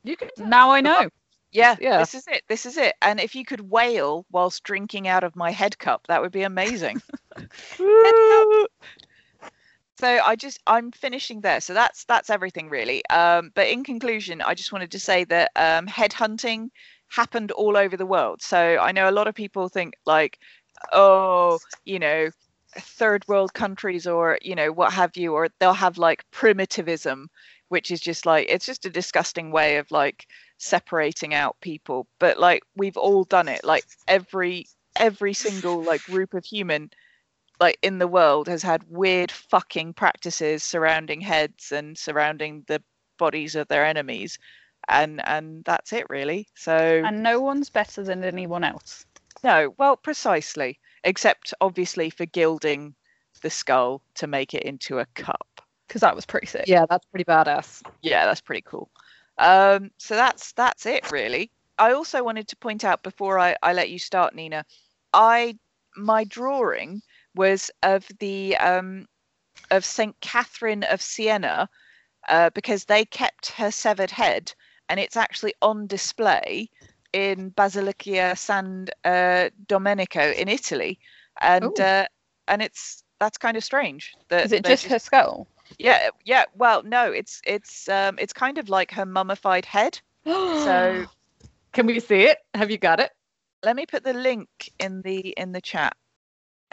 you 0.04 0.18
could 0.18 0.30
Now 0.38 0.72
I 0.72 0.82
know. 0.82 1.10
Yeah, 1.52 1.76
Yeah. 1.80 1.98
this 1.98 2.16
is 2.16 2.24
it. 2.28 2.44
This 2.48 2.66
is 2.66 2.78
it. 2.78 2.96
And 3.02 3.20
if 3.20 3.36
you 3.36 3.46
could 3.46 3.70
wail 3.70 4.26
whilst 4.32 4.64
drinking 4.64 5.08
out 5.08 5.24
of 5.24 5.36
my 5.36 5.52
head 5.52 5.78
cup, 5.78 6.08
that 6.08 6.22
would 6.22 6.32
be 6.32 6.44
amazing. 6.44 7.02
so 9.98 10.20
I 10.24 10.36
just 10.36 10.60
I'm 10.68 10.92
finishing 10.92 11.42
there. 11.42 11.62
So 11.62 11.74
that's 11.74 12.06
that's 12.06 12.30
everything 12.30 12.70
really. 12.70 13.06
Um, 13.08 13.52
but 13.54 13.68
in 13.68 13.84
conclusion, 13.84 14.42
I 14.42 14.54
just 14.54 14.72
wanted 14.72 14.92
to 14.92 15.00
say 15.00 15.24
that 15.26 15.52
um, 15.56 15.88
headhunting 15.88 16.70
happened 17.10 17.52
all 17.52 17.78
over 17.78 17.98
the 17.98 18.06
world. 18.06 18.42
So 18.42 18.58
I 18.58 18.92
know 18.92 19.10
a 19.10 19.12
lot 19.12 19.28
of 19.28 19.36
people 19.36 19.68
think 19.70 19.94
like, 20.06 20.40
oh, 20.94 21.60
you 21.86 22.00
know, 22.00 22.30
third 22.78 23.28
world 23.28 23.54
countries 23.54 24.08
or 24.08 24.40
you 24.42 24.56
know 24.56 24.72
what 24.72 24.94
have 24.94 25.16
you, 25.18 25.34
or 25.34 25.50
they'll 25.60 25.74
have 25.74 25.98
like 25.98 26.24
primitivism, 26.32 27.30
which 27.70 27.92
is 27.92 28.00
just 28.00 28.26
like 28.26 28.48
it's 28.50 28.66
just 28.66 28.86
a 28.86 28.90
disgusting 28.90 29.52
way 29.52 29.78
of 29.78 29.92
like 29.92 30.26
separating 30.62 31.34
out 31.34 31.60
people. 31.62 32.08
But 32.20 32.40
like 32.40 32.64
we've 32.76 32.98
all 32.98 33.24
done 33.24 33.48
it. 33.48 33.64
Like 33.64 33.86
every 34.08 34.68
every 35.00 35.34
single 35.34 35.82
like 35.84 36.04
group 36.04 36.34
of 36.34 36.46
human 36.46 36.90
like 37.60 37.78
in 37.82 37.98
the 38.00 38.08
world 38.08 38.48
has 38.48 38.62
had 38.64 38.84
weird 38.90 39.32
fucking 39.32 39.94
practices 39.94 40.64
surrounding 40.64 41.22
heads 41.22 41.72
and 41.72 41.98
surrounding 41.98 42.64
the 42.68 42.82
bodies 43.18 43.56
of 43.56 43.68
their 43.70 43.86
enemies 43.86 44.38
and 44.90 45.22
and 45.28 45.64
that's 45.64 45.94
it 45.94 46.06
really 46.10 46.48
so 46.56 47.04
And 47.06 47.24
no 47.24 47.40
one's 47.40 47.70
better 47.70 48.04
than 48.04 48.24
anyone 48.24 48.64
else. 48.64 49.06
no 49.44 49.74
well 49.78 49.96
precisely 49.96 50.78
except 51.04 51.54
obviously 51.62 52.10
for 52.10 52.26
gilding 52.26 52.94
the 53.44 53.50
skull 53.50 54.02
to 54.16 54.28
make 54.28 54.54
it 54.54 54.64
into 54.64 55.00
a 55.00 55.06
cup 55.16 55.62
Because 55.88 56.02
that 56.02 56.16
was 56.16 56.26
pretty 56.26 56.48
sick. 56.48 56.66
Yeah, 56.68 56.86
that's 56.90 57.06
pretty 57.06 57.24
badass. 57.26 57.82
yeah 58.02 58.26
that's 58.26 58.42
pretty 58.42 58.64
cool 58.66 58.90
um 59.42 59.92
so 59.98 60.16
that's 60.16 60.54
that's 60.54 60.86
it 60.86 61.12
really. 61.12 61.52
I 61.78 61.94
also 61.94 62.24
wanted 62.24 62.48
to 62.50 62.56
point 62.58 62.84
out 62.86 63.04
before 63.04 63.40
i 63.40 63.56
i 63.64 63.74
let 63.74 63.90
you 63.90 64.00
start 64.00 64.36
nina 64.36 64.66
i 65.14 65.58
my 65.98 66.24
drawing 66.26 67.02
was 67.36 67.72
of 67.84 68.08
the 68.20 68.56
um 68.58 69.08
of 69.72 69.84
saint 69.84 70.16
catherine 70.22 70.84
of 70.84 71.02
siena 71.02 71.68
uh, 72.30 72.50
because 72.52 72.86
they 72.86 73.06
kept 73.06 73.52
her 73.52 73.72
severed 73.72 74.12
head 74.12 74.54
and 74.90 75.00
it's 75.00 75.18
actually 75.18 75.54
on 75.62 75.88
display 75.88 76.70
in 77.14 77.50
basilica 77.50 78.36
san 78.36 78.88
uh, 79.06 79.50
domenico 79.68 80.32
in 80.32 80.48
italy. 80.48 81.00
And 81.42 81.80
uh, 81.80 82.06
and 82.48 82.62
it's 82.62 83.04
that's 83.20 83.38
kind 83.38 83.58
of 83.58 83.64
strange 83.64 84.14
that 84.30 84.46
Is 84.46 84.52
it 84.52 84.64
they're 84.64 84.76
just 84.76 84.88
her 84.88 85.00
skull? 85.00 85.48
Yeah, 85.80 86.10
yeah. 86.26 86.46
Well, 86.56 86.84
no, 86.84 87.12
it's 87.12 87.42
it's 87.46 87.90
um 87.90 88.18
it's 88.20 88.34
kind 88.34 88.58
of 88.58 88.70
like 88.70 88.92
her 88.92 89.06
mummified 89.06 89.66
head. 89.66 90.00
So 90.26 91.06
Can 91.74 91.86
we 91.86 92.00
see 92.00 92.24
it? 92.24 92.40
Have 92.54 92.70
you 92.70 92.78
got 92.78 93.00
it? 93.00 93.12
let 93.64 93.76
me 93.76 93.86
put 93.86 94.04
the 94.04 94.14
link 94.14 94.50
in 94.80 95.02
the 95.02 95.30
in 95.38 95.52
the 95.52 95.62
chat. 95.62 95.96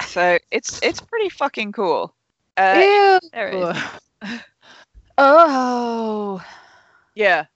So 0.07 0.39
it's 0.51 0.79
it's 0.83 1.01
pretty 1.01 1.29
fucking 1.29 1.73
cool. 1.73 2.15
Uh, 2.57 2.85
Ew. 2.85 3.31
there 3.33 3.49
it 3.49 3.77
is. 4.23 4.41
Oh. 5.21 6.41
yeah, 7.17 7.47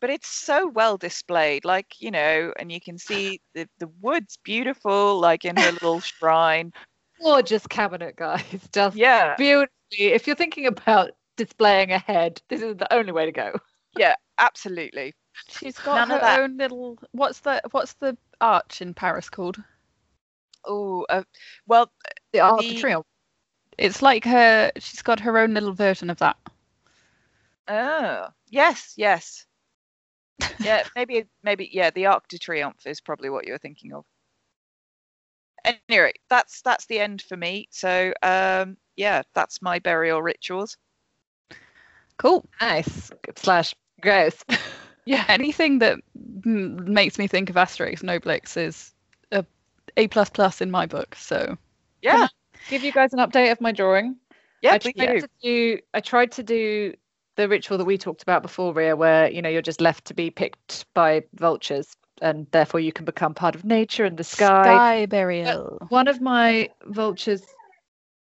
but 0.00 0.08
it's 0.08 0.26
so 0.26 0.68
well 0.68 0.96
displayed. 0.96 1.66
Like 1.66 2.00
you 2.00 2.10
know, 2.10 2.54
and 2.58 2.72
you 2.72 2.80
can 2.80 2.96
see 2.96 3.42
the 3.54 3.68
the 3.78 3.90
wood's 4.00 4.38
beautiful, 4.42 5.20
like 5.20 5.44
in 5.44 5.54
her 5.56 5.72
little 5.72 6.00
shrine. 6.18 6.72
Gorgeous 7.20 7.66
cabinet, 7.66 8.16
guys. 8.16 8.68
Just 8.72 8.96
Yeah, 8.96 9.36
beautifully. 9.36 9.68
If 9.92 10.26
you're 10.26 10.36
thinking 10.36 10.66
about 10.66 11.12
displaying 11.36 11.92
a 11.92 11.98
head, 11.98 12.40
this 12.48 12.62
is 12.62 12.76
the 12.76 12.92
only 12.92 13.12
way 13.12 13.26
to 13.26 13.32
go. 13.32 13.58
yeah, 13.96 14.14
absolutely. 14.38 15.14
She's 15.48 15.78
got 15.78 16.08
None 16.08 16.20
her 16.20 16.42
own 16.42 16.56
little. 16.56 16.98
What's 17.12 17.40
the 17.40 17.62
What's 17.70 17.94
the 17.94 18.16
arch 18.40 18.82
in 18.82 18.94
Paris 18.94 19.30
called? 19.30 19.62
Oh, 20.64 21.06
uh, 21.08 21.22
well, 21.66 21.90
The 22.32 22.40
Arc 22.40 22.60
The- 22.60 22.74
of 22.74 22.80
Triumph. 22.80 23.06
It's 23.78 24.02
like 24.02 24.24
her. 24.26 24.70
She's 24.78 25.00
got 25.00 25.20
her 25.20 25.38
own 25.38 25.54
little 25.54 25.72
version 25.72 26.10
of 26.10 26.18
that. 26.18 26.36
oh, 27.68 28.26
yes, 28.48 28.94
yes. 28.96 29.46
Yeah, 30.60 30.84
maybe, 30.96 31.24
maybe, 31.42 31.70
yeah. 31.72 31.90
The 31.90 32.06
Arc 32.06 32.28
de 32.28 32.38
Triomphe 32.38 32.86
is 32.86 33.00
probably 33.00 33.30
what 33.30 33.46
you 33.46 33.52
were 33.52 33.58
thinking 33.58 33.92
of. 33.94 34.04
Anyway, 35.64 36.12
that's 36.28 36.62
that's 36.62 36.86
the 36.86 36.98
end 36.98 37.22
for 37.22 37.36
me. 37.36 37.68
So, 37.70 38.12
um, 38.22 38.76
yeah, 38.96 39.22
that's 39.34 39.62
my 39.62 39.78
burial 39.78 40.22
rituals. 40.22 40.76
Cool. 42.16 42.44
Nice. 42.60 43.10
Slash 43.36 43.74
gross. 44.00 44.44
Yeah. 45.06 45.24
Anything 45.28 45.78
that 45.78 45.98
m- 46.44 46.92
makes 46.92 47.18
me 47.18 47.26
think 47.26 47.50
of 47.50 47.56
Asterix 47.56 48.02
and 48.02 48.10
Obelix 48.10 48.56
is 48.56 48.92
a 49.32 49.44
A 49.96 50.06
plus 50.08 50.28
plus 50.28 50.60
in 50.60 50.70
my 50.70 50.86
book. 50.86 51.14
So 51.16 51.56
Yeah, 52.02 52.28
Give 52.68 52.84
you 52.84 52.92
guys 52.92 53.12
an 53.12 53.18
update 53.18 53.50
of 53.50 53.60
my 53.60 53.72
drawing. 53.72 54.16
yeah, 54.60 54.74
I 54.74 54.78
tried 54.78 54.92
do. 54.94 55.20
to 55.20 55.28
do 55.42 55.78
I 55.94 56.00
tried 56.00 56.32
to 56.32 56.42
do 56.42 56.94
the 57.36 57.48
ritual 57.48 57.78
that 57.78 57.86
we 57.86 57.96
talked 57.98 58.22
about 58.22 58.42
before, 58.42 58.74
Rhea, 58.74 58.94
where 58.94 59.30
you 59.30 59.40
know 59.42 59.48
you're 59.48 59.62
just 59.62 59.80
left 59.80 60.04
to 60.04 60.14
be 60.14 60.30
picked 60.30 60.84
by 60.94 61.24
vultures 61.34 61.96
and 62.20 62.46
therefore 62.50 62.80
you 62.80 62.92
can 62.92 63.04
become 63.04 63.34
part 63.34 63.54
of 63.54 63.64
nature 63.64 64.04
and 64.04 64.16
the 64.16 64.24
sky. 64.24 64.64
sky 64.64 65.06
burial. 65.06 65.78
One 65.88 66.08
of 66.08 66.20
my 66.20 66.68
vultures 66.86 67.42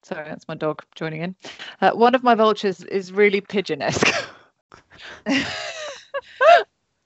sorry, 0.02 0.28
that's 0.28 0.48
my 0.48 0.54
dog 0.54 0.82
joining 0.94 1.22
in. 1.22 1.36
Uh, 1.80 1.92
one 1.92 2.14
of 2.14 2.22
my 2.22 2.34
vultures 2.34 2.82
is 2.84 3.12
really 3.12 3.40
pigeon-esque. 3.40 4.08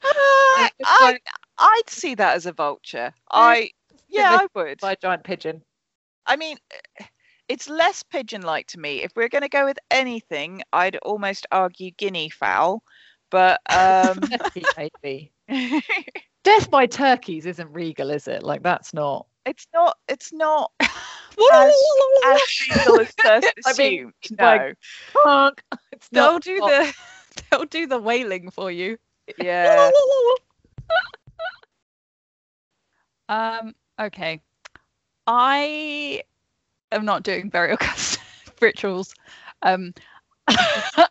I, 0.02 0.70
I, 0.84 1.18
I'd 1.58 1.88
see 1.88 2.14
that 2.14 2.36
as 2.36 2.46
a 2.46 2.52
vulture. 2.52 3.12
I, 3.30 3.70
yeah, 4.08 4.38
I 4.40 4.46
would. 4.54 4.80
by 4.80 4.92
a 4.92 4.96
giant 4.96 5.24
pigeon. 5.24 5.62
I 6.26 6.36
mean, 6.36 6.56
it's 7.48 7.68
less 7.68 8.02
pigeon-like 8.02 8.68
to 8.68 8.78
me. 8.78 9.02
If 9.02 9.12
we're 9.14 9.28
going 9.28 9.42
to 9.42 9.48
go 9.48 9.64
with 9.64 9.78
anything, 9.90 10.62
I'd 10.72 10.96
almost 10.96 11.46
argue 11.52 11.90
guinea 11.92 12.30
fowl. 12.30 12.82
But 13.30 13.60
um, 13.70 14.18
Maybe. 14.76 15.32
Death 16.46 16.70
by 16.70 16.86
turkeys 16.86 17.44
isn't 17.44 17.72
regal, 17.72 18.08
is 18.10 18.28
it? 18.28 18.44
Like 18.44 18.62
that's 18.62 18.94
not. 18.94 19.26
it's 19.44 19.66
not. 19.74 19.96
It's 20.08 20.32
not 20.32 20.70
as, 20.80 21.74
as 22.24 22.40
regal 22.70 23.00
as 23.00 23.12
first 23.20 23.46
I 23.66 23.70
assumed. 23.70 23.78
mean, 23.78 24.12
no. 24.38 24.44
like- 24.44 24.76
Punk. 25.24 25.62
It's 25.90 26.08
they'll 26.10 26.34
not 26.34 26.42
do 26.44 26.60
pop. 26.60 26.68
the 26.70 26.94
they'll 27.50 27.64
do 27.64 27.86
the 27.88 27.98
wailing 27.98 28.50
for 28.50 28.70
you. 28.70 28.96
yeah. 29.38 29.90
Um. 33.28 33.74
Okay. 34.00 34.40
I 35.26 36.22
am 36.92 37.04
not 37.04 37.24
doing 37.24 37.48
burial 37.48 37.76
cast 37.76 38.20
rituals. 38.60 39.14
Um. 39.62 39.92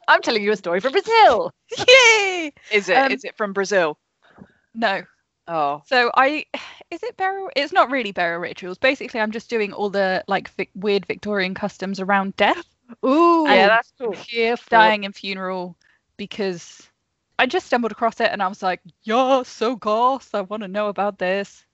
I'm 0.08 0.22
telling 0.22 0.44
you 0.44 0.54
a 0.54 0.56
story 0.56 0.80
from 0.80 0.94
Brazil. 0.94 1.52
Yay! 1.78 2.54
Is 2.72 2.88
it? 2.88 3.12
Is 3.12 3.26
Um, 3.26 3.30
it 3.30 3.36
from 3.36 3.52
Brazil? 3.52 4.00
No. 4.74 5.04
Oh, 5.48 5.84
So 5.86 6.12
I, 6.16 6.46
is 6.92 7.04
it 7.04 7.18
burial? 7.18 7.50
It's 7.56 7.74
not 7.74 7.92
really 7.92 8.12
burial 8.12 8.40
rituals. 8.42 8.78
Basically, 8.78 9.20
I'm 9.20 9.32
just 9.32 9.50
doing 9.50 9.74
all 9.74 9.90
the 9.90 10.24
like 10.28 10.50
vic- 10.52 10.72
weird 10.76 11.06
Victorian 11.06 11.54
customs 11.54 12.00
around 12.00 12.36
death, 12.38 12.66
Ooh, 13.06 13.46
yeah, 13.50 13.68
that's 13.68 13.92
cool. 14.00 14.16
dying, 14.70 15.06
and 15.06 15.16
funeral 15.16 15.78
because 16.18 16.90
I 17.40 17.46
just 17.46 17.68
stumbled 17.68 17.92
across 17.92 18.20
it 18.22 18.32
and 18.32 18.42
I 18.42 18.48
was 18.48 18.64
like, 18.64 18.82
yeah, 19.04 19.44
so 19.44 19.76
goth. 19.76 20.34
I 20.34 20.42
want 20.42 20.64
to 20.64 20.68
know 20.70 20.88
about 20.90 21.20
this. 21.20 21.66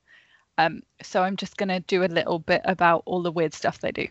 Um, 0.57 0.84
so 1.01 1.24
I'm 1.24 1.38
just 1.38 1.57
gonna 1.57 1.80
do 1.82 2.03
a 2.03 2.05
little 2.05 2.39
bit 2.39 2.61
about 2.65 3.03
all 3.05 3.22
the 3.22 3.32
weird 3.32 3.53
stuff 3.53 3.80
they 3.80 3.91
do. 3.91 4.07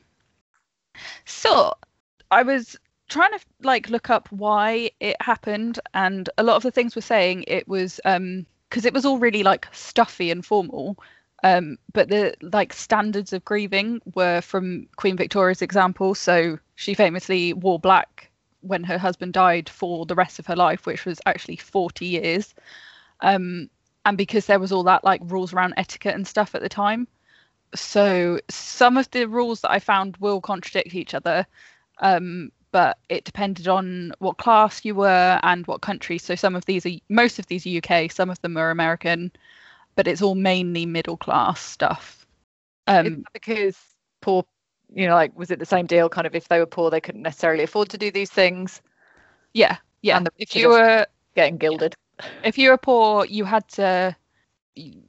So 1.24 1.74
I 2.30 2.42
was 2.42 2.76
trying 3.08 3.32
to 3.32 3.40
like 3.62 3.90
look 3.90 4.11
up 4.11 4.30
why 4.32 4.90
it 5.00 5.16
happened, 5.20 5.80
and 5.94 6.28
a 6.38 6.42
lot 6.42 6.56
of 6.56 6.62
the 6.62 6.70
things 6.70 6.94
were 6.96 7.02
saying 7.02 7.44
it 7.46 7.68
was 7.68 8.00
um 8.04 8.46
because 8.71 8.85
it 8.85 8.95
was 8.95 9.05
all 9.05 9.18
really 9.18 9.43
like 9.43 9.66
stuffy 9.73 10.31
and 10.31 10.47
formal. 10.47 10.97
Um, 11.43 11.79
but 11.93 12.09
the 12.09 12.35
like 12.41 12.73
standards 12.73 13.33
of 13.33 13.45
grieving 13.45 14.01
were 14.14 14.41
from 14.41 14.87
Queen 14.97 15.16
Victoria's 15.16 15.62
example. 15.62 16.14
So 16.14 16.59
she 16.77 16.95
famously 16.95 17.53
wore 17.53 17.81
black 17.81 18.31
when 18.61 18.85
her 18.85 18.99
husband 18.99 19.33
died 19.33 19.68
for 19.68 20.07
the 20.07 20.14
rest 20.14 20.39
of 20.39 20.47
her 20.47 20.57
life, 20.57 20.87
which 20.87 21.05
was 21.05 21.21
actually 21.27 21.57
40 21.57 22.07
years. 22.07 22.55
Um, 23.21 23.68
and 24.05 24.16
because 24.16 24.47
there 24.47 24.61
was 24.61 24.73
all 24.73 24.85
that 24.85 25.05
like 25.05 25.21
rules 25.25 25.53
around 25.53 25.75
etiquette 25.77 26.14
and 26.14 26.27
stuff 26.27 26.55
at 26.55 26.62
the 26.62 26.68
time. 26.68 27.09
So 27.75 28.39
some 28.49 28.97
of 28.97 29.11
the 29.11 29.27
rules 29.27 29.62
that 29.62 29.71
I 29.71 29.79
found 29.79 30.16
will 30.18 30.41
contradict 30.41 30.95
each 30.95 31.14
other. 31.14 31.47
Um, 31.99 32.53
but 32.73 32.99
it 33.09 33.25
depended 33.25 33.68
on 33.68 34.12
what 34.18 34.39
class 34.39 34.85
you 34.85 34.95
were 34.95 35.41
and 35.43 35.66
what 35.66 35.81
country. 35.81 36.18
So 36.18 36.35
some 36.35 36.55
of 36.55 36.64
these 36.66 36.87
are 36.87 36.91
most 37.09 37.39
of 37.39 37.47
these 37.47 37.66
are 37.66 37.79
UK, 37.79 38.11
some 38.11 38.31
of 38.31 38.41
them 38.43 38.57
are 38.57 38.71
American, 38.71 39.33
but 39.97 40.07
it's 40.07 40.23
all 40.23 40.35
mainly 40.35 40.87
middle 40.87 41.16
class 41.16 41.61
stuff. 41.61 42.27
Um, 42.87 43.25
because 43.33 43.77
poor, 44.21 44.45
you 44.93 45.07
know, 45.07 45.14
like 45.14 45.37
was 45.39 45.51
it 45.51 45.59
the 45.59 45.66
same 45.66 45.87
deal? 45.87 46.09
Kind 46.09 46.27
of 46.27 46.35
if 46.35 46.49
they 46.49 46.59
were 46.59 46.66
poor, 46.66 46.91
they 46.91 47.01
couldn't 47.01 47.23
necessarily 47.23 47.64
afford 47.64 47.89
to 47.91 47.99
do 47.99 48.11
these 48.11 48.31
things. 48.31 48.81
yeah, 49.55 49.77
yeah. 50.03 50.16
And 50.18 50.27
the 50.27 50.33
If 50.39 50.57
you 50.57 50.68
were 50.68 51.07
Getting 51.35 51.59
gilded. 51.59 51.95
if 52.45 52.59
you 52.59 52.71
were 52.71 52.77
poor, 52.77 53.25
you 53.25 53.45
had 53.45 53.66
to. 53.68 54.16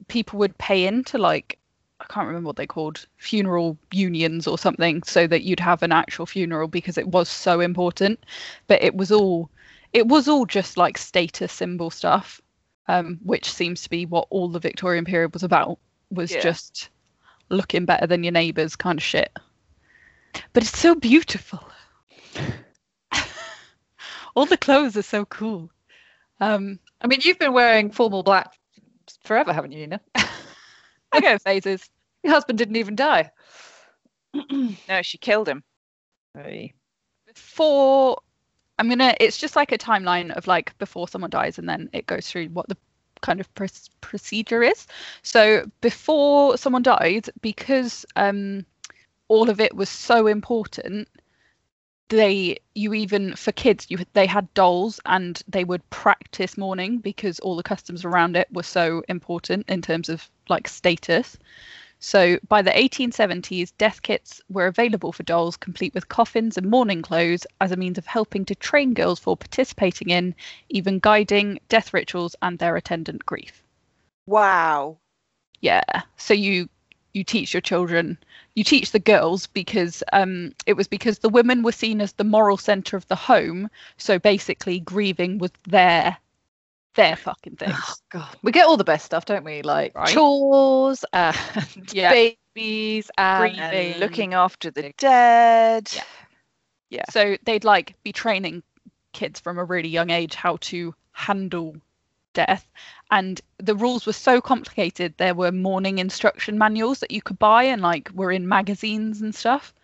People 0.08 0.38
would 0.38 0.56
pay 0.58 0.86
into 0.86 1.18
like 1.18 1.58
I 2.02 2.12
can't 2.12 2.26
remember 2.26 2.48
what 2.48 2.56
they 2.56 2.66
called 2.66 3.06
funeral 3.16 3.78
unions 3.92 4.48
or 4.48 4.58
something, 4.58 5.02
so 5.04 5.26
that 5.28 5.44
you'd 5.44 5.60
have 5.60 5.82
an 5.84 5.92
actual 5.92 6.26
funeral 6.26 6.66
because 6.66 6.98
it 6.98 7.06
was 7.06 7.28
so 7.28 7.60
important. 7.60 8.24
But 8.66 8.82
it 8.82 8.96
was 8.96 9.12
all, 9.12 9.50
it 9.92 10.08
was 10.08 10.26
all 10.26 10.44
just 10.44 10.76
like 10.76 10.98
status 10.98 11.52
symbol 11.52 11.90
stuff, 11.90 12.40
um, 12.88 13.20
which 13.22 13.50
seems 13.50 13.82
to 13.82 13.90
be 13.90 14.04
what 14.04 14.26
all 14.30 14.48
the 14.48 14.58
Victorian 14.58 15.04
period 15.04 15.32
was 15.32 15.44
about. 15.44 15.78
Was 16.10 16.32
Yeah. 16.32 16.40
just 16.40 16.90
looking 17.50 17.84
better 17.84 18.06
than 18.06 18.24
your 18.24 18.32
neighbours 18.32 18.74
kind 18.74 18.98
of 18.98 19.02
shit. 19.04 19.30
But 20.52 20.64
it's 20.64 20.78
so 20.78 20.96
beautiful. 20.96 21.62
all 24.34 24.46
the 24.46 24.56
clothes 24.56 24.96
are 24.96 25.02
so 25.02 25.24
cool. 25.26 25.70
Um, 26.40 26.80
I 27.00 27.06
mean, 27.06 27.20
you've 27.22 27.38
been 27.38 27.52
wearing 27.52 27.92
formal 27.92 28.24
black 28.24 28.52
forever, 29.22 29.52
haven't 29.52 29.70
you, 29.70 29.78
Nina? 29.86 30.00
I 31.12 31.20
go 31.20 31.32
in 31.32 31.38
phases. 31.38 31.88
Your 32.22 32.32
husband 32.32 32.58
didn't 32.58 32.76
even 32.76 32.96
die. 32.96 33.30
No, 34.88 35.02
she 35.02 35.18
killed 35.18 35.48
him. 35.48 35.62
Hey. 36.34 36.72
Before 37.26 38.18
I'm 38.78 38.88
gonna, 38.88 39.14
it's 39.20 39.36
just 39.36 39.56
like 39.56 39.72
a 39.72 39.78
timeline 39.78 40.32
of 40.32 40.46
like 40.46 40.76
before 40.78 41.06
someone 41.06 41.30
dies, 41.30 41.58
and 41.58 41.68
then 41.68 41.90
it 41.92 42.06
goes 42.06 42.26
through 42.28 42.46
what 42.46 42.68
the 42.68 42.76
kind 43.20 43.40
of 43.40 43.54
pr- 43.54 43.66
procedure 44.00 44.62
is. 44.62 44.86
So 45.22 45.70
before 45.80 46.56
someone 46.56 46.82
died, 46.82 47.28
because 47.42 48.04
um, 48.16 48.64
all 49.28 49.50
of 49.50 49.60
it 49.60 49.76
was 49.76 49.88
so 49.88 50.26
important, 50.26 51.08
they 52.12 52.58
you 52.74 52.92
even 52.92 53.34
for 53.34 53.52
kids 53.52 53.86
you 53.88 53.98
they 54.12 54.26
had 54.26 54.52
dolls 54.52 55.00
and 55.06 55.42
they 55.48 55.64
would 55.64 55.88
practice 55.88 56.58
mourning 56.58 56.98
because 56.98 57.40
all 57.40 57.56
the 57.56 57.62
customs 57.62 58.04
around 58.04 58.36
it 58.36 58.46
were 58.52 58.62
so 58.62 59.02
important 59.08 59.64
in 59.68 59.80
terms 59.80 60.10
of 60.10 60.30
like 60.50 60.68
status. 60.68 61.38
So 62.00 62.38
by 62.48 62.60
the 62.62 62.76
1870s, 62.76 63.70
death 63.78 64.02
kits 64.02 64.42
were 64.50 64.66
available 64.66 65.12
for 65.12 65.22
dolls, 65.22 65.56
complete 65.56 65.94
with 65.94 66.08
coffins 66.08 66.58
and 66.58 66.68
mourning 66.68 67.00
clothes, 67.00 67.46
as 67.60 67.72
a 67.72 67.76
means 67.76 67.96
of 67.96 68.06
helping 68.06 68.44
to 68.46 68.56
train 68.56 68.92
girls 68.92 69.20
for 69.20 69.36
participating 69.36 70.10
in, 70.10 70.34
even 70.68 70.98
guiding 70.98 71.60
death 71.68 71.94
rituals 71.94 72.34
and 72.42 72.58
their 72.58 72.76
attendant 72.76 73.24
grief. 73.24 73.62
Wow. 74.26 74.98
Yeah. 75.60 76.02
So 76.16 76.34
you 76.34 76.68
you 77.14 77.24
teach 77.24 77.54
your 77.54 77.60
children, 77.60 78.18
you 78.54 78.64
teach 78.64 78.90
the 78.92 78.98
girls 78.98 79.46
because 79.46 80.02
um, 80.12 80.52
it 80.66 80.74
was 80.74 80.86
because 80.88 81.18
the 81.18 81.28
women 81.28 81.62
were 81.62 81.72
seen 81.72 82.00
as 82.00 82.12
the 82.12 82.24
moral 82.24 82.56
center 82.56 82.96
of 82.96 83.06
the 83.08 83.16
home. 83.16 83.70
So 83.96 84.18
basically, 84.18 84.80
grieving 84.80 85.38
was 85.38 85.50
their 85.68 86.16
their 86.94 87.16
fucking 87.16 87.56
thing. 87.56 87.70
Oh, 87.72 87.94
God. 88.10 88.36
We 88.42 88.52
get 88.52 88.66
all 88.66 88.76
the 88.76 88.84
best 88.84 89.06
stuff, 89.06 89.24
don't 89.24 89.44
we? 89.44 89.62
Like 89.62 89.94
Right. 89.94 90.08
chores 90.08 91.04
and 91.12 91.36
Yeah. 91.92 92.10
babies 92.54 93.10
and, 93.16 93.54
Grieving. 93.54 93.92
And 93.92 94.00
looking 94.00 94.34
after 94.34 94.70
the 94.70 94.92
dead. 94.98 95.88
Yeah. 95.94 96.02
Yeah. 96.90 97.04
So 97.10 97.36
they'd 97.44 97.64
like 97.64 97.94
be 98.02 98.12
training 98.12 98.62
kids 99.14 99.40
from 99.40 99.58
a 99.58 99.64
really 99.64 99.88
young 99.88 100.10
age 100.10 100.34
how 100.34 100.58
to 100.60 100.94
handle 101.12 101.76
death. 102.32 102.68
And 103.10 103.40
the 103.58 103.74
rules 103.74 104.06
were 104.06 104.12
so 104.12 104.40
complicated. 104.40 105.14
There 105.16 105.34
were 105.34 105.52
mourning 105.52 105.98
instruction 105.98 106.58
manuals 106.58 107.00
that 107.00 107.10
you 107.10 107.22
could 107.22 107.38
buy 107.38 107.64
and 107.64 107.82
like 107.82 108.10
were 108.14 108.32
in 108.32 108.48
magazines 108.48 109.20
and 109.20 109.34
stuff 109.34 109.74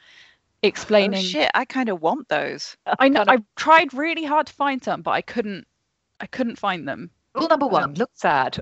Oh 0.65 0.67
explaining. 0.67 1.23
shit, 1.23 1.51
I 1.55 1.65
kind 1.65 1.89
of 1.89 2.03
want 2.03 2.29
those. 2.29 2.77
I 2.99 3.09
know 3.09 3.25
I 3.27 3.39
tried 3.57 3.95
really 3.95 4.25
hard 4.25 4.49
to 4.49 4.53
find 4.53 4.83
some, 4.83 5.03
but 5.03 5.13
I 5.13 5.23
couldn't 5.23 5.67
I 6.21 6.27
couldn't 6.27 6.59
find 6.59 6.89
them. 6.89 7.11
Rule 7.35 7.49
number 7.49 7.67
one, 7.67 7.95
look 7.95 8.11
sad. 8.15 8.59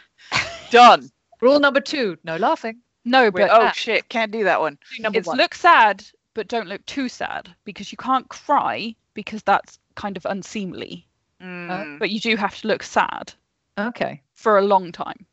Done. 0.70 1.10
Rule 1.42 1.60
number 1.60 1.80
two, 1.80 2.16
no 2.24 2.36
laughing. 2.36 2.80
No, 3.04 3.24
Wait, 3.24 3.34
but 3.34 3.50
oh 3.50 3.66
uh, 3.66 3.72
shit, 3.72 4.08
can't 4.08 4.32
do 4.32 4.44
that 4.44 4.60
one. 4.60 4.78
Rule 4.92 5.02
number 5.02 5.18
it's 5.18 5.28
one. 5.28 5.36
look 5.36 5.54
sad, 5.54 6.04
but 6.34 6.48
don't 6.48 6.68
look 6.68 6.84
too 6.86 7.08
sad 7.08 7.54
because 7.64 7.92
you 7.92 7.98
can't 7.98 8.28
cry 8.28 8.94
because 9.14 9.42
that's 9.42 9.78
kind 9.94 10.16
of 10.16 10.24
unseemly. 10.24 11.06
Mm. 11.40 11.98
But 11.98 12.10
you 12.10 12.20
do 12.20 12.36
have 12.36 12.60
to 12.60 12.68
look 12.68 12.82
sad 12.82 13.32
okay, 13.78 14.22
for 14.34 14.58
a 14.58 14.62
long 14.62 14.92
time. 14.92 15.26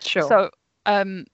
sure. 0.00 0.22
So, 0.22 0.50
um, 0.84 1.26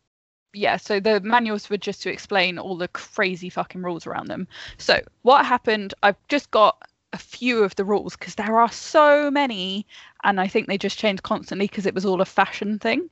yeah, 0.52 0.76
so 0.76 1.00
the 1.00 1.20
manuals 1.20 1.70
were 1.70 1.78
just 1.78 2.02
to 2.02 2.10
explain 2.10 2.58
all 2.58 2.76
the 2.76 2.88
crazy 2.88 3.48
fucking 3.48 3.82
rules 3.82 4.06
around 4.06 4.28
them. 4.28 4.46
So, 4.78 5.00
what 5.22 5.46
happened? 5.46 5.94
I've 6.02 6.16
just 6.28 6.50
got 6.50 6.82
a 7.12 7.18
few 7.18 7.62
of 7.62 7.74
the 7.76 7.84
rules 7.84 8.16
because 8.16 8.34
there 8.34 8.58
are 8.58 8.70
so 8.70 9.30
many, 9.30 9.86
and 10.24 10.40
I 10.40 10.48
think 10.48 10.66
they 10.66 10.78
just 10.78 10.98
change 10.98 11.22
constantly 11.22 11.66
because 11.66 11.86
it 11.86 11.94
was 11.94 12.04
all 12.04 12.20
a 12.20 12.26
fashion 12.26 12.78
thing. 12.78 13.08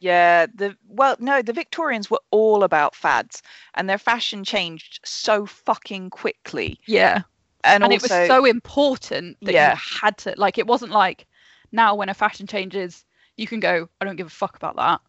Yeah, 0.00 0.46
the 0.54 0.76
well, 0.88 1.16
no, 1.18 1.42
the 1.42 1.52
Victorians 1.52 2.10
were 2.10 2.20
all 2.30 2.62
about 2.62 2.94
fads, 2.94 3.42
and 3.74 3.88
their 3.88 3.98
fashion 3.98 4.44
changed 4.44 5.00
so 5.04 5.44
fucking 5.44 6.10
quickly. 6.10 6.78
Yeah, 6.86 7.22
And, 7.64 7.84
and, 7.84 7.92
also, 7.92 7.96
it 7.96 8.02
was 8.02 8.26
so 8.26 8.44
important 8.44 9.38
that 9.44 9.54
Yeah. 9.54 9.70
you 9.70 9.76
had 9.76 10.16
to 10.18 10.34
like. 10.36 10.58
It 10.58 10.66
wasn't 10.66 10.92
like 10.92 11.26
now 11.72 11.94
when 11.94 12.08
a 12.08 12.14
fashion 12.14 12.46
changes, 12.46 13.04
you 13.36 13.46
can 13.46 13.60
go, 13.60 13.88
I 14.00 14.04
don't 14.04 14.16
give 14.16 14.26
a 14.26 14.30
fuck 14.30 14.56
about 14.56 14.76
that. 14.76 15.00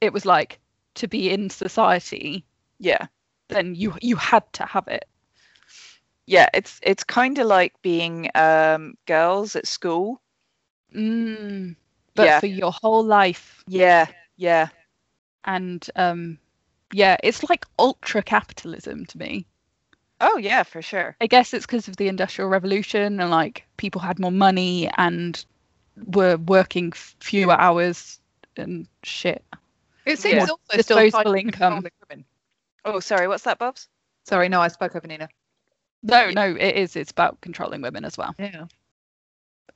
It 0.00 0.12
was 0.12 0.24
like 0.26 0.60
to 0.96 1.08
be 1.08 1.30
in 1.30 1.50
society, 1.50 2.44
yeah, 2.78 3.06
then 3.48 3.74
you 3.74 3.94
you 4.00 4.16
had 4.16 4.50
to 4.54 4.66
have 4.66 4.88
it. 4.88 5.04
yeah. 6.26 6.48
It's 6.54 6.80
it's 6.82 7.04
kind 7.04 7.38
of 7.38 7.46
like 7.46 7.80
being 7.82 8.30
um, 8.34 8.94
girls 9.06 9.56
at 9.56 9.66
school. 9.66 10.20
Mm, 10.94 11.76
but 12.14 12.24
Yeah. 12.24 12.40
for 12.40 12.46
your 12.46 12.72
whole 12.72 13.04
life. 13.04 13.64
Yeah, 13.66 14.06
yeah, 14.36 14.68
And 15.44 15.86
um, 15.96 16.38
yeah, 16.92 17.16
it's 17.22 17.42
like 17.48 17.66
ultra 17.78 18.22
capitalism 18.22 19.06
to 19.06 19.18
me. 19.18 19.46
Oh 20.20 20.36
yeah, 20.38 20.62
for 20.62 20.82
sure. 20.82 21.16
I 21.20 21.26
guess 21.26 21.52
it's 21.54 21.66
because 21.66 21.88
of 21.88 21.96
the 21.96 22.08
Industrial 22.08 22.48
Revolution 22.48 23.20
and 23.20 23.30
like 23.30 23.64
people 23.76 24.00
had 24.00 24.18
more 24.18 24.32
money 24.32 24.90
and 24.96 25.44
were 26.14 26.36
working 26.36 26.92
fewer 26.92 27.52
hours 27.52 28.20
and 28.56 28.86
shit. 29.02 29.44
it 30.06 30.18
seems 30.18 30.34
yeah. 30.34 30.40
also 30.42 30.82
still 30.82 30.98
Disposable 30.98 31.32
tied 31.32 31.40
income. 31.40 31.84
women. 32.08 32.24
Oh, 32.84 33.00
sorry, 33.00 33.28
what's 33.28 33.44
that, 33.44 33.58
Bobs? 33.58 33.88
Sorry, 34.24 34.48
no, 34.48 34.60
I 34.60 34.68
spoke 34.68 34.96
over 34.96 35.06
Nina. 35.06 35.28
No, 36.02 36.30
no, 36.30 36.54
it 36.54 36.76
is. 36.76 36.96
It's 36.96 37.10
about 37.10 37.40
controlling 37.40 37.82
women 37.82 38.04
as 38.04 38.16
well, 38.16 38.34
Yeah. 38.38 38.66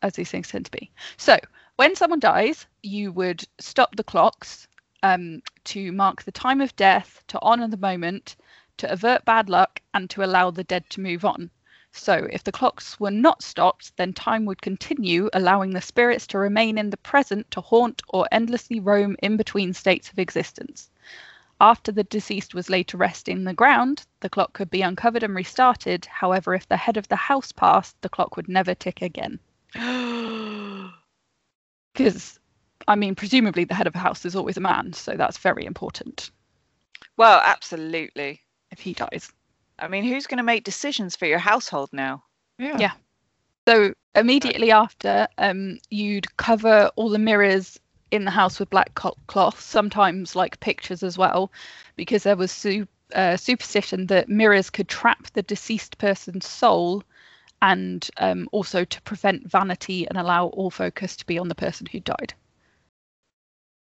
as 0.02 0.14
these 0.14 0.30
things 0.30 0.48
tend 0.48 0.64
to 0.64 0.70
be. 0.70 0.90
So 1.18 1.38
when 1.76 1.96
someone 1.96 2.20
dies, 2.20 2.66
you 2.82 3.12
would 3.12 3.44
stop 3.58 3.96
the 3.96 4.04
clocks 4.04 4.66
um, 5.02 5.42
to 5.64 5.92
mark 5.92 6.22
the 6.22 6.32
time 6.32 6.62
of 6.62 6.74
death, 6.76 7.22
to 7.28 7.40
honour 7.42 7.68
the 7.68 7.76
moment, 7.76 8.36
to 8.76 8.90
avert 8.92 9.24
bad 9.24 9.48
luck, 9.48 9.80
and 9.92 10.10
to 10.10 10.24
allow 10.24 10.50
the 10.50 10.64
dead 10.64 10.88
to 10.90 11.00
move 11.00 11.24
on. 11.24 11.50
So, 11.92 12.26
if 12.32 12.42
the 12.42 12.52
clocks 12.52 12.98
were 12.98 13.10
not 13.10 13.42
stopped, 13.42 13.96
then 13.96 14.12
time 14.12 14.44
would 14.46 14.60
continue, 14.60 15.30
allowing 15.32 15.70
the 15.70 15.80
spirits 15.80 16.26
to 16.28 16.38
remain 16.38 16.76
in 16.76 16.90
the 16.90 16.96
present 16.96 17.50
to 17.52 17.60
haunt 17.60 18.02
or 18.08 18.26
endlessly 18.32 18.80
roam 18.80 19.16
in 19.22 19.36
between 19.36 19.72
states 19.74 20.10
of 20.10 20.18
existence. 20.18 20.90
After 21.60 21.92
the 21.92 22.04
deceased 22.04 22.54
was 22.54 22.68
laid 22.68 22.88
to 22.88 22.96
rest 22.96 23.28
in 23.28 23.44
the 23.44 23.54
ground, 23.54 24.06
the 24.20 24.28
clock 24.28 24.52
could 24.52 24.70
be 24.70 24.82
uncovered 24.82 25.22
and 25.22 25.34
restarted. 25.34 26.06
However, 26.06 26.54
if 26.54 26.66
the 26.66 26.76
head 26.76 26.96
of 26.96 27.06
the 27.08 27.16
house 27.16 27.52
passed, 27.52 28.00
the 28.02 28.08
clock 28.08 28.36
would 28.36 28.48
never 28.48 28.74
tick 28.74 29.02
again. 29.02 29.38
Because, 31.92 32.40
I 32.88 32.96
mean, 32.96 33.14
presumably 33.14 33.62
the 33.62 33.74
head 33.74 33.86
of 33.86 33.94
a 33.94 33.98
house 33.98 34.24
is 34.24 34.34
always 34.34 34.56
a 34.56 34.60
man, 34.60 34.92
so 34.94 35.16
that's 35.16 35.38
very 35.38 35.64
important 35.64 36.32
well, 37.16 37.40
absolutely. 37.44 38.42
If 38.74 38.80
he 38.80 38.92
dies. 38.92 39.32
I 39.78 39.86
mean, 39.86 40.02
who's 40.04 40.26
going 40.26 40.38
to 40.38 40.44
make 40.44 40.64
decisions 40.64 41.14
for 41.14 41.26
your 41.26 41.38
household 41.38 41.90
now? 41.92 42.24
Yeah. 42.58 42.78
Yeah. 42.78 42.92
So 43.68 43.94
immediately 44.16 44.72
after, 44.72 45.28
um, 45.38 45.78
you'd 45.90 46.36
cover 46.36 46.90
all 46.96 47.08
the 47.08 47.18
mirrors 47.18 47.78
in 48.10 48.24
the 48.24 48.32
house 48.32 48.58
with 48.58 48.70
black 48.70 48.94
cloth, 48.94 49.60
sometimes 49.60 50.36
like 50.36 50.58
pictures 50.58 51.02
as 51.04 51.16
well, 51.16 51.52
because 51.94 52.24
there 52.24 52.36
was 52.36 52.50
su- 52.50 52.88
uh, 53.14 53.36
superstition 53.36 54.06
that 54.08 54.28
mirrors 54.28 54.70
could 54.70 54.88
trap 54.88 55.28
the 55.32 55.42
deceased 55.42 55.96
person's 55.98 56.46
soul, 56.46 57.04
and 57.62 58.10
um, 58.18 58.48
also 58.50 58.84
to 58.84 59.02
prevent 59.02 59.48
vanity 59.48 60.06
and 60.08 60.18
allow 60.18 60.46
all 60.48 60.70
focus 60.70 61.16
to 61.16 61.26
be 61.26 61.38
on 61.38 61.48
the 61.48 61.54
person 61.54 61.86
who 61.90 62.00
died. 62.00 62.34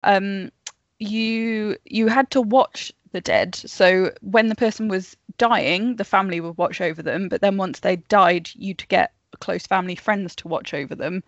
Um, 0.03 0.51
you 0.99 1.77
you 1.85 2.07
had 2.07 2.29
to 2.31 2.41
watch 2.41 2.91
the 3.11 3.21
dead. 3.21 3.55
So 3.55 4.11
when 4.21 4.47
the 4.47 4.55
person 4.55 4.87
was 4.87 5.15
dying, 5.37 5.95
the 5.95 6.03
family 6.03 6.39
would 6.39 6.57
watch 6.57 6.81
over 6.81 7.01
them. 7.01 7.29
But 7.29 7.41
then 7.41 7.57
once 7.57 7.79
they 7.79 7.97
died, 7.97 8.49
you'd 8.53 8.87
get 8.87 9.13
close 9.39 9.65
family 9.65 9.95
friends 9.95 10.35
to 10.35 10.47
watch 10.47 10.73
over 10.73 10.95
them 10.95 11.23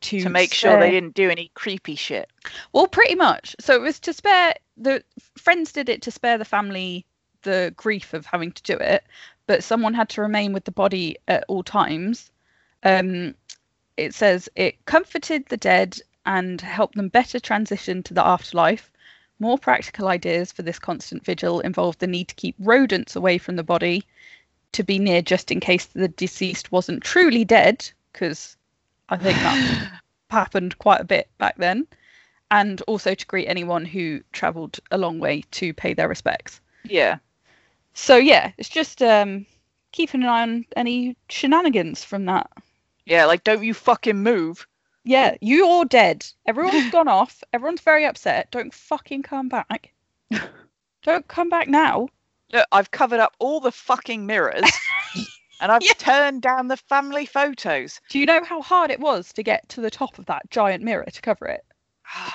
to, 0.00 0.20
To 0.20 0.28
make 0.28 0.52
sure 0.52 0.78
they 0.78 0.90
didn't 0.90 1.14
do 1.14 1.30
any 1.30 1.50
creepy 1.54 1.94
shit. 1.94 2.30
Well, 2.72 2.86
pretty 2.86 3.14
much. 3.14 3.56
So 3.60 3.74
it 3.74 3.80
was 3.80 3.98
to 4.00 4.12
spare 4.12 4.54
the 4.76 5.02
friends 5.36 5.72
did 5.72 5.88
it 5.88 6.02
to 6.02 6.10
spare 6.10 6.38
the 6.38 6.44
family 6.44 7.06
the 7.42 7.72
grief 7.76 8.14
of 8.14 8.26
having 8.26 8.52
to 8.52 8.62
do 8.62 8.74
it, 8.74 9.04
but 9.46 9.62
someone 9.62 9.94
had 9.94 10.08
to 10.10 10.22
remain 10.22 10.52
with 10.52 10.64
the 10.64 10.72
body 10.72 11.16
at 11.28 11.44
all 11.48 11.62
times. 11.62 12.30
Um, 12.82 13.34
it 13.96 14.14
says 14.14 14.48
it 14.56 14.84
comforted 14.86 15.46
the 15.46 15.56
dead 15.56 16.00
and 16.26 16.60
helped 16.60 16.96
them 16.96 17.08
better 17.08 17.38
transition 17.38 18.02
to 18.04 18.14
the 18.14 18.26
afterlife. 18.26 18.90
More 19.38 19.58
practical 19.58 20.08
ideas 20.08 20.52
for 20.52 20.62
this 20.62 20.78
constant 20.78 21.24
vigil 21.24 21.60
involved 21.60 21.98
the 21.98 22.06
need 22.06 22.28
to 22.28 22.34
keep 22.34 22.54
rodents 22.58 23.16
away 23.16 23.38
from 23.38 23.56
the 23.56 23.62
body, 23.62 24.04
to 24.72 24.82
be 24.82 24.98
near 24.98 25.22
just 25.22 25.50
in 25.50 25.60
case 25.60 25.86
the 25.86 26.08
deceased 26.08 26.72
wasn't 26.72 27.02
truly 27.02 27.44
dead, 27.44 27.88
because 28.12 28.56
I 29.08 29.16
think 29.16 29.38
that 29.38 30.00
happened 30.30 30.78
quite 30.78 31.00
a 31.00 31.04
bit 31.04 31.28
back 31.38 31.56
then, 31.56 31.86
and 32.50 32.80
also 32.82 33.14
to 33.14 33.26
greet 33.26 33.46
anyone 33.46 33.84
who 33.84 34.20
travelled 34.32 34.78
a 34.90 34.98
long 34.98 35.18
way 35.18 35.44
to 35.52 35.74
pay 35.74 35.94
their 35.94 36.08
respects. 36.08 36.60
Yeah. 36.84 37.18
So 37.94 38.16
yeah, 38.16 38.52
it's 38.58 38.68
just 38.68 39.02
um, 39.02 39.46
keeping 39.92 40.22
an 40.22 40.28
eye 40.28 40.42
on 40.42 40.66
any 40.76 41.16
shenanigans 41.28 42.04
from 42.04 42.26
that. 42.26 42.50
Yeah, 43.06 43.26
like 43.26 43.44
don't 43.44 43.64
you 43.64 43.74
fucking 43.74 44.22
move. 44.22 44.66
Yeah, 45.04 45.36
you 45.40 45.66
all 45.66 45.84
dead. 45.84 46.26
Everyone's 46.46 46.90
gone 46.90 47.08
off. 47.20 47.42
Everyone's 47.52 47.80
very 47.82 48.04
upset. 48.06 48.50
Don't 48.50 48.72
fucking 48.72 49.22
come 49.22 49.48
back. 49.48 49.92
Don't 51.02 51.28
come 51.28 51.50
back 51.50 51.68
now. 51.68 52.08
Look, 52.52 52.66
I've 52.72 52.90
covered 52.90 53.20
up 53.20 53.34
all 53.38 53.60
the 53.60 53.72
fucking 53.72 54.24
mirrors 54.26 54.64
and 55.60 55.70
I've 55.70 55.82
Yeah. 55.82 55.92
turned 55.98 56.40
down 56.42 56.68
the 56.68 56.76
family 56.76 57.26
photos. 57.26 58.00
Do 58.08 58.18
you 58.18 58.26
know 58.26 58.42
how 58.42 58.62
hard 58.62 58.90
it 58.90 59.00
was 59.00 59.32
to 59.34 59.42
get 59.42 59.68
to 59.70 59.80
the 59.80 59.90
top 59.90 60.18
of 60.18 60.26
that 60.26 60.48
giant 60.50 60.82
mirror 60.82 61.04
to 61.04 61.22
cover 61.22 61.46
it? 61.46 61.64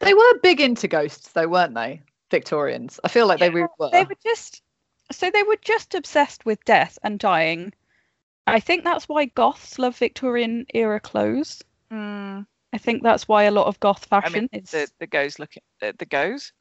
They 0.00 0.14
were 0.14 0.38
big 0.44 0.60
into 0.60 0.86
ghosts, 0.86 1.32
though, 1.32 1.48
weren't 1.48 1.74
they? 1.74 2.00
Victorians. 2.30 3.00
I 3.02 3.08
feel 3.08 3.26
like 3.26 3.40
they 3.40 3.50
really 3.50 3.68
were. 3.80 3.90
They 3.90 4.04
were 4.04 4.14
just 4.24 4.62
so 5.10 5.28
they 5.28 5.42
were 5.42 5.58
just 5.60 5.92
obsessed 5.96 6.46
with 6.46 6.64
death 6.64 6.98
and 7.02 7.18
dying. 7.18 7.72
I 8.46 8.60
think 8.60 8.84
that's 8.84 9.08
why 9.08 9.24
goths 9.24 9.76
love 9.76 9.96
Victorian 9.96 10.66
era 10.72 11.00
clothes. 11.00 11.64
Mm, 11.92 12.46
I 12.72 12.78
think 12.78 13.02
that's 13.02 13.28
why 13.28 13.44
a 13.44 13.50
lot 13.50 13.66
of 13.66 13.80
goth 13.80 14.04
fashion 14.04 14.48
I 14.52 14.56
mean, 14.56 14.62
is 14.64 14.70
the 14.70 14.90
the 14.98 15.06
goes 15.06 15.38
look 15.38 15.54
the, 15.80 15.94
the 15.98 16.06
goes, 16.06 16.52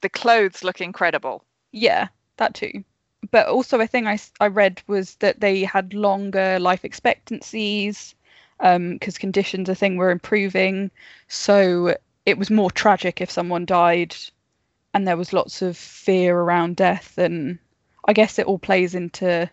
the 0.00 0.08
clothes 0.08 0.62
look 0.64 0.80
incredible. 0.80 1.44
Yeah, 1.72 2.08
that 2.36 2.54
too. 2.54 2.84
But 3.30 3.46
also, 3.48 3.78
a 3.80 3.86
thing 3.86 4.06
I, 4.06 4.18
I 4.40 4.48
read 4.48 4.82
was 4.86 5.14
that 5.16 5.40
they 5.40 5.62
had 5.62 5.94
longer 5.94 6.58
life 6.58 6.84
expectancies 6.84 8.14
because 8.58 9.18
conditions, 9.18 9.70
I 9.70 9.74
think, 9.74 9.98
were 9.98 10.10
improving. 10.10 10.90
So 11.28 11.96
it 12.26 12.38
was 12.38 12.50
more 12.50 12.70
tragic 12.70 13.20
if 13.20 13.30
someone 13.30 13.64
died 13.64 14.14
and 14.92 15.06
there 15.06 15.16
was 15.16 15.32
lots 15.32 15.62
of 15.62 15.76
fear 15.76 16.36
around 16.36 16.76
death. 16.76 17.16
And 17.18 17.58
I 18.04 18.12
guess 18.12 18.38
it 18.38 18.46
all 18.46 18.58
plays 18.58 18.94
into, 18.94 19.48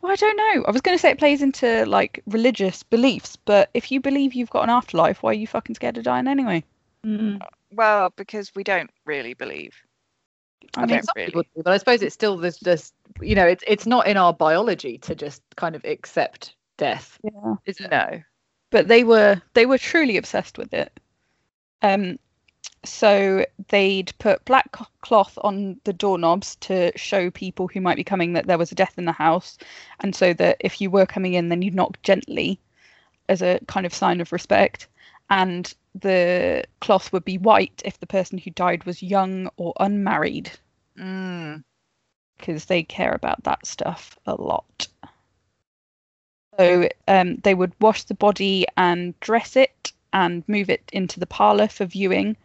well, 0.00 0.12
I 0.12 0.16
don't 0.16 0.36
know. 0.36 0.64
I 0.66 0.70
was 0.70 0.80
going 0.80 0.96
to 0.96 1.00
say 1.00 1.10
it 1.10 1.18
plays 1.18 1.42
into 1.42 1.84
like 1.86 2.22
religious 2.26 2.82
beliefs, 2.82 3.36
but 3.36 3.70
if 3.74 3.90
you 3.90 4.00
believe 4.00 4.34
you've 4.34 4.50
got 4.50 4.64
an 4.64 4.70
afterlife, 4.70 5.22
why 5.22 5.30
are 5.30 5.34
you 5.34 5.46
fucking 5.46 5.74
scared 5.76 5.98
of 5.98 6.04
dying 6.04 6.28
anyway? 6.28 6.64
Mm. 7.06 7.40
Well, 7.72 8.12
because 8.16 8.54
we 8.54 8.64
don't 8.64 8.90
really 9.06 9.34
believe. 9.34 9.74
I 10.76 10.82
I 10.82 10.86
mean, 10.86 11.02
some 11.02 11.12
really. 11.16 11.26
people 11.26 11.42
do, 11.56 11.62
but 11.62 11.72
I 11.72 11.78
suppose 11.78 12.02
it's 12.02 12.14
still 12.14 12.36
this, 12.36 12.58
this, 12.58 12.92
you 13.20 13.34
know, 13.34 13.46
it's 13.46 13.64
it's 13.66 13.86
not 13.86 14.06
in 14.06 14.16
our 14.16 14.32
biology 14.32 14.98
to 14.98 15.14
just 15.14 15.42
kind 15.56 15.74
of 15.74 15.84
accept 15.84 16.54
death, 16.78 17.18
Yeah. 17.24 17.54
is 17.66 17.80
it? 17.80 17.90
No. 17.90 18.22
but 18.70 18.88
they 18.88 19.04
were 19.04 19.40
they 19.54 19.66
were 19.66 19.78
truly 19.78 20.16
obsessed 20.16 20.58
with 20.58 20.72
it. 20.72 20.98
Um, 21.82 22.18
so 22.84 23.44
they'd 23.68 24.12
put 24.18 24.44
black 24.44 24.70
cloth 25.00 25.38
on 25.42 25.80
the 25.84 25.92
doorknobs 25.92 26.56
to 26.56 26.90
show 26.96 27.30
people 27.30 27.68
who 27.68 27.80
might 27.80 27.96
be 27.96 28.04
coming 28.04 28.32
that 28.32 28.46
there 28.46 28.58
was 28.58 28.72
a 28.72 28.74
death 28.76 28.98
in 28.98 29.04
the 29.04 29.12
house, 29.12 29.58
and 30.00 30.14
so 30.14 30.32
that 30.34 30.56
if 30.60 30.80
you 30.80 30.90
were 30.90 31.06
coming 31.06 31.34
in, 31.34 31.48
then 31.48 31.62
you'd 31.62 31.74
knock 31.74 32.00
gently, 32.02 32.58
as 33.28 33.42
a 33.42 33.60
kind 33.66 33.86
of 33.86 33.94
sign 33.94 34.20
of 34.20 34.32
respect. 34.32 34.88
And 35.30 35.72
the 35.94 36.64
cloth 36.80 37.12
would 37.12 37.24
be 37.24 37.38
white 37.38 37.82
if 37.84 38.00
the 38.00 38.06
person 38.06 38.38
who 38.38 38.50
died 38.50 38.84
was 38.84 39.02
young 39.02 39.50
or 39.56 39.72
unmarried, 39.78 40.50
Mm. 40.98 41.64
because 42.36 42.66
they 42.66 42.82
care 42.82 43.12
about 43.14 43.44
that 43.44 43.66
stuff 43.66 44.18
a 44.26 44.34
lot. 44.34 44.88
So 46.58 46.88
um, 47.08 47.36
they 47.36 47.54
would 47.54 47.72
wash 47.80 48.02
the 48.04 48.14
body 48.14 48.66
and 48.76 49.18
dress 49.20 49.56
it 49.56 49.92
and 50.12 50.46
move 50.46 50.68
it 50.68 50.82
into 50.92 51.18
the 51.18 51.26
parlor 51.26 51.68
for 51.68 51.86
viewing. 51.86 52.36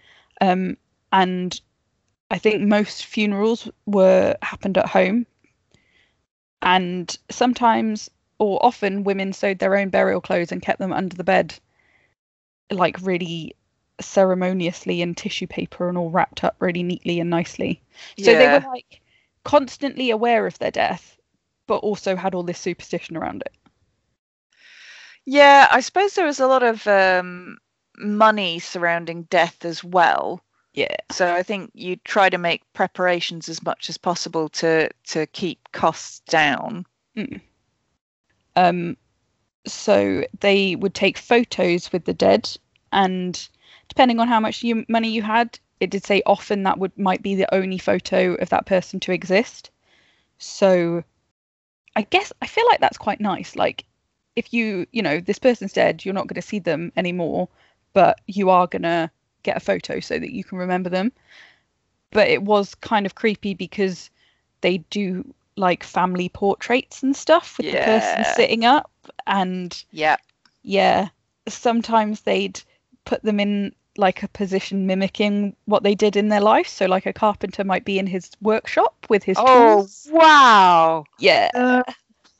Um, 0.41 0.77
and 1.11 1.59
I 2.29 2.37
think 2.37 2.61
most 2.61 3.05
funerals 3.05 3.69
were 3.85 4.35
happened 4.41 4.77
at 4.77 4.87
home. 4.87 5.25
And 6.61 7.15
sometimes, 7.29 8.09
or 8.39 8.63
often, 8.65 9.03
women 9.03 9.33
sewed 9.33 9.59
their 9.59 9.77
own 9.77 9.89
burial 9.89 10.21
clothes 10.21 10.51
and 10.51 10.61
kept 10.61 10.79
them 10.79 10.93
under 10.93 11.15
the 11.15 11.23
bed, 11.23 11.55
like 12.71 12.97
really 13.01 13.55
ceremoniously 14.01 15.01
in 15.01 15.15
tissue 15.15 15.47
paper 15.47 15.89
and 15.89 15.97
all 15.97 16.11
wrapped 16.11 16.43
up 16.43 16.55
really 16.59 16.83
neatly 16.83 17.19
and 17.19 17.29
nicely. 17.29 17.81
So 18.17 18.35
they 18.35 18.47
were 18.47 18.59
like 18.67 19.01
constantly 19.43 20.09
aware 20.09 20.45
of 20.45 20.59
their 20.59 20.71
death, 20.71 21.17
but 21.67 21.77
also 21.77 22.15
had 22.15 22.35
all 22.35 22.43
this 22.43 22.59
superstition 22.59 23.15
around 23.15 23.43
it. 23.45 23.53
Yeah, 25.25 25.67
I 25.71 25.81
suppose 25.81 26.13
there 26.13 26.25
was 26.25 26.39
a 26.39 26.47
lot 26.47 26.63
of 26.63 26.85
um, 26.87 27.57
money 27.97 28.59
surrounding 28.59 29.23
death 29.23 29.65
as 29.65 29.83
well. 29.83 30.41
Yeah. 30.73 30.95
So 31.11 31.33
I 31.33 31.41
think 31.41 31.71
you 31.73 31.95
try 31.95 32.29
to 32.29 32.37
make 32.37 32.61
preparations 32.73 33.49
as 33.49 33.63
much 33.63 33.89
as 33.89 33.97
possible 33.97 34.49
to 34.49 34.89
to 35.07 35.25
keep 35.27 35.71
costs 35.71 36.19
down. 36.29 36.85
Um, 38.55 38.97
so 39.65 40.23
they 40.39 40.75
would 40.75 40.93
take 40.93 41.17
photos 41.17 41.91
with 41.91 42.05
the 42.05 42.13
dead, 42.13 42.49
and 42.91 43.47
depending 43.87 44.19
on 44.19 44.27
how 44.27 44.39
much 44.39 44.63
you, 44.63 44.85
money 44.87 45.09
you 45.09 45.21
had, 45.21 45.59
it 45.79 45.89
did 45.89 46.05
say 46.05 46.21
often 46.25 46.63
that 46.63 46.77
would 46.77 46.97
might 46.97 47.21
be 47.21 47.35
the 47.35 47.53
only 47.53 47.77
photo 47.77 48.35
of 48.35 48.49
that 48.49 48.65
person 48.65 48.99
to 49.01 49.11
exist. 49.11 49.69
So, 50.37 51.03
I 51.95 52.03
guess 52.03 52.31
I 52.41 52.47
feel 52.47 52.65
like 52.67 52.79
that's 52.79 52.97
quite 52.97 53.19
nice. 53.19 53.55
Like, 53.55 53.85
if 54.35 54.53
you 54.53 54.85
you 54.91 55.01
know 55.01 55.19
this 55.19 55.39
person's 55.39 55.73
dead, 55.73 56.05
you're 56.05 56.13
not 56.13 56.27
going 56.27 56.41
to 56.41 56.47
see 56.47 56.59
them 56.59 56.91
anymore, 56.95 57.49
but 57.97 58.21
you 58.27 58.51
are 58.51 58.67
gonna 58.67 59.09
get 59.41 59.57
a 59.57 59.59
photo 59.59 59.99
so 59.99 60.19
that 60.19 60.31
you 60.31 60.43
can 60.43 60.59
remember 60.59 60.87
them. 60.87 61.11
But 62.11 62.27
it 62.27 62.43
was 62.43 62.75
kind 62.75 63.07
of 63.07 63.15
creepy 63.15 63.55
because 63.55 64.11
they 64.61 64.77
do 64.91 65.33
like 65.55 65.83
family 65.83 66.29
portraits 66.29 67.01
and 67.01 67.15
stuff 67.15 67.57
with 67.57 67.71
the 67.71 67.77
person 67.77 68.23
sitting 68.35 68.65
up 68.65 68.91
and 69.25 69.83
Yeah. 69.89 70.17
yeah 70.61 71.09
sometimes 71.47 72.21
they'd 72.21 72.61
put 73.05 73.23
them 73.23 73.39
in 73.39 73.73
like 73.97 74.21
a 74.21 74.27
position 74.27 74.85
mimicking 74.85 75.55
what 75.65 75.81
they 75.81 75.95
did 75.95 76.15
in 76.15 76.29
their 76.29 76.41
life 76.41 76.67
so 76.67 76.85
like 76.85 77.07
a 77.07 77.13
carpenter 77.13 77.63
might 77.63 77.83
be 77.83 77.97
in 77.97 78.05
his 78.05 78.29
workshop 78.41 79.07
with 79.09 79.23
his 79.23 79.37
Oh 79.39 79.77
tools 79.77 80.07
wow. 80.11 81.03
yeah 81.17 81.49
Uh, 81.55 81.81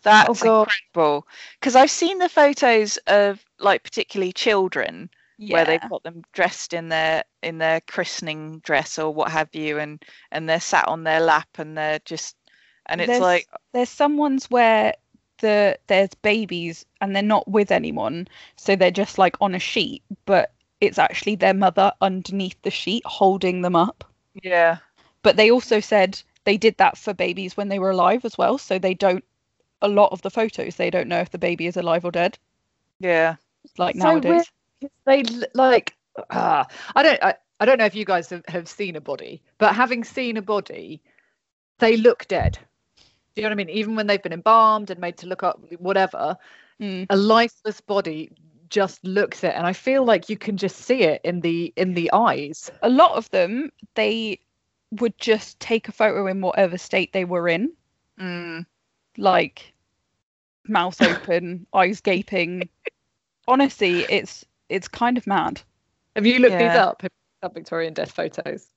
That's 0.03 0.39
God. 0.43 0.69
incredible. 0.69 1.27
Because 1.59 1.75
I've 1.75 1.89
seen 1.89 2.19
the 2.19 2.29
photos 2.29 2.97
of 3.07 3.43
like 3.57 3.81
particularly 3.81 4.33
children 4.33 5.09
where 5.45 5.65
they've 5.65 5.89
got 5.89 6.03
them 6.03 6.23
dressed 6.33 6.73
in 6.73 6.89
their 6.89 7.23
in 7.43 7.57
their 7.57 7.81
christening 7.81 8.59
dress 8.59 8.97
or 8.99 9.13
what 9.13 9.31
have 9.31 9.53
you, 9.53 9.79
and 9.79 10.03
and 10.31 10.49
they're 10.49 10.59
sat 10.59 10.87
on 10.87 11.03
their 11.03 11.19
lap 11.19 11.47
and 11.57 11.77
they're 11.77 11.99
just 12.05 12.35
and 12.87 13.01
it's 13.01 13.07
There's- 13.09 13.21
like 13.21 13.47
there's 13.73 13.89
some 13.89 14.17
ones 14.17 14.49
where 14.49 14.93
the 15.39 15.77
there's 15.87 16.13
babies 16.15 16.85
and 17.01 17.15
they're 17.15 17.23
not 17.23 17.47
with 17.47 17.71
anyone, 17.71 18.27
so 18.55 18.75
they're 18.75 18.91
just 18.91 19.17
like 19.17 19.35
on 19.41 19.53
a 19.55 19.59
sheet, 19.59 20.03
but 20.25 20.53
it's 20.81 20.97
actually 20.99 21.35
their 21.35 21.53
mother 21.53 21.91
underneath 22.01 22.59
the 22.63 22.71
sheet 22.71 23.03
holding 23.05 23.61
them 23.61 23.75
up. 23.75 24.03
yeah, 24.43 24.77
But 25.21 25.37
they 25.37 25.51
also 25.51 25.79
said 25.79 26.21
they 26.43 26.57
did 26.57 26.77
that 26.77 26.97
for 26.97 27.13
babies 27.13 27.55
when 27.55 27.67
they 27.69 27.77
were 27.79 27.91
alive 27.91 28.25
as 28.25 28.37
well, 28.37 28.57
so 28.57 28.79
they 28.79 28.93
don't 28.95 29.23
a 29.81 29.87
lot 29.87 30.11
of 30.11 30.21
the 30.23 30.31
photos 30.31 30.75
they 30.75 30.89
don't 30.89 31.07
know 31.07 31.19
if 31.19 31.29
the 31.31 31.37
baby 31.37 31.67
is 31.67 31.77
alive 31.77 32.03
or 32.05 32.11
dead, 32.11 32.39
yeah, 32.99 33.35
like 33.77 33.95
So 33.95 33.99
nowadays. 33.99 34.51
They 35.05 35.23
like 35.53 35.95
ah, 36.29 36.67
I 36.95 37.03
don't 37.03 37.23
I, 37.23 37.35
I 37.59 37.65
don't 37.65 37.77
know 37.77 37.85
if 37.85 37.95
you 37.95 38.05
guys 38.05 38.29
have, 38.29 38.43
have 38.47 38.67
seen 38.67 38.95
a 38.95 39.01
body, 39.01 39.41
but 39.57 39.75
having 39.75 40.03
seen 40.03 40.37
a 40.37 40.41
body, 40.41 41.01
they 41.79 41.97
look 41.97 42.27
dead. 42.27 42.57
Do 43.35 43.41
you 43.41 43.43
know 43.43 43.49
what 43.49 43.61
I 43.61 43.65
mean? 43.65 43.69
Even 43.69 43.95
when 43.95 44.07
they've 44.07 44.21
been 44.21 44.33
embalmed 44.33 44.89
and 44.89 44.99
made 44.99 45.17
to 45.17 45.27
look 45.27 45.43
up 45.43 45.61
whatever, 45.79 46.37
Mm. 46.79 47.07
a 47.09 47.15
lifeless 47.15 47.81
body 47.81 48.29
just 48.69 49.03
looks 49.03 49.43
it, 49.43 49.55
and 49.55 49.65
I 49.65 49.73
feel 49.73 50.05
like 50.05 50.29
you 50.29 50.37
can 50.37 50.57
just 50.57 50.77
see 50.77 51.01
it 51.03 51.21
in 51.23 51.41
the 51.41 51.73
in 51.75 51.95
the 51.95 52.11
eyes. 52.13 52.69
A 52.83 52.89
lot 52.89 53.13
of 53.13 53.29
them 53.31 53.71
they 53.95 54.39
would 54.91 55.17
just 55.17 55.59
take 55.59 55.87
a 55.87 55.91
photo 55.91 56.27
in 56.27 56.41
whatever 56.41 56.77
state 56.77 57.13
they 57.13 57.25
were 57.25 57.47
in, 57.47 57.73
mm, 58.19 58.63
like 59.17 59.73
mouth 60.67 61.01
open, 61.01 61.65
eyes 61.73 62.01
gaping. 62.01 62.69
Honestly, 63.47 64.01
it's 64.01 64.45
it's 64.69 64.87
kind 64.87 65.17
of 65.17 65.27
mad. 65.27 65.61
Have 66.15 66.25
you 66.25 66.39
looked 66.39 66.57
these 66.57 66.71
up? 66.71 67.01
Have 67.01 67.11
you 67.11 67.45
looked 67.45 67.51
up 67.51 67.53
Victorian 67.53 67.93
death 67.93 68.11
photos? 68.11 68.67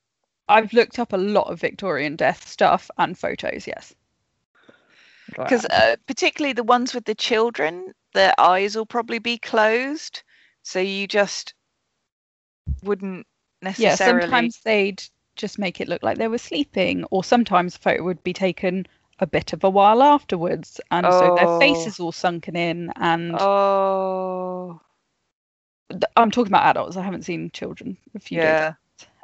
I've 0.47 0.73
looked 0.73 0.99
up 0.99 1.13
a 1.13 1.17
lot 1.17 1.49
of 1.49 1.59
Victorian 1.59 2.15
death 2.15 2.47
stuff 2.47 2.91
and 2.97 3.17
photos, 3.17 3.67
yes. 3.67 3.93
because 5.35 5.65
uh, 5.65 5.95
particularly 6.07 6.53
the 6.53 6.63
ones 6.63 6.93
with 6.93 7.05
the 7.05 7.15
children, 7.15 7.93
their 8.13 8.33
eyes 8.39 8.75
will 8.75 8.85
probably 8.85 9.19
be 9.19 9.37
closed, 9.37 10.23
so 10.63 10.79
you 10.79 11.07
just 11.07 11.53
wouldn't 12.83 13.25
necessarily. 13.61 13.91
Yeah, 13.91 14.21
sometimes 14.21 14.59
they'd 14.63 15.01
just 15.35 15.57
make 15.57 15.79
it 15.79 15.87
look 15.87 16.03
like 16.03 16.17
they 16.17 16.27
were 16.27 16.37
sleeping, 16.37 17.05
or 17.11 17.23
sometimes 17.23 17.75
a 17.75 17.79
photo 17.79 18.03
would 18.03 18.21
be 18.23 18.33
taken 18.33 18.85
a 19.19 19.27
bit 19.27 19.53
of 19.53 19.63
a 19.63 19.69
while 19.69 20.03
afterwards, 20.03 20.81
and 20.89 21.05
so 21.05 21.35
their 21.35 21.59
face 21.59 21.85
Oh. 21.85 21.87
is 21.87 21.99
all 21.99 22.11
sunken 22.11 22.55
in. 22.55 22.91
And 22.97 23.35
Oh, 23.39 24.81
I'm 26.17 26.31
talking 26.31 26.51
about 26.51 26.65
adults. 26.65 26.97
I 26.97 27.03
haven't 27.03 27.25
seen 27.25 27.51
children. 27.51 27.97
A 28.15 28.19
few 28.19 28.39
days. 28.39 28.47
yeah. 28.47 28.73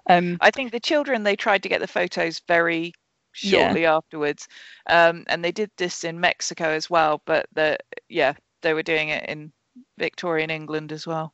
Um, 0.10 0.38
I 0.42 0.52
think 0.52 0.72
the 0.72 0.80
children 0.80 1.24
they 1.24 1.36
tried 1.36 1.64
to 1.64 1.70
get 1.70 1.82
the 1.82 1.88
photos 1.88 2.40
very 2.48 2.94
Yeah. 3.42 3.60
shortly 3.62 3.86
afterwards, 3.86 4.48
um, 4.88 5.26
and 5.28 5.44
they 5.44 5.52
did 5.52 5.70
this 5.78 6.04
in 6.04 6.20
Mexico 6.20 6.70
as 6.70 6.90
well. 6.90 7.22
But 7.26 7.48
the 7.54 7.78
yeah, 8.10 8.34
they 8.62 8.74
were 8.74 8.84
doing 8.84 9.10
it 9.10 9.28
in 9.30 9.52
Victorian 9.98 10.50
England 10.50 10.92
as 10.92 11.06
well. 11.06 11.34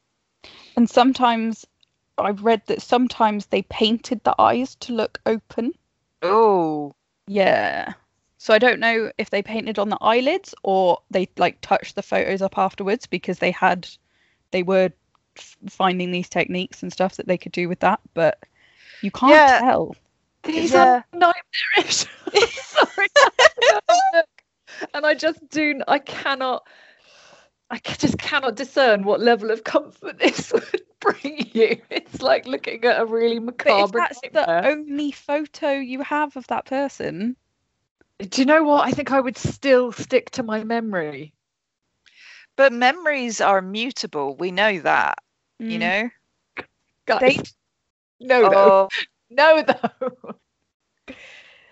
and 0.75 0.89
sometimes 0.89 1.65
I've 2.17 2.43
read 2.43 2.61
that 2.67 2.81
sometimes 2.81 3.45
they 3.47 3.61
painted 3.63 4.23
the 4.23 4.35
eyes 4.39 4.75
to 4.75 4.93
look 4.93 5.19
open. 5.25 5.73
Oh, 6.21 6.95
Yeah. 7.27 7.93
So 8.37 8.53
I 8.53 8.59
don't 8.59 8.79
know 8.79 9.11
if 9.17 9.29
they 9.29 9.41
painted 9.41 9.79
on 9.79 9.89
the 9.89 9.97
eyelids 10.01 10.53
or 10.63 10.99
they 11.11 11.29
like 11.37 11.59
touched 11.61 11.95
the 11.95 12.01
photos 12.03 12.41
up 12.41 12.57
afterwards 12.57 13.05
because 13.07 13.39
they 13.39 13.51
had, 13.51 13.87
they 14.51 14.63
were 14.63 14.91
finding 15.69 16.11
these 16.11 16.29
techniques 16.29 16.83
and 16.83 16.91
stuff 16.91 17.15
that 17.17 17.27
they 17.27 17.37
could 17.37 17.51
do 17.51 17.67
with 17.69 17.79
that, 17.81 17.99
but 18.13 18.39
you 19.01 19.11
can't 19.11 19.31
Yeah. 19.31 19.59
tell. 19.59 19.95
These 20.43 20.73
Yeah. 20.73 21.01
are 21.01 21.05
nightmarish. 21.13 22.05
Sorry. 22.51 23.07
and 24.93 25.05
I 25.05 25.13
just 25.13 25.47
do. 25.49 25.81
I 25.87 25.99
cannot. 25.99 26.65
I 27.69 27.79
just 27.97 28.17
cannot 28.19 28.55
discern 28.55 29.03
what 29.03 29.19
level 29.19 29.49
of 29.49 29.63
comfort 29.63 30.19
this 30.19 30.51
would 30.53 30.81
bring 30.99 31.49
you. 31.53 31.81
It's 31.89 32.21
like 32.21 32.45
looking 32.45 32.83
at 32.85 33.01
a 33.01 33.05
really 33.05 33.39
macabre. 33.39 33.73
But 33.73 33.79
if 33.79 33.91
that's 33.91 34.21
the 34.33 34.67
only 34.67 35.11
photo 35.11 35.71
you 35.71 36.01
have 36.03 36.35
of 36.37 36.45
that 36.47 36.65
person, 36.65 37.35
Do 38.19 38.41
you 38.41 38.45
know 38.45 38.63
what? 38.63 38.87
I 38.87 38.91
think 38.91 39.11
I 39.11 39.19
would 39.19 39.37
still 39.37 39.91
stick 39.91 40.29
to 40.31 40.43
my 40.43 40.63
memory. 40.63 41.33
But 42.55 42.71
memories 42.73 43.41
are 43.41 43.61
mutable. 43.61 44.35
We 44.35 44.51
know 44.51 44.79
that. 44.81 45.19
You 45.67 45.77
mm, 45.77 45.79
know. 45.79 46.09
Guys, 47.05 47.21
They- 47.21 47.39
no, 48.19 48.47
though. 48.47 48.71
Oh, 48.85 48.89
No, 49.29 49.63
though. 49.63 50.35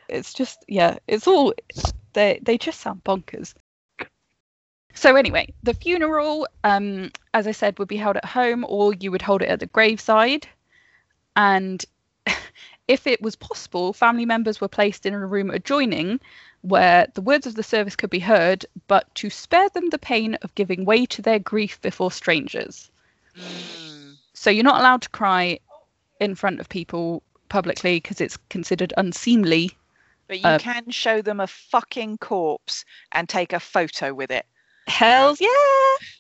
it's 0.10 0.34
just 0.34 0.64
yeah, 0.68 0.98
it's 1.08 1.28
all 1.28 1.54
they 2.14 2.40
they 2.42 2.58
just 2.58 2.80
sound 2.80 3.04
bonkers. 3.04 3.54
So 4.94 5.16
anyway, 5.16 5.54
the 5.64 5.74
funeral, 5.74 6.48
um, 6.64 7.12
as 7.34 7.48
I 7.48 7.52
said, 7.52 7.80
would 7.80 7.88
be 7.88 7.98
held 7.98 8.18
at 8.18 8.26
home, 8.26 8.66
or 8.68 8.94
you 8.94 9.12
would 9.12 9.22
hold 9.22 9.42
it 9.42 9.50
at 9.50 9.60
the 9.60 9.68
graveside. 9.68 10.48
And 11.36 11.84
if 12.88 13.08
it 13.08 13.22
was 13.22 13.36
possible, 13.36 13.94
family 13.94 14.26
members 14.26 14.60
were 14.62 14.68
placed 14.68 15.06
in 15.06 15.14
a 15.14 15.26
room 15.26 15.50
adjoining, 15.50 16.20
where 16.62 17.08
the 17.14 17.22
words 17.22 17.48
of 17.48 17.56
the 17.56 17.64
service 17.64 17.96
could 17.96 18.10
be 18.10 18.20
heard, 18.20 18.66
but 18.88 19.14
to 19.16 19.30
spare 19.30 19.70
them 19.70 19.90
the 19.90 19.98
pain 20.00 20.36
of 20.42 20.56
giving 20.56 20.86
way 20.86 21.06
to 21.08 21.22
their 21.22 21.40
grief 21.40 21.82
before 21.82 22.12
strangers. 22.12 22.92
mm, 23.36 24.16
So 24.34 24.50
you're 24.50 24.64
not 24.64 24.80
allowed 24.80 25.02
to 25.04 25.10
cry 25.10 25.60
in 26.20 26.36
front 26.36 26.60
of 26.60 26.70
people 26.70 27.24
publicly 27.50 27.98
because 27.98 28.22
it's 28.22 28.38
considered 28.50 28.94
unseemly 28.98 29.72
but 30.32 30.40
you 30.40 30.48
Uh, 30.48 30.60
can 30.60 30.90
show 30.90 31.22
them 31.22 31.42
a 31.42 31.48
fucking 31.48 32.18
corpse 32.20 32.86
and 33.12 33.28
take 33.28 33.52
a 33.52 33.60
photo 33.60 34.14
with 34.14 34.32
it. 34.32 34.46
Hells 34.88 35.42
yeah. 35.42 35.48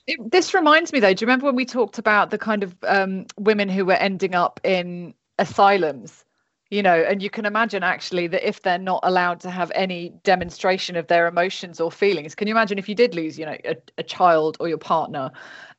It, 0.07 0.31
this 0.31 0.53
reminds 0.53 0.91
me 0.91 0.99
though. 0.99 1.13
Do 1.13 1.23
you 1.23 1.27
remember 1.27 1.45
when 1.45 1.55
we 1.55 1.65
talked 1.65 1.97
about 1.97 2.29
the 2.29 2.37
kind 2.37 2.63
of 2.63 2.75
um, 2.83 3.25
women 3.37 3.69
who 3.69 3.85
were 3.85 3.93
ending 3.93 4.35
up 4.35 4.59
in 4.65 5.13
asylums? 5.39 6.25
You 6.71 6.81
know, 6.83 6.95
and 7.01 7.21
you 7.21 7.29
can 7.29 7.45
imagine 7.45 7.83
actually 7.83 8.27
that 8.27 8.47
if 8.47 8.63
they're 8.63 8.79
not 8.79 9.01
allowed 9.03 9.41
to 9.41 9.51
have 9.51 9.71
any 9.75 10.11
demonstration 10.23 10.95
of 10.95 11.07
their 11.07 11.27
emotions 11.27 11.81
or 11.81 11.91
feelings, 11.91 12.33
can 12.35 12.47
you 12.47 12.53
imagine 12.53 12.79
if 12.79 12.89
you 12.89 12.95
did 12.95 13.13
lose, 13.13 13.37
you 13.37 13.45
know, 13.45 13.57
a, 13.65 13.75
a 13.99 14.03
child 14.03 14.57
or 14.59 14.69
your 14.69 14.77
partner, 14.79 15.31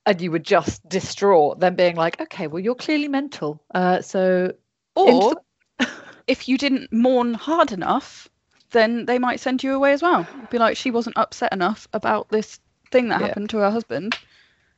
and 0.07 0.21
you 0.21 0.31
were 0.31 0.39
just 0.39 0.89
distraught, 0.89 1.61
then 1.61 1.77
being 1.77 1.97
like, 1.97 2.21
okay, 2.21 2.47
well, 2.47 2.61
you're 2.61 2.75
clearly 2.77 3.09
mental. 3.09 3.63
Uh, 3.75 4.03
so 4.03 4.53
Or 4.95 5.43
if 6.29 6.49
you 6.49 6.59
didn't 6.59 6.93
mourn 6.93 7.35
hard 7.35 7.73
enough, 7.73 8.29
then 8.71 9.07
they 9.07 9.19
might 9.19 9.41
send 9.41 9.63
you 9.63 9.75
away 9.75 9.93
as 9.93 10.03
well. 10.03 10.29
Be 10.51 10.59
like, 10.59 10.77
she 10.77 10.91
wasn't 10.91 11.19
upset 11.19 11.53
enough 11.53 11.89
about 11.95 12.29
this 12.31 12.61
thing 12.91 13.09
that 13.09 13.21
Yeah. 13.21 13.21
happened 13.21 13.51
to 13.51 13.59
her 13.59 13.71
husband 13.71 14.19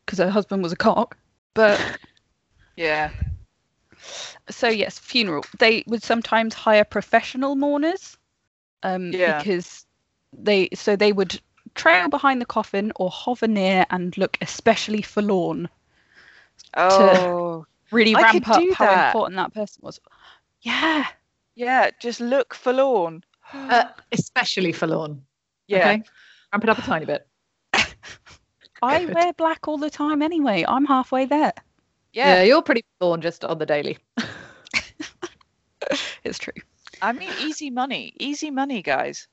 because 0.07 0.19
her 0.19 0.31
husband 0.31 0.63
was 0.63 0.73
a 0.73 0.77
cock. 0.77 1.19
But 1.55 1.99
Yeah. 2.77 3.11
So 4.51 4.69
yes, 4.69 4.99
funeral. 4.99 5.45
They 5.59 5.85
would 5.87 6.03
sometimes 6.03 6.55
hire 6.55 6.85
professional 6.85 7.57
mourners, 7.57 8.17
um, 8.83 9.13
Yeah. 9.13 9.39
because 9.39 9.87
they 10.33 10.69
so 10.75 10.97
they 10.97 11.13
would 11.13 11.41
trail 11.75 12.09
behind 12.09 12.41
the 12.41 12.47
coffin 12.47 12.93
or 12.97 13.11
hover 13.11 13.49
near 13.49 13.85
and 13.91 14.17
look 14.17 14.37
especially 14.41 15.03
forlorn. 15.03 15.69
Oh, 16.77 17.67
Really 17.91 18.15
I 18.15 18.23
ramp 18.23 18.49
up 18.49 18.63
how 18.75 18.87
that. 18.87 19.09
important 19.09 19.37
that 19.37 19.55
person 19.55 19.81
was. 19.83 20.01
Yeah, 20.63 21.07
yeah. 21.55 21.91
Just 22.01 22.21
look 22.21 22.55
forlorn. 22.55 23.23
uh, 23.53 23.85
especially 24.13 24.73
forlorn. 24.73 25.25
yeah. 25.67 25.79
Okay? 25.91 26.03
Ramp 26.53 26.65
it 26.65 26.71
up 26.71 26.79
a 26.79 26.83
tiny 26.83 27.07
bit. 27.07 27.27
I 28.83 29.07
wear 29.07 29.33
black 29.33 29.69
all 29.69 29.79
the 29.79 29.91
time 29.91 30.23
anyway. 30.23 30.65
I'm 30.67 30.85
halfway 30.87 31.25
there. 31.27 31.53
Yeah. 32.15 32.37
Yeah. 32.37 32.43
you're 32.45 32.63
pretty 32.63 32.85
forlorn 32.99 33.21
just 33.21 33.45
on 33.45 33.59
the 33.59 33.67
daily. 33.67 33.99
It's 36.25 36.39
true. 36.39 36.55
I 37.03 37.13
mean, 37.13 37.31
easy 37.43 37.71
money. 37.71 38.15
Easy 38.19 38.51
money, 38.51 38.83
guys. 38.83 39.29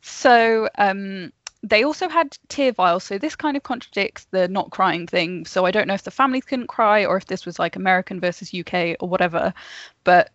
So 0.00 0.68
um, 0.78 1.32
they 1.62 1.84
also 1.84 2.08
had 2.08 2.38
tear 2.48 2.72
vials. 2.72 3.04
So 3.04 3.18
this 3.18 3.36
kind 3.36 3.56
of 3.56 3.62
contradicts 3.62 4.26
the 4.30 4.48
not 4.48 4.70
crying 4.70 5.06
thing. 5.06 5.44
So 5.44 5.66
I 5.66 5.70
don't 5.70 5.86
know 5.86 5.94
if 5.94 6.04
the 6.04 6.10
families 6.10 6.44
couldn't 6.44 6.68
cry 6.68 7.04
or 7.04 7.16
if 7.16 7.26
this 7.26 7.44
was 7.44 7.58
like 7.58 7.76
American 7.76 8.20
versus 8.20 8.54
UK 8.54 8.96
or 9.00 9.08
whatever. 9.08 9.52
But 10.04 10.30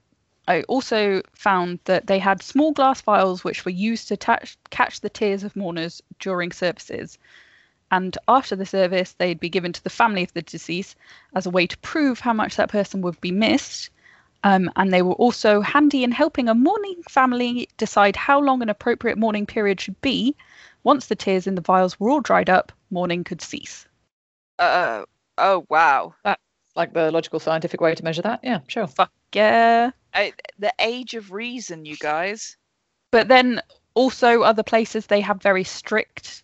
I 0.48 0.62
also 0.64 1.24
found 1.34 1.80
that 1.86 2.06
they 2.06 2.20
had 2.20 2.44
small 2.44 2.72
glass 2.72 3.02
vials 3.02 3.44
which 3.44 3.66
were 3.66 3.72
used 3.72 4.08
to 4.10 4.18
touch, 4.18 4.58
catch 4.70 5.02
the 5.02 5.10
tears 5.10 5.44
of 5.44 5.56
mourners 5.56 6.02
during 6.20 6.52
services. 6.52 7.18
And 7.96 8.18
after 8.28 8.56
the 8.58 8.66
service, 8.66 9.14
they'd 9.14 9.40
be 9.40 9.56
given 9.58 9.72
to 9.72 9.84
the 9.84 9.90
family 9.90 10.24
of 10.24 10.34
the 10.34 10.42
deceased 10.42 10.98
as 11.34 11.46
a 11.46 11.50
way 11.50 11.66
to 11.66 11.78
prove 11.78 12.20
how 12.20 12.34
much 12.34 12.58
that 12.58 12.70
person 12.70 13.02
would 13.04 13.22
be 13.22 13.32
missed. 13.32 13.90
Um, 14.44 14.70
and 14.76 14.92
they 14.92 15.02
were 15.02 15.14
also 15.14 15.62
handy 15.62 16.04
in 16.04 16.12
helping 16.12 16.50
a 16.50 16.54
mourning 16.54 17.02
family 17.10 17.70
decide 17.78 18.18
how 18.18 18.42
long 18.42 18.62
an 18.62 18.70
appropriate 18.70 19.18
mourning 19.18 19.46
period 19.46 19.80
should 19.80 20.00
be, 20.02 20.36
Once 20.86 21.08
the 21.08 21.16
tears 21.16 21.48
in 21.48 21.56
the 21.56 21.62
vials 21.62 22.00
were 22.00 22.12
all 22.12 22.22
dried 22.22 22.50
up, 22.50 22.72
mourning 22.92 23.24
could 23.24 23.42
cease. 23.42 23.88
Uh, 24.60 25.04
oh 25.40 25.66
wow. 25.68 26.14
Like 26.76 26.94
the 26.94 27.12
logical 27.12 27.40
scientific 27.40 27.82
way 27.82 27.96
to 27.96 28.04
measure 28.04 28.22
that. 28.22 28.40
Yeah, 28.44 28.60
sure. 28.68 28.86
Fuck 28.86 29.12
yeah. 29.34 29.90
I, 30.14 30.34
the 30.60 30.72
age 30.80 31.16
of 31.16 31.32
reason, 31.32 31.86
you 31.86 31.98
guys. 31.98 32.56
But 33.12 33.30
then 33.30 33.62
also 33.96 34.44
other 34.44 34.62
places 34.62 35.08
they 35.08 35.22
have 35.22 35.42
very 35.42 35.64
strict 35.64 36.44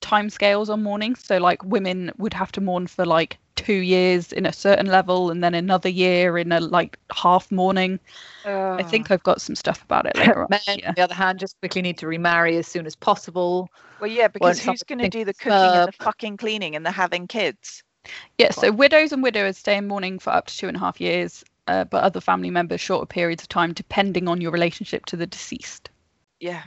timescales 0.00 0.68
on 0.68 0.82
mourning. 0.82 1.14
So 1.16 1.38
like 1.38 1.62
women 1.64 2.12
would 2.18 2.34
have 2.34 2.52
to 2.52 2.60
mourn 2.60 2.86
for 2.86 3.04
like 3.04 3.38
two 3.56 3.72
years 3.74 4.32
in 4.32 4.46
a 4.46 4.52
certain 4.52 4.86
level 4.86 5.30
and 5.30 5.42
then 5.42 5.54
another 5.54 5.88
year 5.88 6.38
in 6.38 6.52
a 6.52 6.60
like 6.60 6.98
half 7.12 7.50
mourning. 7.50 7.98
I 8.44 8.82
think 8.82 9.10
I've 9.10 9.22
got 9.22 9.40
some 9.40 9.54
stuff 9.54 9.82
about 9.82 10.06
it 10.06 10.16
later 10.16 10.42
on. 10.42 10.48
Men, 10.50 10.60
Yeah. 10.78 10.88
on 10.88 10.94
the 10.94 11.02
other 11.02 11.14
hand, 11.14 11.38
just 11.38 11.58
quickly 11.60 11.82
need 11.82 11.98
to 11.98 12.06
remarry 12.06 12.56
as 12.56 12.66
soon 12.66 12.86
as 12.86 12.96
possible. 12.96 13.68
Well, 14.00 14.10
yeah, 14.10 14.28
because 14.28 14.60
who's 14.60 14.82
going 14.84 15.00
to 15.00 15.08
do 15.08 15.24
the 15.24 15.30
it's 15.30 15.40
cooking 15.40 15.52
and 15.58 15.88
the 15.88 15.92
fucking 15.92 16.36
cleaning 16.36 16.76
and 16.76 16.86
the 16.86 16.90
having 16.90 17.26
kids? 17.26 17.82
Yeah, 18.38 18.52
so 18.52 18.70
widows 18.70 19.12
and 19.12 19.22
widowers 19.22 19.58
stay 19.58 19.76
in 19.76 19.88
mourning 19.88 20.18
for 20.18 20.30
up 20.30 20.46
to 20.46 20.56
two 20.56 20.68
and 20.68 20.76
a 20.76 20.80
half 20.80 21.00
years, 21.00 21.44
uh, 21.66 21.84
but 21.84 22.02
other 22.02 22.20
family 22.20 22.50
members 22.50 22.80
shorter 22.80 23.06
periods 23.06 23.42
of 23.42 23.48
time 23.48 23.72
depending 23.72 24.28
on 24.28 24.40
your 24.40 24.52
relationship 24.52 25.04
to 25.06 25.16
the 25.16 25.26
deceased. 25.26 25.90
Yeah. 26.40 26.62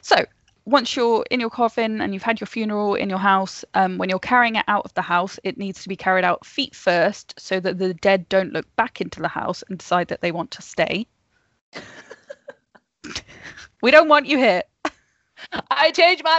So 0.00 0.24
once 0.64 0.96
you're 0.96 1.24
in 1.30 1.40
your 1.40 1.50
coffin 1.50 2.00
and 2.00 2.14
you've 2.14 2.22
had 2.22 2.40
your 2.40 2.46
funeral 2.46 2.94
in 2.94 3.08
your 3.08 3.18
house, 3.18 3.64
um, 3.74 3.98
when 3.98 4.08
you're 4.08 4.18
carrying 4.18 4.56
it 4.56 4.64
out 4.68 4.84
of 4.84 4.94
the 4.94 5.02
house, 5.02 5.38
it 5.44 5.58
needs 5.58 5.82
to 5.82 5.88
be 5.88 5.96
carried 5.96 6.24
out 6.24 6.44
feet 6.44 6.74
first 6.74 7.34
so 7.38 7.60
that 7.60 7.78
the 7.78 7.94
dead 7.94 8.28
don't 8.28 8.52
look 8.52 8.66
back 8.76 9.00
into 9.00 9.20
the 9.20 9.28
house 9.28 9.62
and 9.68 9.78
decide 9.78 10.08
that 10.08 10.20
they 10.20 10.32
want 10.32 10.50
to 10.52 10.62
stay. 10.62 11.06
we 13.82 13.90
don't 13.90 14.08
want 14.08 14.26
you 14.26 14.38
here. 14.38 14.62
I 15.70 15.90
changed 15.90 16.22
my 16.24 16.38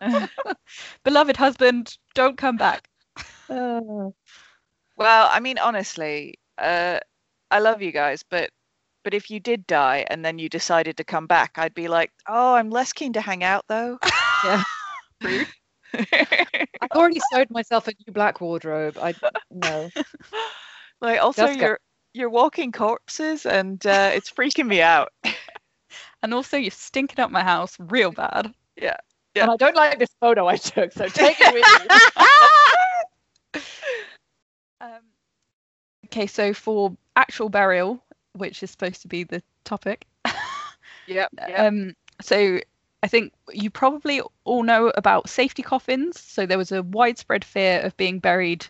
mind. 0.00 0.30
Beloved 1.04 1.36
husband, 1.36 1.96
don't 2.14 2.38
come 2.38 2.56
back. 2.56 2.88
Well, 4.98 5.28
I 5.30 5.38
mean, 5.38 5.58
honestly, 5.58 6.40
uh, 6.58 6.98
I 7.52 7.60
love 7.60 7.82
you 7.82 7.92
guys, 7.92 8.24
but 8.28 8.50
but 9.08 9.14
if 9.14 9.30
you 9.30 9.40
did 9.40 9.66
die 9.66 10.04
and 10.10 10.22
then 10.22 10.38
you 10.38 10.50
decided 10.50 10.98
to 10.98 11.02
come 11.02 11.26
back, 11.26 11.52
I'd 11.56 11.72
be 11.72 11.88
like, 11.88 12.12
oh, 12.28 12.52
I'm 12.54 12.68
less 12.68 12.92
keen 12.92 13.14
to 13.14 13.22
hang 13.22 13.42
out 13.42 13.64
though. 13.66 13.98
Yeah. 14.44 14.62
Rude. 15.24 15.46
I've 15.94 16.90
already 16.94 17.18
sewed 17.32 17.50
myself 17.50 17.88
a 17.88 17.92
new 18.06 18.12
black 18.12 18.42
wardrobe. 18.42 18.98
I 19.00 19.14
no. 19.50 19.88
like 21.00 21.22
also 21.22 21.46
you're 21.46 21.80
you're 22.12 22.28
walking 22.28 22.70
corpses 22.70 23.46
and 23.46 23.84
uh, 23.86 24.10
it's 24.12 24.30
freaking 24.30 24.66
me 24.66 24.82
out. 24.82 25.10
And 26.22 26.34
also, 26.34 26.58
you're 26.58 26.70
stinking 26.70 27.18
up 27.18 27.30
my 27.30 27.42
house 27.42 27.78
real 27.78 28.12
bad. 28.12 28.52
Yeah. 28.76 28.98
And 29.36 29.50
I 29.50 29.56
don't 29.56 29.74
like 29.74 29.98
this 29.98 30.10
photo 30.20 30.48
I 30.48 30.56
took, 30.56 30.92
so 30.92 31.06
take 31.06 31.38
it 31.40 31.54
with 31.54 31.64
you. 33.54 33.60
Um, 34.82 35.00
okay, 36.06 36.26
so 36.26 36.52
for 36.52 36.94
actual 37.16 37.48
burial, 37.48 38.02
which 38.38 38.62
is 38.62 38.70
supposed 38.70 39.02
to 39.02 39.08
be 39.08 39.24
the 39.24 39.42
topic, 39.64 40.06
Yep. 41.06 41.32
um, 41.56 41.94
so 42.20 42.60
I 43.02 43.08
think 43.08 43.32
you 43.52 43.70
probably 43.70 44.20
all 44.44 44.62
know 44.62 44.92
about 44.96 45.28
safety 45.28 45.62
coffins. 45.62 46.20
So 46.20 46.46
there 46.46 46.58
was 46.58 46.72
a 46.72 46.82
widespread 46.82 47.44
fear 47.44 47.80
of 47.80 47.96
being 47.96 48.18
buried 48.18 48.66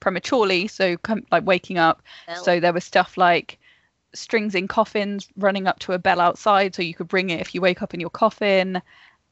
prematurely, 0.00 0.68
so 0.68 0.96
com- 0.98 1.26
like 1.30 1.44
waking 1.44 1.78
up. 1.78 2.02
So 2.34 2.60
there 2.60 2.72
was 2.72 2.84
stuff 2.84 3.16
like 3.16 3.58
strings 4.14 4.54
in 4.54 4.68
coffins 4.68 5.28
running 5.36 5.66
up 5.66 5.78
to 5.80 5.92
a 5.92 5.98
bell 5.98 6.20
outside, 6.20 6.74
so 6.74 6.82
you 6.82 6.94
could 6.94 7.08
bring 7.08 7.30
it 7.30 7.40
if 7.40 7.54
you 7.54 7.60
wake 7.60 7.82
up 7.82 7.94
in 7.94 8.00
your 8.00 8.10
coffin. 8.10 8.80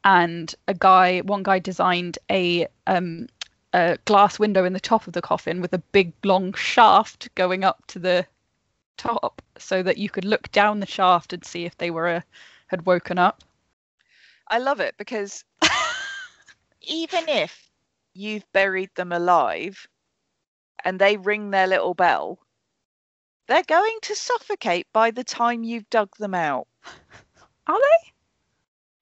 And 0.03 0.53
a 0.67 0.73
guy, 0.73 1.19
one 1.19 1.43
guy 1.43 1.59
designed 1.59 2.17
a 2.29 2.67
um, 2.87 3.27
a 3.73 3.97
glass 4.05 4.39
window 4.39 4.65
in 4.65 4.73
the 4.73 4.79
top 4.79 5.07
of 5.07 5.13
the 5.13 5.21
coffin 5.21 5.61
with 5.61 5.73
a 5.73 5.77
big 5.77 6.13
long 6.23 6.53
shaft 6.53 7.33
going 7.35 7.63
up 7.63 7.85
to 7.87 7.99
the 7.99 8.25
top, 8.97 9.41
so 9.61 9.83
that 9.83 9.97
you 9.97 10.09
could 10.09 10.25
look 10.25 10.51
down 10.51 10.79
the 10.79 10.85
shaft 10.85 11.33
and 11.33 11.45
see 11.45 11.65
if 11.65 11.77
they 11.77 11.91
were 11.91 12.07
uh, 12.07 12.21
had 12.67 12.85
woken 12.85 13.17
up. 13.17 13.43
I 14.47 14.57
love 14.57 14.79
it 14.79 14.95
because 14.97 15.43
even 16.81 17.29
if 17.29 17.69
you've 18.13 18.51
buried 18.51 18.89
them 18.95 19.11
alive 19.11 19.87
and 20.83 20.99
they 20.99 21.17
ring 21.17 21.51
their 21.51 21.67
little 21.67 21.93
bell, 21.93 22.39
they're 23.47 23.63
going 23.63 23.97
to 24.03 24.15
suffocate 24.15 24.87
by 24.93 25.11
the 25.11 25.23
time 25.23 25.63
you've 25.63 25.89
dug 25.89 26.09
them 26.17 26.33
out. 26.33 26.67
Are 27.67 27.79
they? 27.79 28.11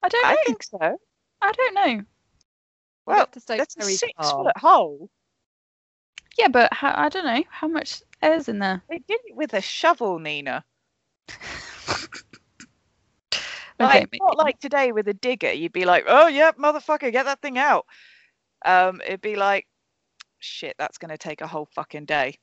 I 0.03 0.09
don't. 0.09 0.25
I 0.25 0.31
I, 0.31 0.37
think 0.45 0.63
so. 0.63 0.99
I 1.41 1.51
don't 1.51 1.73
know. 1.73 2.03
Well, 3.05 3.27
that's 3.47 3.75
a 3.77 3.83
six-foot 3.83 4.57
hole. 4.57 5.09
Yeah, 6.37 6.47
but 6.47 6.71
how, 6.71 6.93
I 6.95 7.09
don't 7.09 7.25
know 7.25 7.43
how 7.49 7.67
much 7.67 8.03
air's 8.21 8.47
in 8.49 8.59
there. 8.59 8.81
They 8.89 8.99
did 9.07 9.19
it 9.25 9.35
with 9.35 9.53
a 9.53 9.61
shovel, 9.61 10.19
Nina. 10.19 10.63
Okay, 13.81 13.99
Like, 14.01 14.09
not 14.19 14.37
like 14.37 14.59
today 14.59 14.91
with 14.91 15.07
a 15.07 15.13
digger. 15.13 15.53
You'd 15.53 15.71
be 15.71 15.85
like, 15.85 16.03
oh, 16.05 16.27
yeah, 16.27 16.51
motherfucker, 16.51 17.13
get 17.13 17.23
that 17.23 17.41
thing 17.41 17.57
out. 17.57 17.85
Um, 18.65 18.99
it'd 19.05 19.21
be 19.21 19.37
like, 19.37 19.67
shit, 20.39 20.75
that's 20.77 20.97
going 20.97 21.11
to 21.11 21.17
take 21.17 21.39
a 21.39 21.47
whole 21.47 21.69
fucking 21.73 22.03
day. 22.03 22.35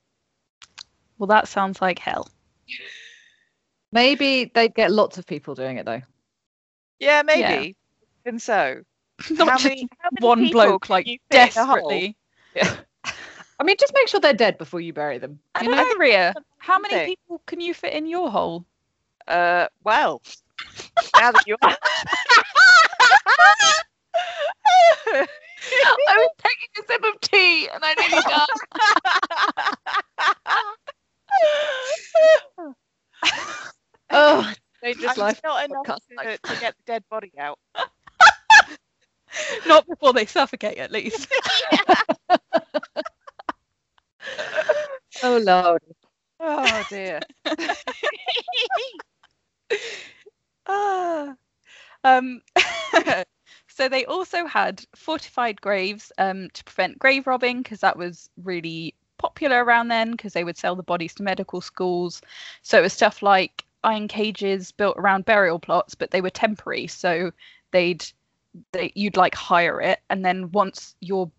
well, 1.18 1.26
that 1.26 1.46
sounds 1.46 1.82
like 1.82 1.98
hell. 1.98 2.26
Maybe 3.92 4.50
they'd 4.54 4.74
get 4.74 4.90
lots 4.90 5.18
of 5.18 5.26
people 5.26 5.54
doing 5.54 5.76
it 5.76 5.84
though. 5.84 6.00
Yeah, 6.98 7.22
maybe. 7.22 7.76
And 8.24 8.40
so, 8.40 8.80
Not 9.30 9.48
how 9.48 9.54
just 9.58 9.64
many, 9.64 9.88
how 9.98 10.08
many 10.12 10.26
one 10.26 10.48
bloke 10.48 10.88
like 10.88 11.04
desperately. 11.04 11.20
fit 11.30 11.50
in 11.58 11.62
a 11.62 11.66
hole? 11.66 11.90
desperately. 11.90 12.16
I 13.58 13.64
mean, 13.64 13.76
just 13.78 13.92
make 13.94 14.08
sure 14.08 14.20
they're 14.20 14.32
dead 14.34 14.58
before 14.58 14.80
you 14.80 14.92
bury 14.92 15.18
them. 15.18 15.38
I 15.54 15.64
You 15.64 15.70
know, 15.70 15.82
know? 15.82 15.94
Rhea. 15.98 16.34
How 16.58 16.78
many 16.78 16.94
thing. 16.94 17.06
people 17.08 17.40
can 17.46 17.60
you 17.60 17.72
fit 17.74 17.92
in 17.94 18.06
your 18.06 18.30
hole? 18.30 18.64
Uh, 19.26 19.66
well, 19.84 20.22
now 21.18 21.32
that 21.32 21.44
you 21.46 21.56
are. 21.62 21.76
I 25.08 26.16
was 26.16 26.30
taking 26.38 26.68
a 26.78 26.86
sip 26.86 27.04
of 27.04 27.20
tea 27.20 27.68
and 27.72 27.82
I 27.84 27.94
nearly 27.94 28.22
died. 28.22 28.46
oh, 34.10 34.52
dangerous 34.82 35.12
I'm 35.12 35.18
life. 35.18 35.40
not 35.44 35.64
enough 35.64 35.86
to, 35.86 36.38
to 36.38 36.60
get 36.60 36.76
the 36.76 36.82
dead 36.86 37.04
body 37.10 37.32
out. 37.38 37.58
Not 39.66 39.86
before 39.86 40.14
they 40.14 40.24
suffocate, 40.24 40.78
at 40.78 40.90
least. 40.90 41.28
Oh 45.22 45.36
lord. 45.38 45.82
Oh 46.40 46.82
dear. 46.88 47.20
Ah. 50.66 51.34
um, 52.04 52.42
so 53.68 53.88
they 53.88 54.04
also 54.06 54.46
had 54.46 54.84
fortified 54.96 55.60
graves 55.60 56.12
um, 56.18 56.50
to 56.52 56.64
prevent 56.64 56.98
grave 56.98 57.26
robbing 57.26 57.62
because 57.62 57.80
that 57.80 57.96
was 57.98 58.30
really 58.44 58.94
popular 59.18 59.64
around 59.64 59.88
then 59.88 60.12
because 60.12 60.32
they 60.34 60.44
would 60.44 60.58
sell 60.58 60.76
the 60.76 60.82
bodies 60.82 61.14
to 61.16 61.22
medical 61.22 61.60
schools. 61.60 62.22
So 62.62 62.78
it 62.78 62.82
was 62.82 62.92
stuff 62.94 63.22
like 63.22 63.64
iron 63.84 64.08
cages 64.08 64.72
built 64.72 64.96
around 64.98 65.24
burial 65.26 65.58
plots, 65.60 65.94
but 65.94 66.10
they 66.10 66.20
were 66.22 66.30
temporary. 66.30 66.86
So 66.88 67.32
they'd 67.72 68.04
they 68.72 68.92
you'd 68.94 69.16
like 69.16 69.34
hire 69.34 69.80
it, 69.80 70.00
and 70.10 70.24
then 70.24 70.52
once 70.52 70.94
your 71.00 71.30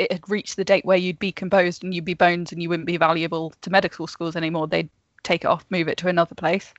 it 0.00 0.10
had 0.10 0.30
reached 0.30 0.56
the 0.56 0.64
date 0.64 0.86
where 0.86 0.96
you'd 0.96 1.18
be 1.18 1.30
composed 1.30 1.84
and 1.84 1.92
you'd 1.92 2.06
be 2.06 2.14
bones 2.14 2.52
and 2.52 2.62
you 2.62 2.70
wouldn't 2.70 2.86
be 2.86 2.96
valuable 2.96 3.52
to 3.60 3.70
medical 3.70 4.06
schools 4.06 4.34
anymore, 4.34 4.66
they'd 4.66 4.88
take 5.22 5.44
it 5.44 5.48
off, 5.48 5.66
move 5.68 5.88
it 5.88 5.98
to 5.98 6.08
another 6.08 6.34
place. 6.34 6.72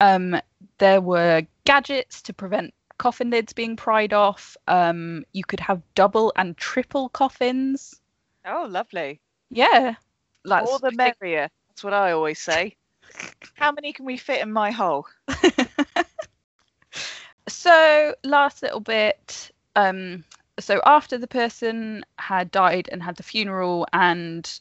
Um, 0.00 0.40
there 0.78 1.00
were 1.00 1.46
gadgets 1.64 2.20
to 2.22 2.32
prevent 2.32 2.74
coffin 2.98 3.30
lids 3.30 3.52
being 3.52 3.76
pried 3.76 4.12
off. 4.12 4.56
Um, 4.66 5.24
you 5.32 5.44
could 5.44 5.60
have 5.60 5.80
double 5.94 6.32
and 6.34 6.56
triple 6.56 7.08
coffins. 7.08 8.00
Oh, 8.44 8.66
lovely. 8.68 9.20
Yeah, 9.48 9.94
that's 10.44 10.66
More 10.66 10.80
the 10.80 10.90
merrier. 10.90 11.48
That's 11.68 11.84
what 11.84 11.94
I 11.94 12.10
always 12.10 12.40
say. 12.40 12.74
How 13.54 13.70
many 13.70 13.92
can 13.92 14.06
we 14.06 14.16
fit 14.16 14.42
in 14.42 14.52
my 14.52 14.72
hole? 14.72 15.06
so 17.48 18.14
last 18.24 18.62
little 18.62 18.80
bit 18.80 19.52
um 19.76 20.24
so 20.58 20.80
after 20.84 21.18
the 21.18 21.26
person 21.26 22.04
had 22.18 22.50
died 22.50 22.88
and 22.90 23.02
had 23.02 23.16
the 23.16 23.22
funeral 23.22 23.86
and 23.92 24.60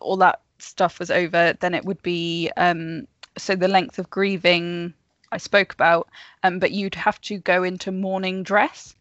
all 0.00 0.16
that 0.16 0.40
stuff 0.58 0.98
was 0.98 1.10
over 1.10 1.52
then 1.60 1.74
it 1.74 1.84
would 1.84 2.00
be 2.02 2.50
um 2.56 3.06
so 3.36 3.54
the 3.54 3.68
length 3.68 3.98
of 3.98 4.08
grieving 4.10 4.92
i 5.32 5.36
spoke 5.36 5.72
about 5.72 6.08
um 6.44 6.58
but 6.58 6.70
you'd 6.70 6.94
have 6.94 7.20
to 7.20 7.38
go 7.38 7.62
into 7.62 7.90
mourning 7.90 8.42
dress 8.42 8.94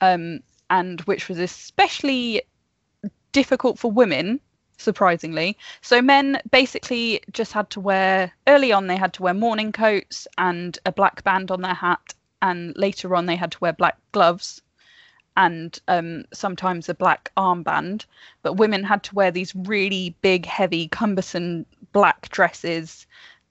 um 0.00 0.40
and 0.70 1.00
which 1.02 1.28
was 1.28 1.38
especially 1.38 2.42
difficult 3.32 3.78
for 3.78 3.90
women 3.90 4.40
surprisingly. 4.78 5.56
So 5.80 6.02
men 6.02 6.40
basically 6.50 7.22
just 7.32 7.52
had 7.52 7.70
to 7.70 7.80
wear 7.80 8.32
early 8.48 8.72
on 8.72 8.86
they 8.88 8.96
had 8.96 9.12
to 9.14 9.22
wear 9.22 9.34
mourning 9.34 9.72
coats 9.72 10.26
and 10.38 10.78
a 10.84 10.92
black 10.92 11.22
band 11.24 11.50
on 11.50 11.62
their 11.62 11.74
hat 11.74 12.14
and 12.40 12.76
later 12.76 13.14
on 13.14 13.26
they 13.26 13.36
had 13.36 13.52
to 13.52 13.58
wear 13.60 13.72
black 13.72 13.96
gloves 14.10 14.60
and 15.36 15.78
um, 15.88 16.24
sometimes 16.32 16.88
a 16.88 16.94
black 16.94 17.32
armband. 17.36 18.04
But 18.42 18.54
women 18.54 18.84
had 18.84 19.02
to 19.04 19.14
wear 19.14 19.30
these 19.30 19.54
really 19.54 20.14
big, 20.22 20.46
heavy, 20.46 20.88
cumbersome 20.88 21.66
black 21.92 22.28
dresses 22.30 23.06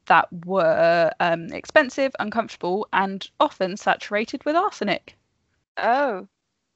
that 0.07 0.27
were 0.45 1.11
um, 1.19 1.47
expensive, 1.53 2.13
uncomfortable, 2.19 2.87
and 2.93 3.29
often 3.39 3.77
saturated 3.77 4.43
with 4.45 4.55
arsenic. 4.55 5.15
Oh, 5.77 6.27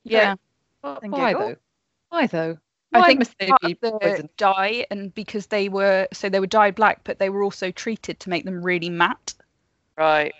Yeah. 0.03 0.35
And 0.83 1.11
Why 1.11 1.33
though? 1.33 1.55
Why 2.09 2.27
though? 2.27 2.57
I 2.93 3.01
think 3.07 3.19
must 3.19 3.37
they 3.39 3.51
be 3.61 3.73
the 3.81 3.91
poisoned? 3.91 4.29
dye, 4.37 4.85
and 4.89 5.13
because 5.13 5.47
they 5.47 5.67
were 5.67 6.07
so 6.13 6.29
they 6.29 6.39
were 6.39 6.47
dyed 6.47 6.75
black, 6.75 7.01
but 7.03 7.19
they 7.19 7.29
were 7.29 7.43
also 7.43 7.71
treated 7.71 8.19
to 8.21 8.29
make 8.29 8.45
them 8.45 8.63
really 8.63 8.89
matte. 8.89 9.33
right. 9.97 10.33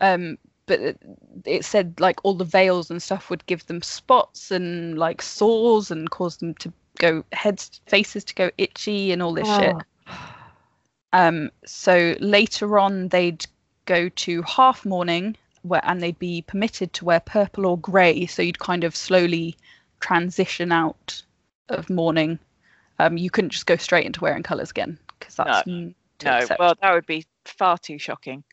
Um, 0.00 0.36
but 0.66 0.80
it, 0.80 0.98
it 1.44 1.64
said 1.64 1.98
like 1.98 2.20
all 2.22 2.34
the 2.34 2.44
veils 2.44 2.90
and 2.90 3.02
stuff 3.02 3.30
would 3.30 3.44
give 3.46 3.66
them 3.66 3.82
spots 3.82 4.50
and 4.50 4.98
like 4.98 5.22
sores 5.22 5.90
and 5.90 6.10
cause 6.10 6.36
them 6.38 6.54
to 6.54 6.72
go 6.98 7.24
heads 7.32 7.80
faces 7.86 8.24
to 8.24 8.34
go 8.34 8.50
itchy 8.58 9.12
and 9.12 9.22
all 9.22 9.34
this 9.34 9.48
shit. 9.48 9.74
Oh. 9.74 10.12
Um, 11.12 11.50
so 11.66 12.16
later 12.20 12.78
on, 12.78 13.08
they'd 13.08 13.44
go 13.84 14.08
to 14.08 14.42
half 14.42 14.84
mourning, 14.86 15.36
where 15.62 15.84
and 15.84 16.02
they'd 16.02 16.18
be 16.18 16.42
permitted 16.42 16.92
to 16.94 17.04
wear 17.04 17.20
purple 17.20 17.66
or 17.66 17.78
grey. 17.78 18.26
So 18.26 18.42
you'd 18.42 18.58
kind 18.58 18.84
of 18.84 18.96
slowly 18.96 19.56
transition 20.00 20.72
out 20.72 21.22
of 21.68 21.90
mourning. 21.90 22.38
Um, 22.98 23.16
you 23.16 23.30
couldn't 23.30 23.50
just 23.50 23.66
go 23.66 23.76
straight 23.76 24.06
into 24.06 24.20
wearing 24.20 24.42
colours 24.42 24.70
again 24.70 24.98
because 25.18 25.34
that's 25.36 25.66
n- 25.66 25.94
too 26.18 26.26
No, 26.26 26.46
well, 26.58 26.74
that 26.80 26.94
would 26.94 27.06
be 27.06 27.26
far 27.44 27.78
too 27.78 27.98
shocking. 27.98 28.44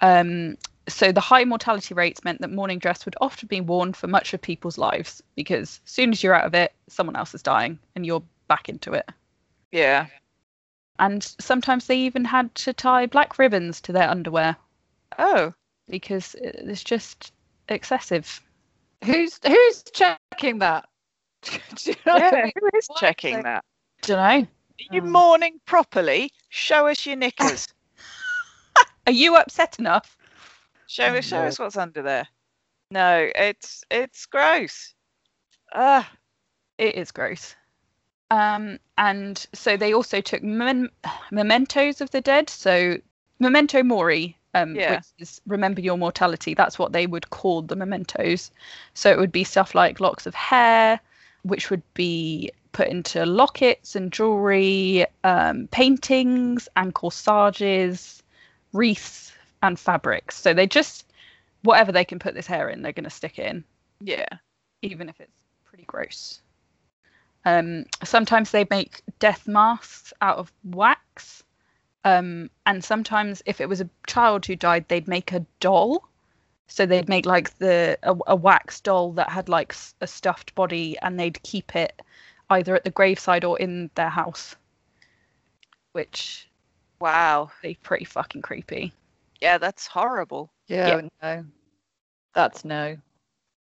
Um, 0.00 0.56
so 0.88 1.12
the 1.12 1.20
high 1.20 1.44
mortality 1.44 1.94
rates 1.94 2.24
meant 2.24 2.40
that 2.40 2.50
mourning 2.50 2.78
dress 2.78 3.04
would 3.04 3.14
often 3.20 3.46
be 3.48 3.60
worn 3.60 3.92
for 3.92 4.06
much 4.08 4.34
of 4.34 4.40
people's 4.42 4.78
lives 4.78 5.22
because 5.36 5.80
as 5.84 5.90
soon 5.92 6.10
as 6.10 6.22
you're 6.22 6.34
out 6.34 6.44
of 6.46 6.54
it, 6.54 6.72
someone 6.88 7.16
else 7.16 7.34
is 7.34 7.42
dying 7.42 7.78
and 7.94 8.04
you're 8.04 8.22
back 8.48 8.68
into 8.68 8.92
it. 8.92 9.08
Yeah. 9.70 10.06
And 10.98 11.22
sometimes 11.40 11.86
they 11.86 11.96
even 11.98 12.24
had 12.24 12.54
to 12.56 12.72
tie 12.72 13.06
black 13.06 13.38
ribbons 13.38 13.80
to 13.82 13.92
their 13.92 14.08
underwear 14.08 14.56
Oh, 15.18 15.52
because 15.88 16.34
it's 16.40 16.82
just 16.84 17.32
excessive. 17.68 18.40
Who's 19.04 19.38
who's 19.46 19.82
checking 19.92 20.58
that? 20.60 20.88
You 21.84 21.94
know 22.06 22.14
what 22.14 22.22
I 22.22 22.38
yeah. 22.38 22.42
mean? 22.44 22.52
Who 22.60 22.78
is 22.78 22.86
Why 22.88 22.96
checking 23.00 23.36
they- 23.36 23.42
that? 23.42 23.64
Don't 24.02 24.16
know. 24.16 24.46
Are 24.46 24.94
you 24.94 25.02
Um. 25.02 25.10
mourning 25.10 25.60
properly? 25.66 26.30
Show 26.50 26.86
us 26.88 27.04
your 27.06 27.16
knickers. 27.16 27.68
Are 29.06 29.12
you 29.12 29.36
upset 29.36 29.78
enough? 29.78 30.16
Show 30.92 31.04
us, 31.16 31.24
show 31.24 31.38
us 31.42 31.58
what's 31.58 31.76
under 31.76 32.02
there. 32.02 32.28
No, 32.90 33.30
it's 33.34 33.82
it's 33.90 34.26
gross. 34.26 34.94
Ah, 35.74 36.10
It 36.78 36.96
is 36.96 37.10
gross. 37.10 37.54
Um, 38.30 38.78
and 38.98 39.44
so 39.54 39.76
they 39.76 39.92
also 39.94 40.20
took 40.20 40.42
mem- 40.42 40.90
mementos 41.30 42.00
of 42.00 42.10
the 42.10 42.20
dead. 42.20 42.50
So 42.50 42.98
memento 43.38 43.82
mori, 43.82 44.36
um, 44.54 44.74
Yeah. 44.74 44.96
which 44.96 45.04
is 45.18 45.40
remember 45.46 45.80
your 45.80 45.96
mortality. 45.98 46.54
That's 46.54 46.78
what 46.78 46.92
they 46.92 47.06
would 47.06 47.30
call 47.30 47.62
the 47.62 47.76
mementos. 47.76 48.50
So 48.94 49.10
it 49.10 49.18
would 49.18 49.32
be 49.32 49.44
stuff 49.44 49.74
like 49.74 50.00
locks 50.00 50.26
of 50.26 50.34
hair, 50.34 51.00
which 51.42 51.70
would 51.70 51.82
be 51.94 52.50
put 52.72 52.88
into 52.88 53.24
lockets 53.26 53.96
and 53.96 54.12
jewelry, 54.12 55.06
um, 55.24 55.68
paintings 55.68 56.68
and 56.76 56.94
corsages, 56.94 58.22
wreaths 58.72 59.31
and 59.62 59.78
fabrics. 59.78 60.36
So 60.36 60.52
they 60.52 60.66
just 60.66 61.06
whatever 61.62 61.92
they 61.92 62.04
can 62.04 62.18
put 62.18 62.34
this 62.34 62.46
hair 62.46 62.68
in, 62.68 62.82
they're 62.82 62.92
going 62.92 63.04
to 63.04 63.10
stick 63.10 63.38
it 63.38 63.46
in 63.46 63.64
yeah. 64.00 64.26
even 64.82 65.08
if 65.08 65.20
it's 65.20 65.44
pretty 65.64 65.84
gross. 65.84 66.40
Um, 67.44 67.86
sometimes 68.04 68.50
they 68.50 68.66
make 68.70 69.02
death 69.18 69.48
masks 69.48 70.12
out 70.20 70.38
of 70.38 70.52
wax. 70.64 71.42
Um, 72.04 72.50
and 72.66 72.82
sometimes, 72.82 73.42
if 73.46 73.60
it 73.60 73.68
was 73.68 73.80
a 73.80 73.88
child 74.06 74.44
who 74.44 74.56
died, 74.56 74.86
they'd 74.88 75.08
make 75.08 75.32
a 75.32 75.46
doll. 75.60 76.08
So 76.66 76.86
they'd 76.86 77.08
make 77.08 77.26
like 77.26 77.56
the 77.58 77.98
a, 78.02 78.16
a 78.28 78.36
wax 78.36 78.80
doll 78.80 79.12
that 79.12 79.28
had 79.28 79.48
like 79.48 79.74
a 80.00 80.06
stuffed 80.06 80.54
body, 80.54 80.96
and 81.02 81.18
they'd 81.18 81.42
keep 81.42 81.76
it 81.76 82.02
either 82.50 82.74
at 82.74 82.84
the 82.84 82.90
graveside 82.90 83.44
or 83.44 83.58
in 83.58 83.90
their 83.94 84.08
house, 84.08 84.56
which 85.92 86.48
Wow. 86.98 87.50
they 87.62 87.74
pretty 87.74 88.04
fucking 88.04 88.42
creepy. 88.42 88.92
Yeah, 89.42 89.58
that's 89.58 89.88
horrible. 89.88 90.52
Yeah, 90.68 91.00
no. 91.20 91.44
That's 92.32 92.64
no. 92.64 92.96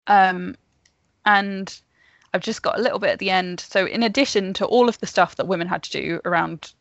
Um, 0.08 0.56
and 1.24 1.80
I've 2.34 2.42
just 2.42 2.64
got 2.64 2.80
a 2.80 2.82
little 2.82 2.98
bit 2.98 3.12
at 3.12 3.20
the 3.20 3.30
end. 3.30 3.60
So, 3.60 3.86
in 3.86 4.02
addition 4.02 4.56
to 4.56 4.66
all 4.66 4.90
of 4.90 5.00
the 5.00 5.06
stuff 5.06 5.36
that 5.36 5.48
women 5.48 5.68
had 5.68 5.84
to 5.84 5.92
do 5.92 6.20
around 6.26 6.74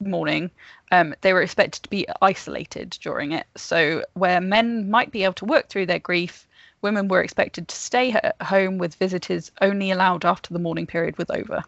mourning, 0.00 0.50
um, 0.90 1.14
they 1.20 1.32
were 1.32 1.42
expected 1.42 1.84
to 1.84 1.90
be 1.90 2.08
isolated 2.20 2.90
during 3.00 3.30
it. 3.30 3.46
So, 3.56 4.04
where 4.14 4.40
men 4.40 4.90
might 4.90 5.12
be 5.12 5.22
able 5.22 5.34
to 5.34 5.44
work 5.44 5.68
through 5.68 5.86
their 5.86 6.00
grief, 6.00 6.48
women 6.82 7.06
were 7.06 7.22
expected 7.22 7.68
to 7.68 7.76
stay 7.76 8.10
at 8.10 8.34
home 8.42 8.78
with 8.78 8.96
visitors 8.96 9.52
only 9.60 9.92
allowed 9.92 10.24
after 10.24 10.52
the 10.52 10.58
mourning 10.58 10.88
period 10.88 11.16
was 11.18 11.30
over. 11.30 11.62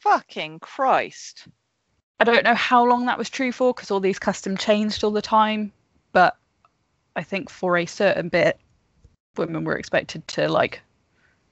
Fucking 0.00 0.58
Christ. 0.58 1.46
I 2.18 2.24
don't 2.24 2.44
know 2.44 2.54
how 2.54 2.84
long 2.84 3.06
that 3.06 3.18
was 3.18 3.30
true 3.30 3.52
for 3.52 3.74
because 3.74 3.90
all 3.90 4.00
these 4.00 4.18
customs 4.18 4.60
changed 4.60 5.04
all 5.04 5.10
the 5.10 5.22
time, 5.22 5.72
but 6.16 6.38
I 7.14 7.22
think 7.22 7.50
for 7.50 7.76
a 7.76 7.84
certain 7.84 8.30
bit, 8.30 8.58
women 9.36 9.64
were 9.64 9.76
expected 9.76 10.26
to 10.28 10.48
like 10.48 10.80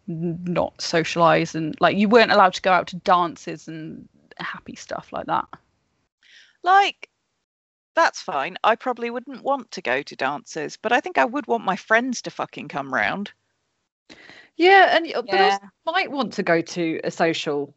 not 0.06 0.80
socialize 0.80 1.54
and 1.54 1.76
like 1.80 1.98
you 1.98 2.08
weren't 2.08 2.32
allowed 2.32 2.54
to 2.54 2.62
go 2.62 2.72
out 2.72 2.86
to 2.86 2.96
dances 2.96 3.68
and 3.68 4.08
happy 4.38 4.74
stuff 4.74 5.12
like 5.12 5.26
that. 5.26 5.44
Like, 6.62 7.10
that's 7.94 8.22
fine. 8.22 8.56
I 8.64 8.74
probably 8.76 9.10
wouldn't 9.10 9.42
want 9.42 9.70
to 9.72 9.82
go 9.82 10.00
to 10.00 10.16
dances, 10.16 10.78
but 10.78 10.92
I 10.92 11.00
think 11.00 11.18
I 11.18 11.26
would 11.26 11.46
want 11.46 11.66
my 11.66 11.76
friends 11.76 12.22
to 12.22 12.30
fucking 12.30 12.68
come 12.68 12.92
round. 12.92 13.32
Yeah, 14.56 14.96
and 14.96 15.04
y- 15.04 15.12
but 15.14 15.26
Yeah. 15.26 15.44
also 15.44 15.60
might 15.84 16.10
want 16.10 16.32
to 16.32 16.42
go 16.42 16.62
to 16.62 17.00
a 17.04 17.10
social 17.10 17.74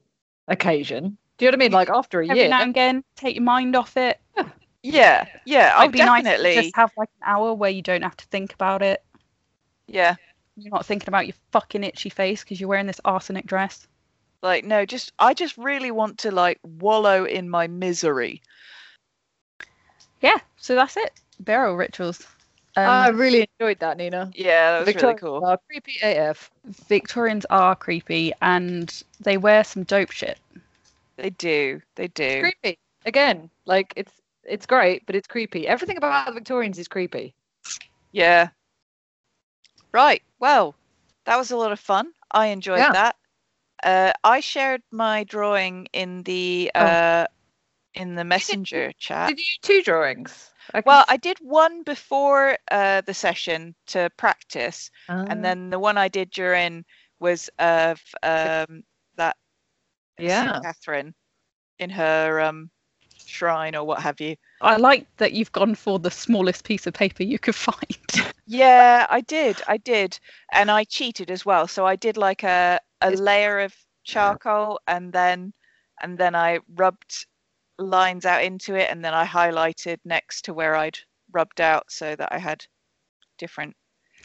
occasion. 0.47 1.17
Do 1.37 1.43
you 1.43 1.51
know 1.51 1.55
what 1.57 1.63
I 1.63 1.65
mean? 1.65 1.71
Like 1.73 1.89
after 1.89 2.21
a 2.21 2.27
Every 2.29 2.43
year. 2.43 2.49
now 2.49 2.61
and 2.61 2.69
again, 2.69 3.03
take 3.17 3.35
your 3.35 3.43
mind 3.43 3.75
off 3.75 3.97
it. 3.97 4.21
Yeah, 4.37 4.49
yeah. 4.83 5.25
Oh, 5.75 5.79
Might 5.79 5.91
be 5.91 5.99
nice 5.99 6.23
to 6.23 6.29
definitely. 6.29 6.61
just 6.61 6.75
have 6.75 6.91
like 6.97 7.09
an 7.21 7.27
hour 7.27 7.53
where 7.53 7.69
you 7.69 7.81
don't 7.81 8.03
have 8.03 8.17
to 8.17 8.25
think 8.25 8.53
about 8.53 8.81
it. 8.81 9.03
Yeah. 9.87 10.15
You're 10.55 10.73
not 10.73 10.85
thinking 10.85 11.09
about 11.09 11.27
your 11.27 11.35
fucking 11.51 11.83
itchy 11.83 12.09
face 12.09 12.43
because 12.43 12.59
you're 12.59 12.69
wearing 12.69 12.87
this 12.87 13.01
arsenic 13.05 13.45
dress. 13.45 13.87
Like, 14.41 14.65
no, 14.65 14.85
just 14.85 15.13
I 15.19 15.33
just 15.33 15.57
really 15.57 15.91
want 15.91 16.19
to 16.19 16.31
like 16.31 16.59
wallow 16.63 17.25
in 17.25 17.49
my 17.49 17.67
misery. 17.67 18.41
Yeah, 20.21 20.37
so 20.57 20.75
that's 20.75 20.97
it. 20.97 21.11
Burial 21.39 21.75
rituals. 21.75 22.25
Um, 22.75 22.85
I 22.87 23.07
really 23.09 23.47
enjoyed 23.59 23.79
that, 23.79 23.97
Nina. 23.97 24.31
Yeah, 24.35 24.71
that 24.71 24.79
was 24.79 24.85
Victorians 24.85 25.21
really 25.21 25.39
cool. 25.39 25.45
are 25.45 25.59
creepy 25.67 25.99
AF. 26.03 26.51
Victorians 26.87 27.45
are 27.49 27.75
creepy 27.75 28.33
and 28.41 29.03
they 29.19 29.37
wear 29.37 29.63
some 29.63 29.83
dope 29.83 30.11
shit. 30.11 30.37
They 31.15 31.31
do. 31.31 31.81
They 31.95 32.07
do. 32.07 32.41
Creepy. 32.41 32.77
Again, 33.05 33.49
like 33.65 33.93
it's 33.95 34.11
it's 34.47 34.65
great, 34.65 35.05
but 35.05 35.15
it's 35.15 35.27
creepy. 35.27 35.67
Everything 35.67 35.97
about 35.97 36.25
the 36.25 36.33
Victorians 36.33 36.79
is 36.79 36.87
creepy. 36.87 37.35
Yeah. 38.11 38.49
Right. 39.93 40.21
Well, 40.39 40.75
that 41.25 41.37
was 41.37 41.51
a 41.51 41.57
lot 41.57 41.71
of 41.71 41.79
fun. 41.79 42.13
I 42.31 42.47
enjoyed 42.47 42.79
Yeah. 42.79 42.91
that. 42.91 43.15
Uh, 43.83 44.13
I 44.23 44.39
shared 44.41 44.81
my 44.91 45.23
drawing 45.23 45.87
in 45.93 46.23
the 46.23 46.71
Oh. 46.79 46.85
uh, 46.85 47.27
in 47.93 48.15
the 48.15 48.23
messenger 48.23 48.91
chat. 48.97 49.29
Did 49.29 49.39
you 49.39 49.45
two 49.61 49.81
drawings? 49.83 50.51
I 50.73 50.81
Well, 50.85 51.05
I 51.07 51.17
did 51.17 51.37
one 51.39 51.83
before 51.83 52.57
uh, 52.71 53.01
the 53.01 53.13
session 53.13 53.75
to 53.87 54.09
practice, 54.17 54.89
Ah, 55.07 55.23
and 55.29 55.43
then 55.43 55.69
the 55.69 55.79
one 55.79 55.97
I 55.97 56.07
did 56.09 56.29
during 56.31 56.85
was 57.19 57.49
of 57.59 58.01
um, 58.23 58.83
that 59.15 59.35
yeah. 60.17 60.61
Catherine 60.61 61.13
in 61.79 61.89
her 61.91 62.41
um, 62.41 62.69
shrine 63.27 63.75
or 63.75 63.83
what 63.83 64.01
have 64.01 64.19
you. 64.21 64.35
I 64.61 64.77
like 64.77 65.05
that 65.17 65.33
you've 65.33 65.51
gone 65.51 65.75
for 65.75 65.99
the 65.99 66.09
smallest 66.11 66.63
piece 66.63 66.87
of 66.87 66.93
paper 66.93 67.23
you 67.23 67.37
could 67.37 67.55
find. 67.67 68.33
Yeah, 68.47 69.05
I 69.09 69.21
did. 69.21 69.61
I 69.67 69.77
did. 69.77 70.17
And 70.51 70.71
I 70.71 70.83
cheated 70.85 71.29
as 71.29 71.45
well. 71.45 71.67
So 71.67 71.85
I 71.85 71.95
did 71.95 72.17
like 72.17 72.43
a, 72.43 72.79
a 73.01 73.11
layer 73.11 73.59
of 73.59 73.75
charcoal 74.03 74.79
and 74.87 75.11
then 75.11 75.53
and 76.01 76.17
then 76.17 76.33
I 76.35 76.59
rubbed 76.75 77.25
lines 77.77 78.25
out 78.25 78.43
into 78.43 78.75
it 78.75 78.89
and 78.89 79.03
then 79.03 79.13
I 79.13 79.25
highlighted 79.25 79.97
next 80.05 80.45
to 80.45 80.53
where 80.53 80.75
I'd 80.75 80.97
rubbed 81.31 81.59
out 81.59 81.91
so 81.91 82.15
that 82.15 82.29
I 82.31 82.37
had 82.37 82.65
different 83.37 83.75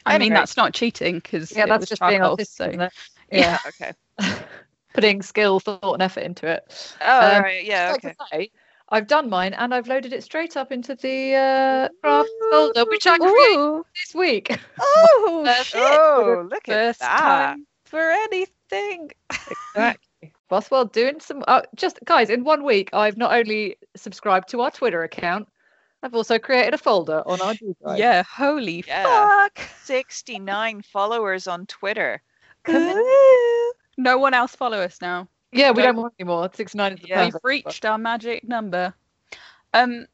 I 0.05 0.17
mean, 0.17 0.29
Anyway. 0.29 0.39
that's 0.39 0.57
not 0.57 0.73
cheating 0.73 1.15
because 1.15 1.51
Yeah, 1.55 1.65
that's 1.65 1.87
just 1.87 2.01
being 2.01 2.13
charcoal, 2.19 2.31
artistic. 2.31 2.73
so- 2.73 2.79
Yeah, 2.79 2.89
Yeah. 3.31 3.57
okay. 3.67 3.93
Putting 4.93 5.21
skill, 5.21 5.59
thought, 5.59 5.93
and 5.93 6.01
effort 6.03 6.21
into 6.23 6.47
it. 6.47 6.95
Oh 7.01 7.19
Um, 7.19 7.41
right, 7.43 7.63
yeah, 7.63 7.93
I'd 7.95 8.03
like 8.03 8.15
okay. 8.15 8.15
say, 8.31 8.51
I've 8.93 9.07
done 9.07 9.27
mine 9.27 9.53
and 9.55 9.73
I've 9.73 9.87
loaded 9.87 10.13
it 10.13 10.23
straight 10.23 10.55
up 10.55 10.71
into 10.71 10.93
the 10.93 11.33
uh, 11.33 11.89
craft 12.01 12.29
folder, 12.51 12.85
which 12.91 13.07
I 13.07 13.17
created 13.17 13.57
Ooh, 13.59 13.85
this 13.95 14.13
week. 14.13 14.55
oh, 14.79 15.43
shit. 15.63 15.81
Oh, 15.83 16.47
look 16.49 16.69
at 16.69 16.75
First 16.75 16.99
that. 16.99 17.19
time 17.19 17.65
for 17.85 17.99
anything. 18.11 19.09
Exactly. 19.75 20.31
Bothwell 20.49 20.85
doing 20.85 21.19
some. 21.19 21.43
Uh, 21.47 21.61
just 21.75 21.99
guys, 22.05 22.29
in 22.29 22.43
one 22.43 22.63
week, 22.63 22.89
I've 22.93 23.17
not 23.17 23.33
only 23.33 23.77
subscribed 23.95 24.49
to 24.49 24.61
our 24.61 24.69
Twitter 24.69 25.03
account, 25.03 25.47
I've 26.03 26.13
also 26.13 26.37
created 26.37 26.75
a 26.75 26.77
folder 26.77 27.23
on 27.25 27.41
our 27.41 27.55
G 27.55 27.73
Drive. 27.81 27.97
Yeah, 27.97 28.21
holy 28.23 28.83
Yeah. 28.87 29.03
fuck. 29.47 29.59
69 29.83 30.81
followers 30.83 31.47
on 31.47 31.65
Twitter. 31.65 32.21
Ooh. 32.69 33.73
No 33.97 34.17
one 34.19 34.33
else 34.35 34.55
follow 34.55 34.79
us 34.79 35.01
now. 35.01 35.27
Yeah, 35.53 35.71
we 35.71 35.83
Don't- 35.83 35.95
don't 35.95 36.01
want 36.03 36.13
any 36.19 36.27
more. 36.27 36.49
Six 36.53 36.73
nine 36.75 36.93
is 36.93 36.99
the 37.01 37.07
Yeah. 37.09 37.25
We've 37.25 37.35
reached 37.43 37.85
our 37.85 37.97
magic 37.97 38.43
number. 38.47 38.93
Um, 39.73 40.07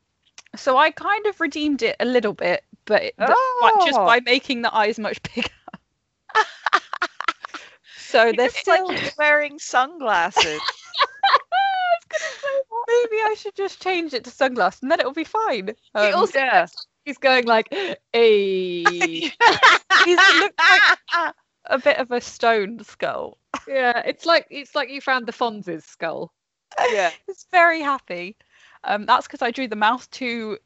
so 0.56 0.78
I 0.78 0.92
kind 0.92 1.26
of 1.28 1.40
redeemed 1.40 1.82
it 1.82 1.96
a 2.00 2.06
little 2.06 2.34
bit, 2.34 2.64
but, 2.86 3.04
it- 3.04 3.16
but 3.18 3.28
but 3.62 3.86
just 3.86 4.00
Oh. 4.00 4.06
by 4.06 4.20
making 4.22 4.62
the 4.62 4.74
eyes 4.76 4.98
much 5.00 5.22
bigger. 5.36 5.48
so 7.98 8.26
You 8.26 8.34
they're 8.34 8.46
look 8.48 8.56
still. 8.56 8.88
like 8.88 9.18
wearing 9.18 9.60
sunglasses. 9.60 10.60
Maybe 12.88 13.18
I 13.24 13.36
should 13.38 13.56
just 13.56 13.82
change 13.84 14.14
it 14.14 14.24
to 14.24 14.32
sunglasses, 14.32 14.82
and 14.82 14.92
then 14.92 15.00
it'll 15.00 15.12
be 15.14 15.24
fine. 15.24 15.70
Um, 15.94 16.16
also- 16.16 16.40
yeah. 16.40 16.66
He's 17.06 17.18
going 17.18 17.46
like, 17.46 17.68
hey. 18.14 18.84
he's 18.84 19.32
looked 20.40 20.60
like 20.60 21.34
a 21.70 21.80
bit 21.80 21.98
of 21.98 22.12
a 22.12 22.20
stone 22.22 22.84
skull. 22.84 23.38
yeah, 23.68 24.02
it's 24.06 24.26
like 24.26 24.48
it's 24.50 24.76
like 24.76 24.90
you 24.90 25.02
found 25.02 25.26
the 25.28 25.32
Fonz's 25.32 25.86
skull. 25.86 26.34
yeah. 26.92 27.12
It's 27.28 27.46
very 27.52 27.82
happy. 27.82 28.36
Um, 28.84 29.06
that's 29.06 29.28
because 29.28 29.42
I 29.42 29.52
drew 29.52 29.68
the 29.68 29.76
mouth 29.76 30.10
too 30.12 30.58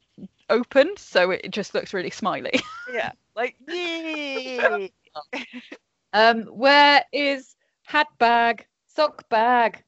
open, 0.50 0.96
so 0.96 1.30
it 1.30 1.50
just 1.50 1.74
looks 1.74 1.94
really 1.94 2.10
smiley. 2.10 2.52
Yeah. 2.92 3.12
Like, 3.34 3.56
yay. 3.68 4.92
Um, 6.12 6.42
where 6.44 7.04
is 7.12 7.56
hat 7.82 8.06
bag, 8.18 8.66
sock 8.86 9.28
bag? 9.30 9.82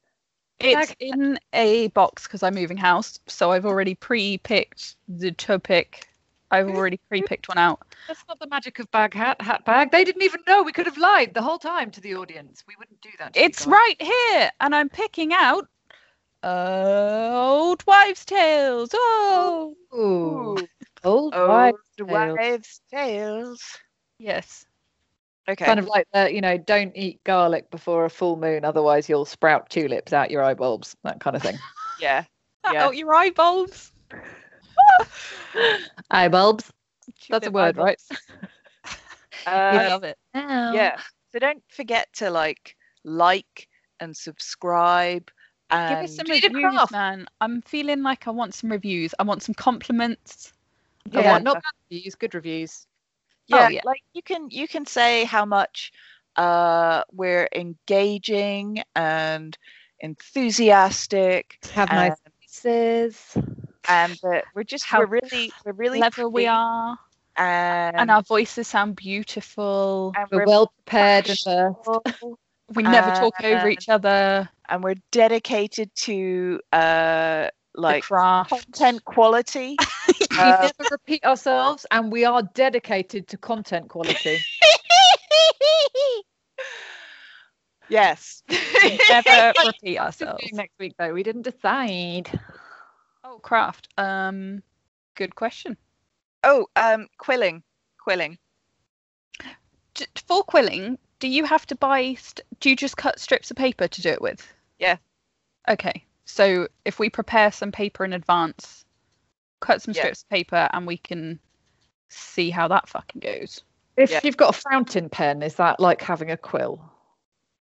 It's 0.59 0.89
Bag- 0.89 0.97
in 0.99 1.39
a 1.53 1.87
box 1.89 2.23
because 2.23 2.43
I'm 2.43 2.55
moving 2.55 2.75
house, 2.77 3.19
so 3.27 3.51
I've 3.51 3.65
already 3.65 3.95
pre-picked 3.95 4.95
the 5.07 5.31
topic. 5.31 6.06
I've 6.51 6.69
already 6.69 6.99
pre-picked 7.09 7.49
one 7.49 7.57
out. 7.57 7.81
That's 8.07 8.23
not 8.27 8.39
the 8.39 8.47
magic 8.47 8.79
of 8.79 8.89
bag 8.91 9.13
hat 9.13 9.41
hat 9.41 9.65
bag. 9.65 9.91
They 9.91 10.03
didn't 10.03 10.23
even 10.23 10.41
know. 10.47 10.63
We 10.63 10.71
could 10.71 10.85
have 10.85 10.97
lied 10.97 11.33
the 11.33 11.41
whole 11.41 11.59
time 11.59 11.91
to 11.91 12.01
the 12.01 12.15
audience. 12.15 12.63
We 12.67 12.75
wouldn't 12.77 13.01
do 13.01 13.09
that. 13.19 13.35
It's 13.35 13.65
guys. 13.65 13.67
right 13.67 14.01
here, 14.01 14.49
and 14.61 14.73
I'm 14.73 14.89
picking 14.89 15.33
out 15.33 15.67
old 16.43 17.85
wives' 17.85 18.25
tales. 18.25 18.89
Oh, 18.93 19.75
Ooh, 19.93 19.97
Ooh. 19.97 20.67
old 21.03 21.35
Old 21.35 21.47
wives' 21.49 21.77
tales. 21.97 22.09
wives' 22.37 22.81
tales. 22.91 23.61
yes. 24.19 24.65
Okay. 25.49 25.63
Kind 25.65 25.79
of 25.79 25.87
like 25.87 26.05
the, 26.11 26.33
you 26.33 26.41
know, 26.41 26.57
don't 26.57 26.91
eat 26.93 27.23
garlic 27.23 27.71
before 27.71 28.03
a 28.03 28.09
full 28.09 28.35
moon, 28.35 28.65
otherwise 28.65 29.07
you'll 29.07 29.23
sprout 29.23 29.69
tulips 29.69 30.11
out 30.11 30.29
your 30.29 30.43
eye 30.43 30.53
bulbs. 30.53 30.93
That 31.03 31.21
kind 31.21 31.37
of 31.37 31.41
thing. 31.41 31.57
yeah. 32.01 32.25
Yeah. 32.69 32.85
out 32.85 32.97
your 32.97 33.13
eye 33.13 33.29
bulbs. 33.29 33.93
eye 36.11 36.27
bulbs. 36.29 36.71
That's 37.29 37.47
a 37.47 37.51
word, 37.51 37.59
eye 37.61 37.71
right? 37.77 37.99
bulbs. 37.99 38.11
I 39.69 39.81
Uh, 39.81 39.83
love 39.83 40.03
it. 40.03 40.17
yeah. 40.65 40.97
So 41.31 41.39
don't 41.39 41.63
forget 41.69 42.07
to 42.15 42.29
like, 42.29 42.75
like, 43.03 43.67
and 43.99 44.15
subscribe. 44.15 45.29
And 45.69 45.87
Give 45.87 46.01
us 46.01 46.15
some 46.15 46.27
reviews, 46.29 46.51
craft. 46.51 46.91
man. 46.91 47.27
I'm 47.41 47.61
feeling 47.61 48.03
like 48.03 48.27
I 48.27 48.31
want 48.31 48.53
some 48.53 48.71
reviews. 48.71 49.13
I 49.19 49.23
want 49.23 49.43
some 49.43 49.55
compliments. 49.55 50.53
I 51.15 51.21
Yeah, 51.21 51.21
want 51.21 51.43
not 51.43 51.59
bad 51.63 51.73
reviews, 51.89 52.15
good 52.15 52.35
reviews. 52.35 52.87
yeah, 53.47 53.67
Oh, 53.67 53.67
yeah. 53.69 53.81
like 53.83 54.01
you 54.13 54.21
can 54.21 54.49
you 54.49 54.67
can 54.67 54.85
say 54.85 55.23
how 55.25 55.45
much 55.45 55.91
uh 56.35 57.03
we're 57.11 57.47
engaging 57.55 58.83
and 58.95 59.57
enthusiastic 59.99 61.59
Have 61.71 61.91
nice 61.91 62.15
and, 62.15 62.33
faces. 62.41 63.37
And 63.87 64.17
that 64.23 64.45
we're 64.55 64.63
just 64.63 64.85
How 64.85 64.99
we're 64.99 65.05
really 65.07 65.51
we're 65.65 65.73
really 65.73 65.99
Clever 65.99 66.29
we 66.29 66.47
are, 66.47 66.97
and, 67.37 67.95
and 67.97 68.11
our 68.11 68.21
voices 68.23 68.67
sound 68.67 68.95
beautiful. 68.95 70.13
and 70.15 70.27
We're 70.31 70.39
we're 70.39 70.45
well 70.45 70.73
prepared 70.85 71.29
and 71.29 71.37
fashionable, 71.37 72.03
We 72.75 72.83
never 72.83 73.11
talk 73.11 73.33
over 73.43 73.69
each 73.69 73.89
other. 73.89 74.49
and 74.69 74.83
we're 74.83 74.95
dedicated 75.11 75.93
to 75.95 76.59
uh 76.73 77.49
like 77.75 78.03
craft. 78.03 78.49
content 78.49 79.03
quality 79.05 79.77
we 80.31 80.37
Uh, 80.39 80.57
never 80.61 80.89
repeat 80.91 81.23
ourselves 81.23 81.85
and 81.91 82.11
we 82.11 82.25
are 82.25 82.41
dedicated 82.53 83.27
to 83.27 83.37
content 83.37 83.87
quality. 83.89 84.37
yes 87.89 88.43
We 88.83 88.99
never 89.09 89.53
repeat 89.65 89.97
ourselves. 89.97 90.51
next 90.53 90.73
week 90.79 90.93
though? 90.97 91.13
We 91.13 91.23
didn't 91.23 91.43
decide. 91.43 92.29
Oh, 93.29 93.39
craft. 93.39 93.89
Um, 93.97 94.63
good 95.15 95.35
question. 95.35 95.75
oh 96.43 96.67
um 96.77 97.07
quilling 97.17 97.61
quilling 97.97 98.37
for 100.27 100.43
quilling, 100.43 100.97
do 101.19 101.27
you 101.27 101.43
have 101.43 101.65
to 101.65 101.75
buy? 101.75 102.13
St- 102.13 102.45
do 102.59 102.69
you 102.69 102.75
just 102.75 102.95
cut 102.95 103.19
strips 103.19 103.51
of 103.51 103.57
paper 103.57 103.87
to 103.87 104.01
do 104.01 104.09
it 104.09 104.21
with? 104.21 104.47
Yeah. 104.79 104.97
Okay. 105.67 106.05
So 106.25 106.67
if 106.85 106.99
we 106.99 107.09
prepare 107.09 107.51
some 107.51 107.71
paper 107.71 108.05
in 108.05 108.13
advance, 108.13 108.85
cut 109.59 109.81
some 109.81 109.93
Yeah. 109.93 110.01
strips 110.03 110.21
of 110.23 110.29
paper, 110.29 110.69
and 110.71 110.85
we 110.87 110.97
can 110.97 111.39
see 112.09 112.49
how 112.49 112.67
that 112.69 112.87
fucking 112.87 113.19
goes. 113.19 113.63
If 113.97 114.11
Yeah. 114.11 114.21
you've 114.23 114.37
got 114.37 114.55
a 114.55 114.61
fountain 114.69 115.09
pen, 115.09 115.41
is 115.41 115.55
that 115.55 115.79
like 115.79 116.01
having 116.01 116.31
a 116.31 116.37
quill? 116.37 116.79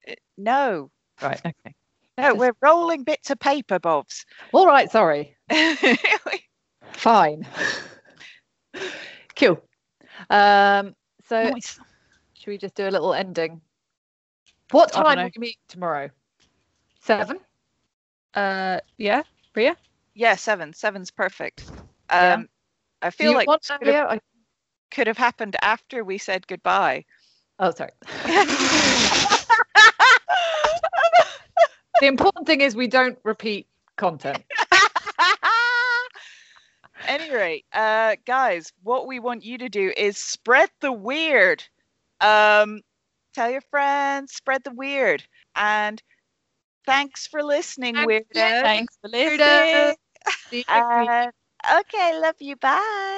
Uh, 0.09 0.15
no 0.37 0.91
Right, 1.21 1.41
okay. 1.45 1.75
No 2.19 2.29
Just- 2.29 2.39
we're 2.39 2.53
rolling 2.61 3.05
bits 3.05 3.31
of 3.31 3.39
paper 3.39 3.79
bobs 3.79 4.27
All 4.53 4.67
right, 4.67 4.91
sorry. 4.91 5.37
Fine. 6.93 7.47
cool. 9.37 9.63
Um, 10.31 10.95
so 11.27 11.51
Nice. 11.51 11.79
should 12.35 12.51
we 12.51 12.59
just 12.59 12.75
do 12.75 12.87
a 12.87 12.91
little 12.91 13.15
ending? 13.15 13.61
What 14.71 14.93
time 14.93 15.17
know. 15.17 15.25
will 15.25 15.31
you 15.35 15.41
meet 15.41 15.57
tomorrow? 15.69 16.11
Seven? 17.01 17.39
Uh, 18.35 18.81
yeah, 18.99 19.23
Rhea. 19.55 19.77
Yeah, 20.15 20.37
seven. 20.37 20.73
Seven's 20.73 21.11
perfect. 21.11 21.71
Yeah. 22.11 22.35
Um, 22.35 22.49
I 23.01 23.11
feel 23.11 23.35
like 23.35 23.49
want 23.49 23.67
could 23.79 23.89
have. 23.89 24.09
I- 24.11 24.21
could 24.91 25.07
have 25.07 25.17
happened 25.17 25.57
after 25.63 26.05
we 26.05 26.19
said 26.19 26.47
goodbye. 26.47 27.05
Oh, 27.59 27.71
sorry. 27.71 27.93
the 32.03 32.09
important 32.09 32.47
thing 32.47 32.61
is 32.61 32.74
we 32.74 32.89
don't 32.89 33.16
repeat 33.23 33.69
content. 33.97 34.43
anyway, 37.07 37.62
uh, 37.73 38.16
guys, 38.27 38.73
what 38.83 39.07
we 39.07 39.20
want 39.20 39.45
you 39.45 39.57
to 39.59 39.69
do 39.69 39.93
is 39.97 40.19
spread 40.19 40.69
the 40.81 40.93
weird. 40.93 41.62
Um, 42.20 42.81
tell 43.35 43.51
your 43.51 43.61
friends, 43.70 44.33
spread 44.33 44.65
the 44.65 44.73
weird, 44.73 45.23
and 45.55 46.03
thanks 46.87 47.29
for 47.29 47.41
listening, 47.41 47.95
Thanks, 47.95 48.11
weirdos. 48.11 48.62
Thanks 48.62 48.99
for 49.01 49.09
listening. 49.09 49.95
See 50.51 50.59
you 50.59 50.65
next 50.69 50.97
week. 50.97 51.09
Uh, 51.12 51.31
okay, 51.81 52.20
love 52.20 52.37
you. 52.41 52.57
Bye. 52.57 53.12